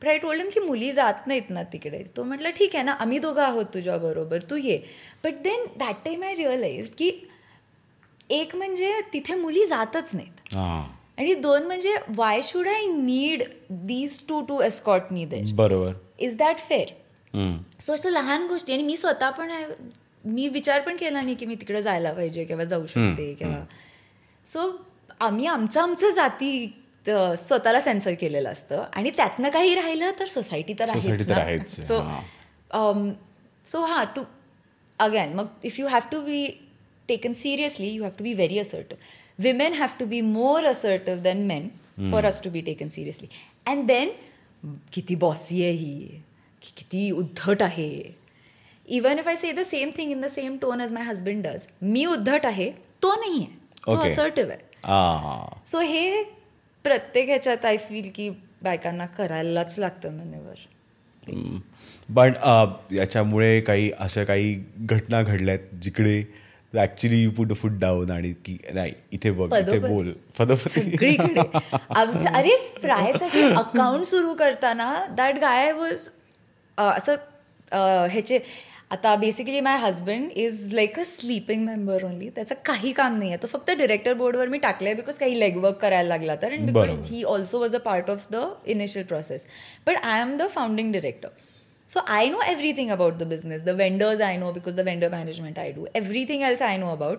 [0.01, 2.03] पण आय टोल्ड की मुली जात नाहीत ना तिकडे.
[2.17, 4.77] तो म्हटलं ठीक आहे ना आम्ही दोघं आहोत तुझ्याबरोबर तू ये.
[5.23, 7.11] But then that time I realise की
[8.31, 10.55] एक म्हणजे तिथे मुली जातच नाहीत.
[11.17, 15.93] आणि दोन म्हणजे why should I need these two to escort me they बरोबर.
[16.19, 16.93] Is that fair.
[17.81, 19.75] सो असं लहान गोष्टी आणि मी स्वतः पण आहे-
[20.25, 23.57] मी विचार पण केला नाही की मी तिकडे जायला पाहिजे किंवा जाऊ शकते किंवा
[24.53, 24.85] सो
[25.19, 26.81] आम्ही आमचं आमचं जाती
[27.37, 28.83] स्वतःला सेन्सर केलेलं असतं.
[28.93, 31.03] आणि त्यातनं काही राहिलं तर सोसायटी तर आहेच,
[31.87, 31.99] सो.
[33.65, 34.05] सो हां.
[34.15, 34.23] टू
[34.99, 36.47] अगेन मग if you have to be
[37.07, 39.03] taken seriously you have to be very assertive
[39.39, 41.67] women have to be more assertive than men
[42.11, 43.27] for us to be taken seriously
[43.65, 44.09] and then
[44.93, 46.21] किती bossy आहे ही.
[46.65, 47.89] की किती उद्धट आहे.
[48.85, 51.67] Even if I say the same thing in the same tone as my husband does
[51.83, 52.69] मी उद्धट आहे
[53.03, 53.55] तो नाही आहे
[53.85, 54.01] तो.
[54.03, 54.61] असर्टिव्ह आहे.
[55.65, 56.23] सो हे
[56.85, 58.29] प्रत्येक ह्याच्यात आय फील की
[58.63, 60.63] बायकांना करायलाच लागतं मनेवर
[62.15, 62.33] पण
[62.91, 66.23] याच्यामुळे काही अशा काही घटना घडल्यात जिकडे
[66.73, 69.79] actually you put foot down आणि की नाही इथे बघ इथे.
[69.79, 71.41] बोल सगळीकडे.
[71.89, 76.09] आमच्या अरे प्रायसाठी अकाउंट सुरू करताना दॅट गाय वॉज
[76.77, 77.15] असं
[78.09, 78.39] ह्याचे
[78.91, 83.41] आता basically my husband is like a sleeping member only त्याचं काही काम नाही आहे
[83.43, 86.99] तो फक्त डिरेक्टर बोर्डवर मी टाकलंय बिकॉज काही लेग वर्क करायला लागला तर and because.
[87.05, 89.45] He also was a part of the initial process
[89.87, 91.29] but I am the founding director
[91.89, 93.61] So I know everything about the business.
[93.61, 95.83] The vendors I know because the vendor management I do.
[95.99, 97.17] Everything else I know about.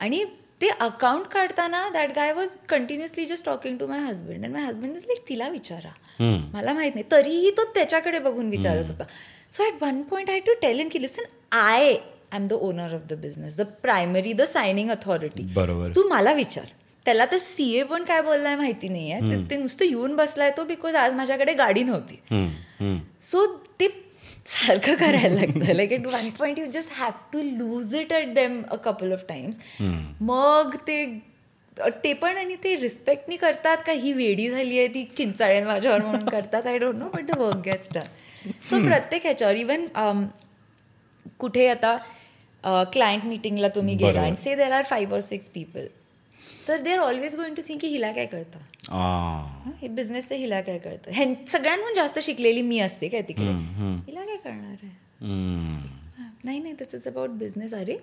[0.00, 0.24] आणि
[0.60, 4.96] ते account काढताना that guy was continuously just talking to my husband and my husband
[4.96, 5.90] is like तिला विचारा.
[6.52, 7.04] मला माहीत नाही.
[7.12, 9.04] तरीही तो त्याच्याकडे बघून विचारत होता.
[9.50, 11.96] So at one point I to tell him की listen I I
[12.34, 15.88] am the owner of the business the primary the signing authority बरोबर.
[15.96, 16.64] तू मला विचार.
[17.06, 20.64] त्याला तर सी ए पण काय बोललाय माहिती नाही आहे ते नुसतं येऊन बसलाय तो
[20.64, 22.20] बिकॉज आज माझ्याकडे गाडी नव्हती.
[23.22, 23.46] सो
[24.66, 25.72] सारखं करायला लागतं.
[25.74, 29.24] Like at one point you just have to lose it at them a couple of
[29.28, 29.58] times
[30.22, 31.04] मग ते
[32.04, 33.92] ते पण आणि ते रिस्पेक्टनी करतात का?
[33.92, 36.66] ही वेडी झाली आहे ती किंचाळे माझ्यावर म्हणून करतात.
[36.66, 39.86] I don't know but the work gets done so प्रत्येक ह्याच्यावर इवन
[41.40, 41.96] कुठे आता
[42.92, 44.20] क्लायंट मिटिंगला तुम्ही गेला.
[44.20, 45.86] आणि say there are five or six people
[46.68, 48.58] तर they are always going to think की हिला काय कळतं?
[48.90, 51.34] हे बिझनेसचं हिला काय कळतं?
[51.48, 53.50] सगळ्यांहून जास्त शिकलेली मी असते काय तिकडे?
[54.06, 54.92] हिला काय कळणार आहे?
[56.44, 57.96] नाही नाही दिस इज अबाउट बिझनेस अरे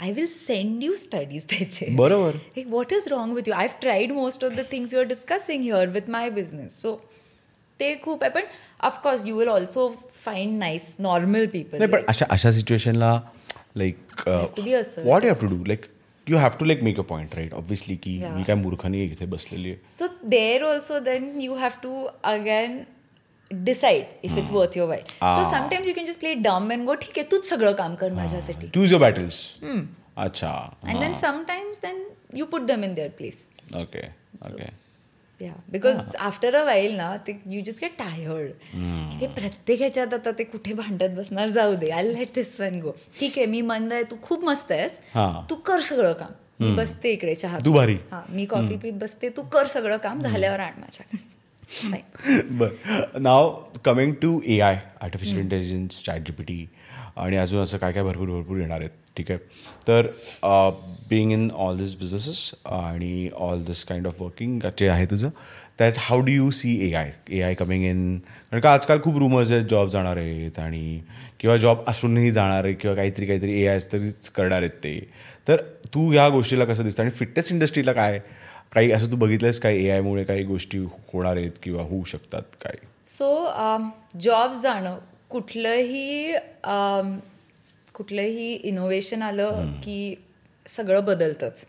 [0.00, 1.86] I will send you studies त्याचे.
[1.96, 2.36] बरोबर.
[2.66, 5.88] What is wrong with you I tried most of the things you are discussing here
[5.90, 6.94] with my business so
[7.80, 8.44] ते खूप आहे पण
[8.86, 9.88] of course you will also
[10.24, 13.20] find nice normal people पण अशा अशा सिच्युएशनला
[13.76, 13.96] like.
[14.28, 15.84] What you have to do like
[16.28, 18.16] you have to like make a point right obviously की.
[18.34, 21.92] मी काय मूर्खानी इथे बसलेली आहे So there also then you have to
[22.34, 22.76] again
[23.50, 25.04] decide if it's worth your while.
[25.18, 25.44] So Ah.
[25.50, 28.68] sometimes you can just play dumb and go, ठीक आहे तूच सगळं काम कर माझ्यासाठी.
[28.74, 29.38] चूज युअर बॅटल्स
[30.16, 30.50] अच्छा
[30.88, 32.02] And then sometimes then
[32.40, 33.40] you put them in their place.
[33.82, 34.06] Okay
[34.48, 34.68] okay
[35.40, 35.56] Yeah.
[35.72, 38.52] Because after a while ना ते you just get tired.
[38.72, 41.90] की ते प्रत्येक ह्याच्यात आता ते कुठे भांडत बसणार जाऊ दे.
[41.90, 44.98] I let this one go ठीक आहे मी मंद आहे तू खूप मस्त आहेस.
[45.14, 45.46] हा.
[45.50, 46.32] तू कर सगळं काम.
[46.60, 47.58] मी बसते इकडे चहा.
[47.66, 47.96] भारी.
[48.10, 49.28] हा मी कॉफी पीत बसते.
[49.36, 51.34] तू कर सगळं काम झाल्यावर आण माझ्याकडे.
[52.58, 52.68] बर.
[53.20, 53.50] Now
[53.84, 56.66] coming to A I artificial intelligence chat G P T
[57.16, 58.90] आणि अजून असं काय काय भरपूर भरपूर येणार आहेत.
[59.16, 59.38] ठीक आहे.
[59.88, 60.06] तर
[61.08, 65.28] being in all this businesses आणि all this kind of working जे आहे तुझं
[65.78, 69.18] त्यात how do you see A I A I coming in कारण का आजकाल खूप
[69.18, 71.00] रुमर्स आहेत जॉब जाणार आहेत आणि
[71.40, 74.98] किंवा जॉब असूनही जाणार आहे किंवा काहीतरी काहीतरी ए आय तरीच करणार आहेत ते.
[75.48, 75.62] तर
[75.94, 77.02] तू ह्या गोष्टीला कसं दिसतं?
[77.02, 78.20] आणि फिटनेस इंडस्ट्रीला काय?
[78.72, 82.74] काही असं तू बघितलंस काय ए आयमुळे काही गोष्टी होणार आहेत किंवा होऊ शकतात काय?
[83.06, 83.48] सो
[84.20, 84.98] जॉब जाणं
[85.30, 87.12] कुठलंही um,
[87.94, 90.14] कुठलंही इनोव्हेशन आलं की
[90.68, 91.64] सगळं बदलतंच.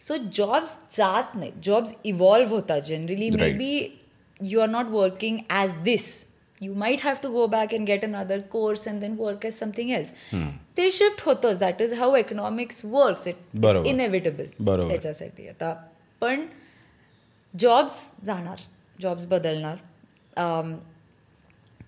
[0.00, 4.00] सो जॉब्स जात नाही जॉब्स इव्हॉल्व्ह होतात generally maybe
[4.40, 6.24] you are not working as this
[6.60, 9.90] you might have to go back and get another course and then work as something
[9.90, 10.12] else
[10.76, 11.58] ते शिफ्ट होतंच.
[11.58, 13.36] That is how economics works it.
[13.86, 14.46] Inevitable.
[14.88, 15.48] त्याच्यासाठी.
[15.48, 15.74] आता
[16.20, 16.46] पण
[17.54, 18.60] jobs जाणार.
[18.98, 19.76] Jobs बदलणार.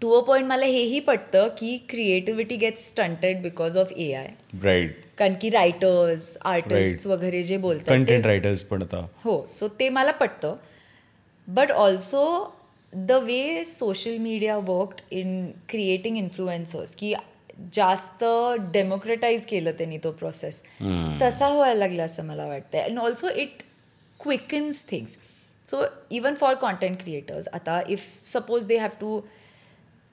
[0.05, 4.27] To a point मला हेही पटतं की creativity get stunted because of A I
[4.63, 7.07] right कारण की रायटर्स आर्टिस्ट.
[7.07, 9.01] वगैरे जे बोलतात कंटेंट रायटर्स पण आता.
[9.25, 10.57] हो सो ते मला पटतं.
[11.49, 12.25] But also
[12.93, 17.15] the way social media worked in creating influencers की
[17.73, 18.25] जास्त
[18.73, 20.61] डेमोक्रेटाईज केलं त्यांनी तो प्रोसेस
[21.23, 23.63] तसा व्हायला लागला असं मला वाटतं and also it
[24.21, 25.17] quickens things
[25.67, 29.21] so even for content creators आता if suppose they have to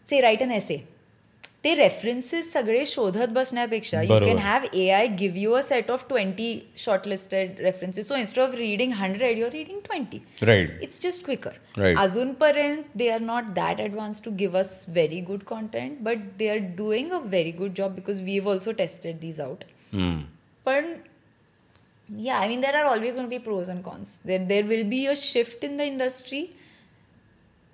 [0.06, 0.78] say right an essay
[1.64, 4.26] ते रेफरन्सेस सगळे शोधत बसण्यापेक्षा यू बरोबर.
[4.28, 6.48] Can have A I give you a set of twenty
[6.84, 11.98] shortlisted references so instead of reading hundred your reading twenty right it's just quicker Right.
[12.00, 16.58] अजूनपर्यंत they are not that advance to give us very good content but they are
[16.78, 19.64] doing a very good job because we have also tested these out
[20.66, 20.94] पण
[22.10, 24.10] yeah i mean there are always going to be pros and cons.
[24.30, 26.40] There there will be a shift in the industry.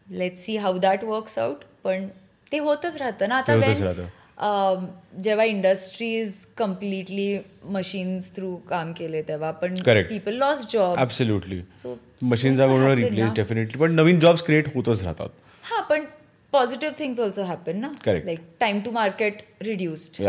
[0.08, 1.64] Let's see how that works out.
[1.88, 2.08] पण
[2.52, 3.38] ते होतच राहतं ना.
[3.38, 3.56] आता
[5.24, 7.40] जेव्हा industries completely
[7.72, 9.74] machines through काम केले तेव्हा पण.
[9.86, 13.34] पीपल लॉस जॉब गुण happen रिप्लेस.
[13.36, 15.30] डेफिनेटली पण नवीन जॉब्स क्रिएट होतच राहतात.
[15.64, 16.06] हा पण
[16.54, 17.92] पॉझिटिव्ह थिंग्स ऑल्सो हॅपन ना.
[18.08, 20.22] Like time to market reduced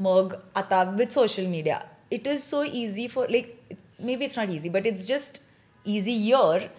[0.00, 1.80] मग आता with social media
[2.12, 3.56] it is so easy for like
[4.16, 5.42] maybe it's not easy but it's just
[5.85, 6.69] Easy year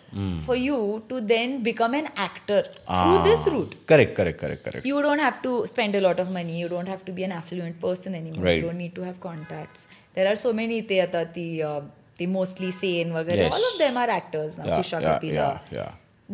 [0.46, 0.76] for you
[1.10, 5.38] to then become an actor through this route correct correct correct correct you don't have
[5.46, 8.44] to spend a lot of money you don't have to be an affluent person anymore
[8.48, 8.60] Right.
[8.60, 9.86] you don't need to have contacts
[10.18, 11.80] there are so many ते आता ती uh,
[12.20, 13.56] ती mostly sane वगैरे Yes.
[13.58, 15.90] all of them are actors now Yeah, kusha yeah, kapila yeah, yeah.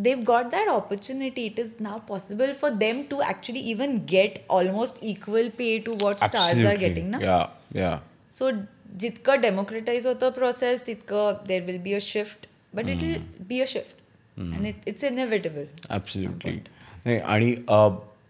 [0.06, 4.98] they've got that opportunity it is now possible for them to actually even get almost
[5.14, 7.38] equal pay to what stars are getting na या
[7.82, 7.92] या
[8.40, 8.50] so
[9.02, 13.65] जितकं डेमोक्रेटाईज होतं process तितकं there will be a shift but it will be a
[13.65, 16.55] shift and it it's inevitable absolutely
[17.05, 17.53] नाही आणि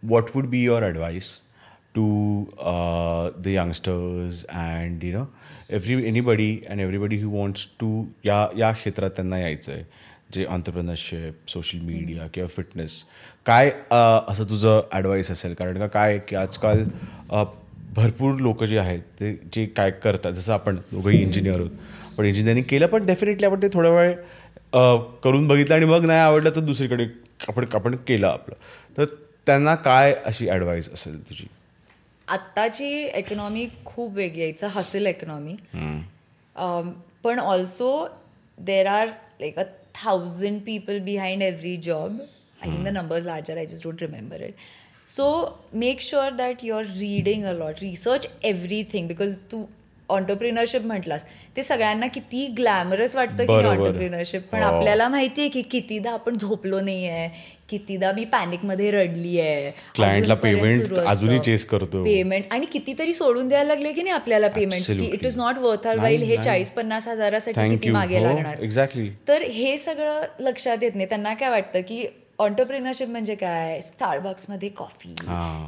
[0.04, 1.32] what would be your advice
[1.96, 2.06] to
[3.38, 5.26] the youngsters and you know
[5.70, 9.84] every anybody and everybody who wants to या या क्षेत्रात त्यांना यायचं आहे
[10.34, 13.04] जे entrepreneurship social media किंवा फिटनेस
[13.46, 16.84] काय असं तुझं ॲडवाईस असेल कारण का काय की आजकाल
[17.96, 21.72] भरपूर लोक जे आहेत ते जे काय करतात जसं आपण दोघंही इंजिनियर आहोत
[22.22, 24.14] पण इंजिनिअरिंग केलं पण डेफिनेटली आपण ते थोडा वेळ
[25.24, 27.06] करून बघितलं आणि मग नाही आवडलं तर दुसरीकडे
[27.48, 28.56] आपण आपण केलं आपलं.
[28.98, 29.06] तर
[29.48, 31.48] त्यांना काय अशी ॲडवाईस असेल तुझी?
[32.28, 35.56] आत्ताची इकॉनॉमी खूप वेगळी आहे हसल इकॉनॉमी
[37.24, 38.08] पण also
[38.58, 39.64] there are like a
[39.96, 42.20] thousand people behind every job
[42.62, 44.56] I think the numbers larger I just don't remember it
[45.10, 45.28] so
[45.76, 49.66] make sure that you are reading a lot research everything because Tu
[50.12, 51.24] entrepreneurship म्हटलास
[51.58, 53.54] ते सगळ्यांना किती glamorous वाटतं की.
[53.54, 54.66] Entrepreneurship पण हो.
[54.66, 57.30] आपल्याला माहिती आहे की कितीदा आपण झोपलो नाही आहे
[57.70, 61.10] कितीदा मी पॅनिकमध्ये रडली आहे Client ला अजूनपर्यंत payment सुरू असतं.
[61.10, 62.04] अजूनही chase करतो.
[62.04, 65.06] पेमेंट आणि कितीतरी सोडून द्यायला लागले की नाही आपल्याला पेमेंट की.
[65.06, 66.38] It is not worth our while हे.
[66.38, 67.90] चाळीस पन्नास हजारासाठी किती.
[67.90, 69.08] मागे हो, लागणार exactly.
[69.28, 72.06] तर हे सगळं लक्षात येत नाही त्यांना काय वाटतं की
[72.42, 73.82] ऑन्टरप्रिनरशिप म्हणजे काय?
[73.82, 75.16] स्टारबक्समध्ये कॉफी.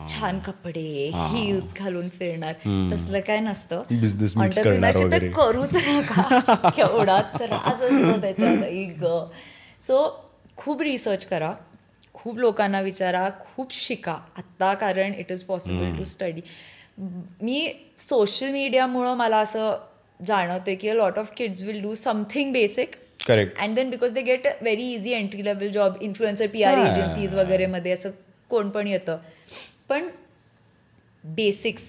[0.07, 2.53] छान कपडे हिल्स घालून फिरणार.
[2.93, 3.81] तसलं काय नसतं.
[4.37, 5.31] Entrepreneurship तर.
[5.31, 6.69] करूच नका.
[6.69, 9.03] केवढा त्रास असतो त्याच्यात
[9.83, 11.53] सो खूप रिसर्च करा.
[12.13, 13.29] खूप लोकांना विचारा.
[13.29, 14.17] खूप शिका.
[14.37, 16.41] आत्ता कारण it is possible to study
[17.41, 19.77] me social मीडियामुळं मला असं
[20.27, 22.91] जाणवते की a lot of kids will do something basic
[23.27, 26.77] correct and then because they get very easy entry level job influencer P R.
[26.77, 28.09] Agencies वगैरे मध्ये असं
[28.49, 29.17] कोण पण येतं.
[29.89, 30.07] पण
[31.23, 31.83] बेसिक्स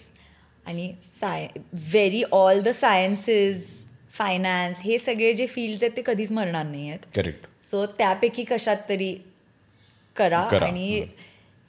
[0.66, 3.66] आणि साय very all the sciences
[4.12, 8.76] finance हे सगळे जे फील्ड्स आहेत ते कधीच मरणार नाही आहेत करेक्ट सो त्यापैकी कशात
[8.88, 9.14] तरी
[10.16, 10.38] करा.
[10.38, 11.04] आणि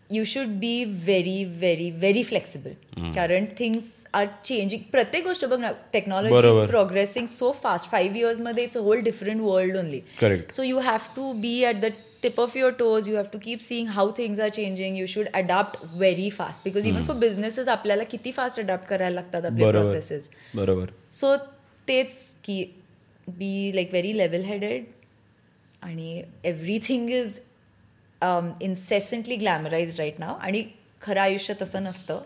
[0.10, 5.72] you should be very very very flexible कारण थिंग्स आर चेंजिंग प्रत्येक गोष्ट बघ ना
[5.94, 6.48] technology.
[6.50, 10.52] Is progressing so fast five इयर्समध्ये it's a whole different world only Correct.
[10.52, 11.92] So you have to be at the
[12.24, 15.28] tip of your toes you have to keep seeing how things are changing you should
[15.34, 20.30] adapt very fast because even for businesses आपल्याला किती fast adapt करायला लागतात आपले processes
[20.56, 20.90] बरोबर.
[21.14, 21.36] So
[21.88, 22.14] तेच
[22.44, 22.64] की
[23.28, 24.84] be like very level headed
[25.82, 27.40] आणि everything is
[28.62, 30.64] incessantly glamorise right now आणि
[31.02, 32.20] खरं आयुष्य तसं नसतं.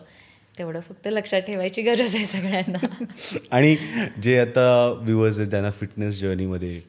[0.58, 2.86] तेवढं फक्त लक्षात ठेवायची गरज आहे सगळ्यांना.
[3.50, 3.76] आणि
[4.22, 4.66] जे आता
[5.00, 6.80] व्ह्युअर्स आहेत ज्यांना फिटनेस जर्नीमध्ये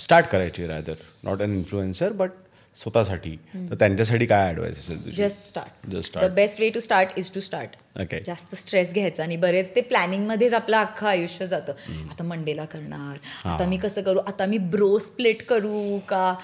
[0.00, 0.94] स्टार्ट करायची rather
[1.24, 2.30] not an influencer but
[2.76, 3.34] स्वतःसाठी
[3.70, 6.24] तर त्यांच्यासाठी काय ॲडवाईस असेल just start Just the.
[6.34, 8.18] Best way to start is to start Okay.
[8.26, 11.72] जास्त स्ट्रेस घ्यायचा आणि बरेच ते प्लॅनिंग मध्येच आपलं अख्खं आयुष्य जातं.
[12.10, 13.16] आता मंडेला करणार.
[13.48, 14.18] आता मी कसं करू?
[14.18, 16.34] आता मी ब्रो स्प्लिट करू का?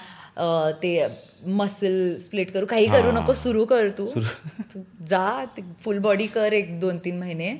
[0.81, 0.91] ते
[1.59, 2.65] मसल स्प्लिट करू.
[2.65, 4.07] काही करू नको सुरू कर तू.
[5.09, 5.25] जा
[5.83, 7.55] फुल बॉडी कर एक दोन तीन महिने.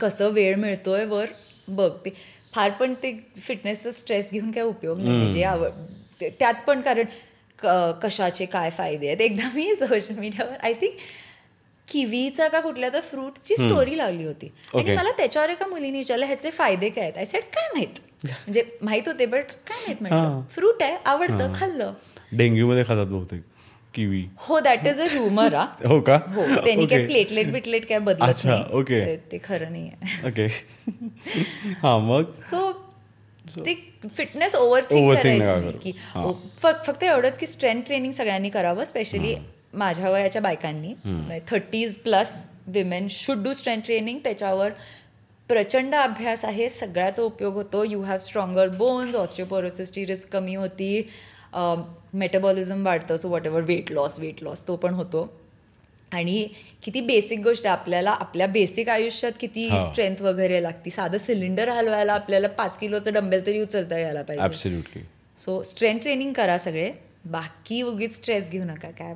[0.00, 1.26] कसं वेळ मिळतोय वर
[1.68, 1.90] बघ.
[2.04, 2.10] ते
[2.54, 5.32] फार पण ते फिटनेसचा स्ट्रेस घेऊन काय उपयोग नाही.
[5.32, 7.04] जे आवड त्यात पण कारण
[8.02, 9.20] कशाचे काय फायदे आहेत.
[9.20, 10.96] एकदा मी सोशल मीडियावर आय थिंक
[11.88, 14.50] किवीचा का कुठल्या तर फ्रूटची स्टोरी लावली होती.
[14.74, 14.94] आणि.
[14.96, 17.18] मला त्याच्यावर एका मुलीने विचारलं ह्याचे फायदे काय आहेत?
[17.18, 18.00] आय सेड काय माहीत?
[18.24, 20.40] म्हणजे माहीत होते बट काय माहीत म्हटलं.
[20.50, 21.92] फ्रूट आहे आवडतं खाल्लं.
[22.36, 23.42] डेंग्यूमध्ये खातात बहुतेक
[23.94, 24.24] किवी.
[24.36, 25.64] हो दॅट इज अ ह्युमर हा.
[25.86, 26.14] हो का?
[26.34, 27.06] हो त्यांनी काय.
[27.06, 28.64] प्लेटलेट बिटलेट काय बदलत अच्छा, नाही.
[28.80, 29.32] okay.
[29.32, 30.28] ते- खरं नाही आहे.
[30.28, 30.46] ओके
[31.82, 32.32] हां मग?
[32.32, 32.70] सो
[33.58, 33.74] ते
[34.16, 35.78] फिटनेस ओव्हर थिंक नका करायची.
[35.82, 35.92] की.
[36.14, 36.32] हां.
[36.86, 39.34] फक्त एवढंच की स्ट्रेंथ ट्रेनिंग सगळ्यांनी करावं स्पेशली
[39.74, 40.94] माझ्या वयाच्या बायकांनी.
[41.48, 42.34] Thirties plus
[42.66, 44.70] women should do strength training त्याच्यावर
[45.48, 47.84] प्रचंड अभ्यास आहे सगळ्याचा उपयोग होतो.
[47.84, 51.08] यू हॅव स्ट्रॉंगर बोन्स ऑस्टिओपोरोसिसची रिस्क कमी होती.
[52.14, 55.40] मेटाबॉलिझम वाढतं so whatever weight loss weight loss तो पण होतो.
[56.12, 56.48] आणि
[56.84, 59.84] किती बेसिक गोष्ट आहे आपल्याला आपल्या बेसिक आयुष्यात किती हा.
[59.84, 60.90] स्ट्रेंथ वगैरे लागते.
[60.90, 64.44] साधं सिलेंडर हलवायला आपल्याला पाच किलोचं डंबेल तरी उचलता यायला पाहिजे.
[65.38, 66.92] सो स्ट्रेंथ ट्रेनिंग करा सगळे.
[67.24, 68.90] बाकी उगीच स्ट्रेस घेऊ नका.
[68.90, 69.14] काय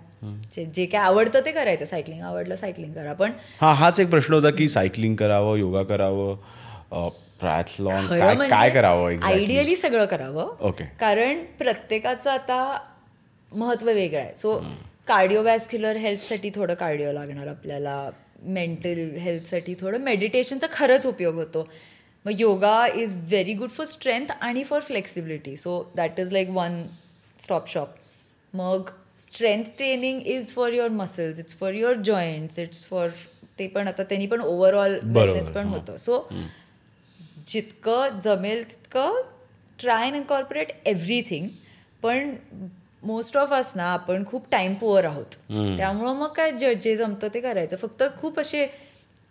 [0.55, 1.85] जे- जे काय आवडतं ते करायचं.
[1.85, 3.13] सायकलिंग आवडलं सायकलिंग करा.
[3.13, 6.37] पण हां हाच एक प्रश्न होता की सायकलिंग करावं योगा करावं
[7.41, 9.17] ट्रायथलॉन काय म्हणजे काय करावं?
[9.23, 10.55] आयडियली सगळं करावं.
[10.69, 10.87] Okay.
[11.01, 12.79] कारण प्रत्येकाचं आता
[13.53, 14.33] महत्त्व वेगळं आहे.
[14.37, 14.59] सो
[15.07, 18.11] कार्डिओवॅस्क्युलर हेल्थसाठी थोडं कार्डिओ लागणार आपल्याला.
[18.43, 21.69] मेंटल हेल्थसाठी थोडं मेडिटेशनचा खरंच उपयोग होतो.
[22.25, 26.83] मग yoga is very good for strength आणि for flexibility so that is like one
[27.39, 27.89] stop shop
[28.55, 33.09] मग strength training is for your muscles it's for your joints it's for
[33.59, 35.67] ते पण आता त्यांनी पण ओव्हरऑल वेलनेस पण.
[35.67, 35.97] होतं.
[35.97, 36.29] सो
[37.49, 39.21] जितकं जमेल तितकं
[39.79, 41.49] ट्राय अँड इन्कॉर्पोरेट एव्हरीथिंग
[42.03, 42.35] पण
[43.03, 45.35] मोस्ट ऑफ अस ना आपण खूप टाइम पुअर आहोत.
[45.79, 47.77] त्यामुळं मग काय जे जे जमतं ते करायचं.
[47.77, 48.67] फक्त खूप असे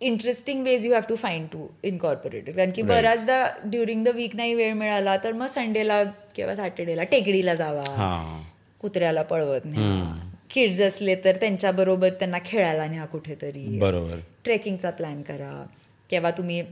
[0.00, 2.82] interesting ways you have to find to incorporated कारण की.
[2.82, 6.02] बऱ्याचदा ड्युरिंग द वीक नाही वेळ मिळाला तर मग संडेला
[6.36, 8.42] किंवा सॅटर्डेला टेकडीला जावा.
[8.80, 10.26] कुत्र्याला पळवत न्या.
[10.50, 13.78] किड्स असले तर त्यांच्याबरोबर त्यांना खेळायला न्या कुठेतरी.
[13.78, 14.18] बरोबर.
[14.44, 15.66] ट्रेकिंगचा प्लॅन करा.
[16.10, 16.62] किंवा तुम्ही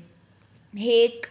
[0.74, 1.26] हे एक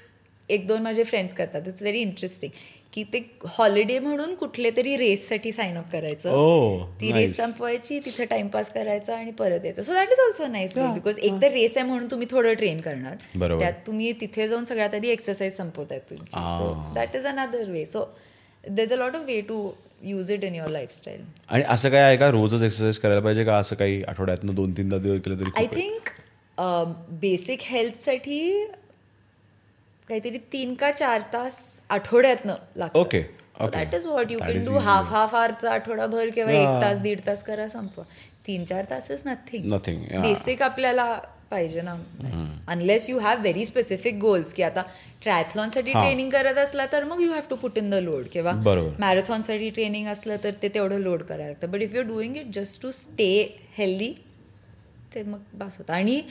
[0.50, 1.68] एक दोन माझे फ्रेंड्स करतात.
[1.68, 2.52] इट्स व्हेरी इंटरेस्टिंग
[2.94, 3.20] की ते
[3.52, 6.30] हॉलिडे म्हणून कुठले तरी रेससाठी साइन अप करायचं.
[6.32, 7.18] Oh, ती nice.
[7.18, 9.82] रेस संपवायची तिथे टाइमपास करायचा आणि परत यायचं.
[9.84, 13.16] So that is also nice because एकदा रेस आहे म्हणून तुम्ही थोडं ट्रेन करणार.
[13.60, 16.30] त्यात तुम्ही तिथे जाऊन सगळ्यात आधी एक्सरसाइज संपवताय तुमची.
[16.30, 18.06] So that is another way so
[18.64, 19.70] is a lot of way to
[20.04, 22.30] use it in your lifestyle आणि असं काय आहे का?
[22.32, 23.58] रोजच एक्सरसाइज करायला पाहिजे का?
[23.58, 25.68] असं काही आठवड्यातनं दोन तीनदा दिवस केलं तरी आय?
[25.76, 26.10] थिंक
[27.22, 28.66] बेसिक हेल्थसाठी
[30.10, 31.58] काहीतरी तीन का चार तास
[31.90, 33.22] आठवड्यातनं लागतं okay.
[33.74, 34.78] That is what you can do.
[34.78, 36.52] Half half आवरचा आठवडाभर किंवा.
[36.52, 38.04] एक तास दीड तास करा संपवा
[38.48, 40.22] तीन चार तास इज नथिंग yeah.
[40.22, 41.14] बेसिक आपल्याला
[41.52, 41.94] पाहिजे ना
[42.68, 44.82] unless you have very specific goals की आता
[45.24, 45.92] ट्रायथलॉनसाठी.
[45.92, 48.52] ट्रेनिंग करत असला तर मग you have to put in the load किंवा.
[49.00, 52.82] मॅरेथॉनसाठी ट्रेनिंग असलं तर ते तेवढं लोड करायला लागतं but if you doing it just
[52.82, 53.32] to stay
[53.78, 54.14] healthy
[55.16, 56.22] ते मग बास होतं आणि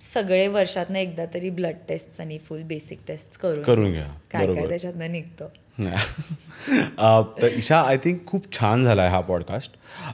[0.00, 4.06] सगळे वर्षातनं एकदा तरी ब्लड टेस्ट आणि फुल बेसिक टेस्ट करून करून घ्या.
[4.30, 4.68] काय काय.
[4.68, 5.48] त्याच्यातनं निघतं.
[7.42, 9.72] तर ईशा आय थिंक खूप छान झाला आहे हा पॉडकास्ट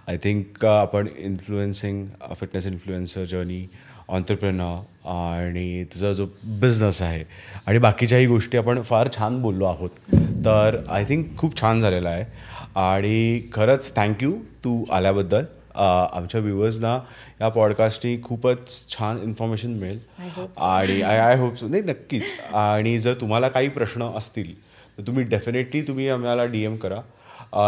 [0.09, 2.07] आय थिंक आपण influencing
[2.41, 3.67] fitness influencer journey
[4.09, 7.25] entrepreneur आणि तुझा जो बिझनेस आहे
[7.67, 9.91] आणि बाकीच्याही गोष्टी आपण फार छान बोललो आहोत.
[10.45, 12.25] तर आय थिंक खूप छान झालेलं आहे.
[12.75, 14.33] आणि खरंच थँक्यू
[14.65, 15.45] तू आल्याबद्दल.
[15.77, 16.99] आमच्या व्ह्युअर्सना
[17.41, 19.99] या पॉडकास्टनी खूपच छान इन्फॉर्मेशन मिळेल.
[20.63, 22.35] आणि आय आय होप नाही नक्कीच.
[22.55, 24.55] आणि जर तुम्हाला काही प्रश्न असतील
[24.99, 27.01] तर तुम्ही डेफिनेटली तुम्ही आम्हाला डी एम करा.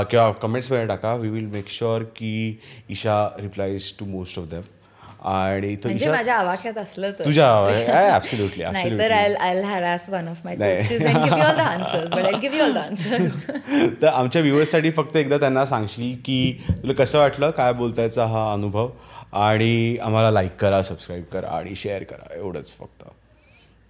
[0.02, 1.14] किंवा कमेंट्समध्ये टाका.
[1.14, 2.60] वी विल मेक शुअर की
[2.90, 4.62] Isha replies to most of them
[5.20, 7.24] आणि तो म्हणजे माझ्या आवाक्यात असलं तर.
[7.24, 10.76] तुझ्या I I harass one of my नाही.
[10.76, 13.46] Coaches and give all the answers but I give all the answers
[14.02, 18.88] तर आमच्या व्ह्युअर्ससाठी फक्त एकदा त्यांना सांगशील की तुला कसं वाटलं काय बोलतायचा हा अनुभव?
[19.32, 23.04] आणि आम्हाला लाईक करा सबस्क्राईब करा आणि शेअर करा एवढंच फक्त.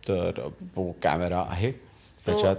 [0.09, 0.31] तर
[0.61, 1.71] तो कॅमेरा आहे.
[2.27, 2.57] त्याच्यात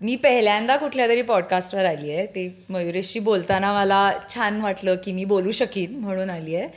[0.00, 5.24] मी पहिल्यांदा कुठल्या तरी पॉडकास्टवर आली आहे ते मयुरेशशी बोलताना मला छान वाटलं की मी
[5.24, 6.68] बोलू शकीन म्हणून आली आहे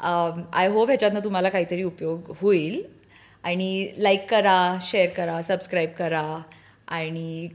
[0.00, 2.82] आय होप ह्याच्यातनं तुम्हाला काहीतरी उपयोग होईल.
[3.44, 6.42] आणि लाईक करा शेअर करा सबस्क्राईब करा
[6.88, 7.48] आणि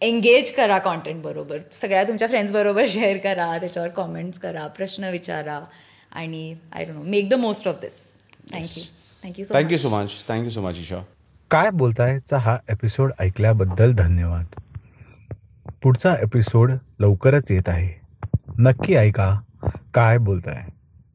[0.00, 1.58] एंगेज करा कॉन्टेंट बरोबर.
[1.72, 5.60] सगळ्या तुमच्या फ्रेंड्सबरोबर शेअर करा त्याच्यावर कॉमेंट्स करा प्रश्न विचारा
[6.12, 7.94] आणि I don't know make the most of this
[8.52, 8.82] thank you
[9.24, 11.02] thank you so thank you so much thank you so much Isha
[11.50, 14.44] काय बोलतायचा हा एपिसोड ऐकल्याबद्दल धन्यवाद.
[15.82, 17.88] पुढचा एपिसोड लवकरच येत आहे.
[18.58, 19.40] नक्की ऐका.
[19.94, 20.64] काय बोलताय?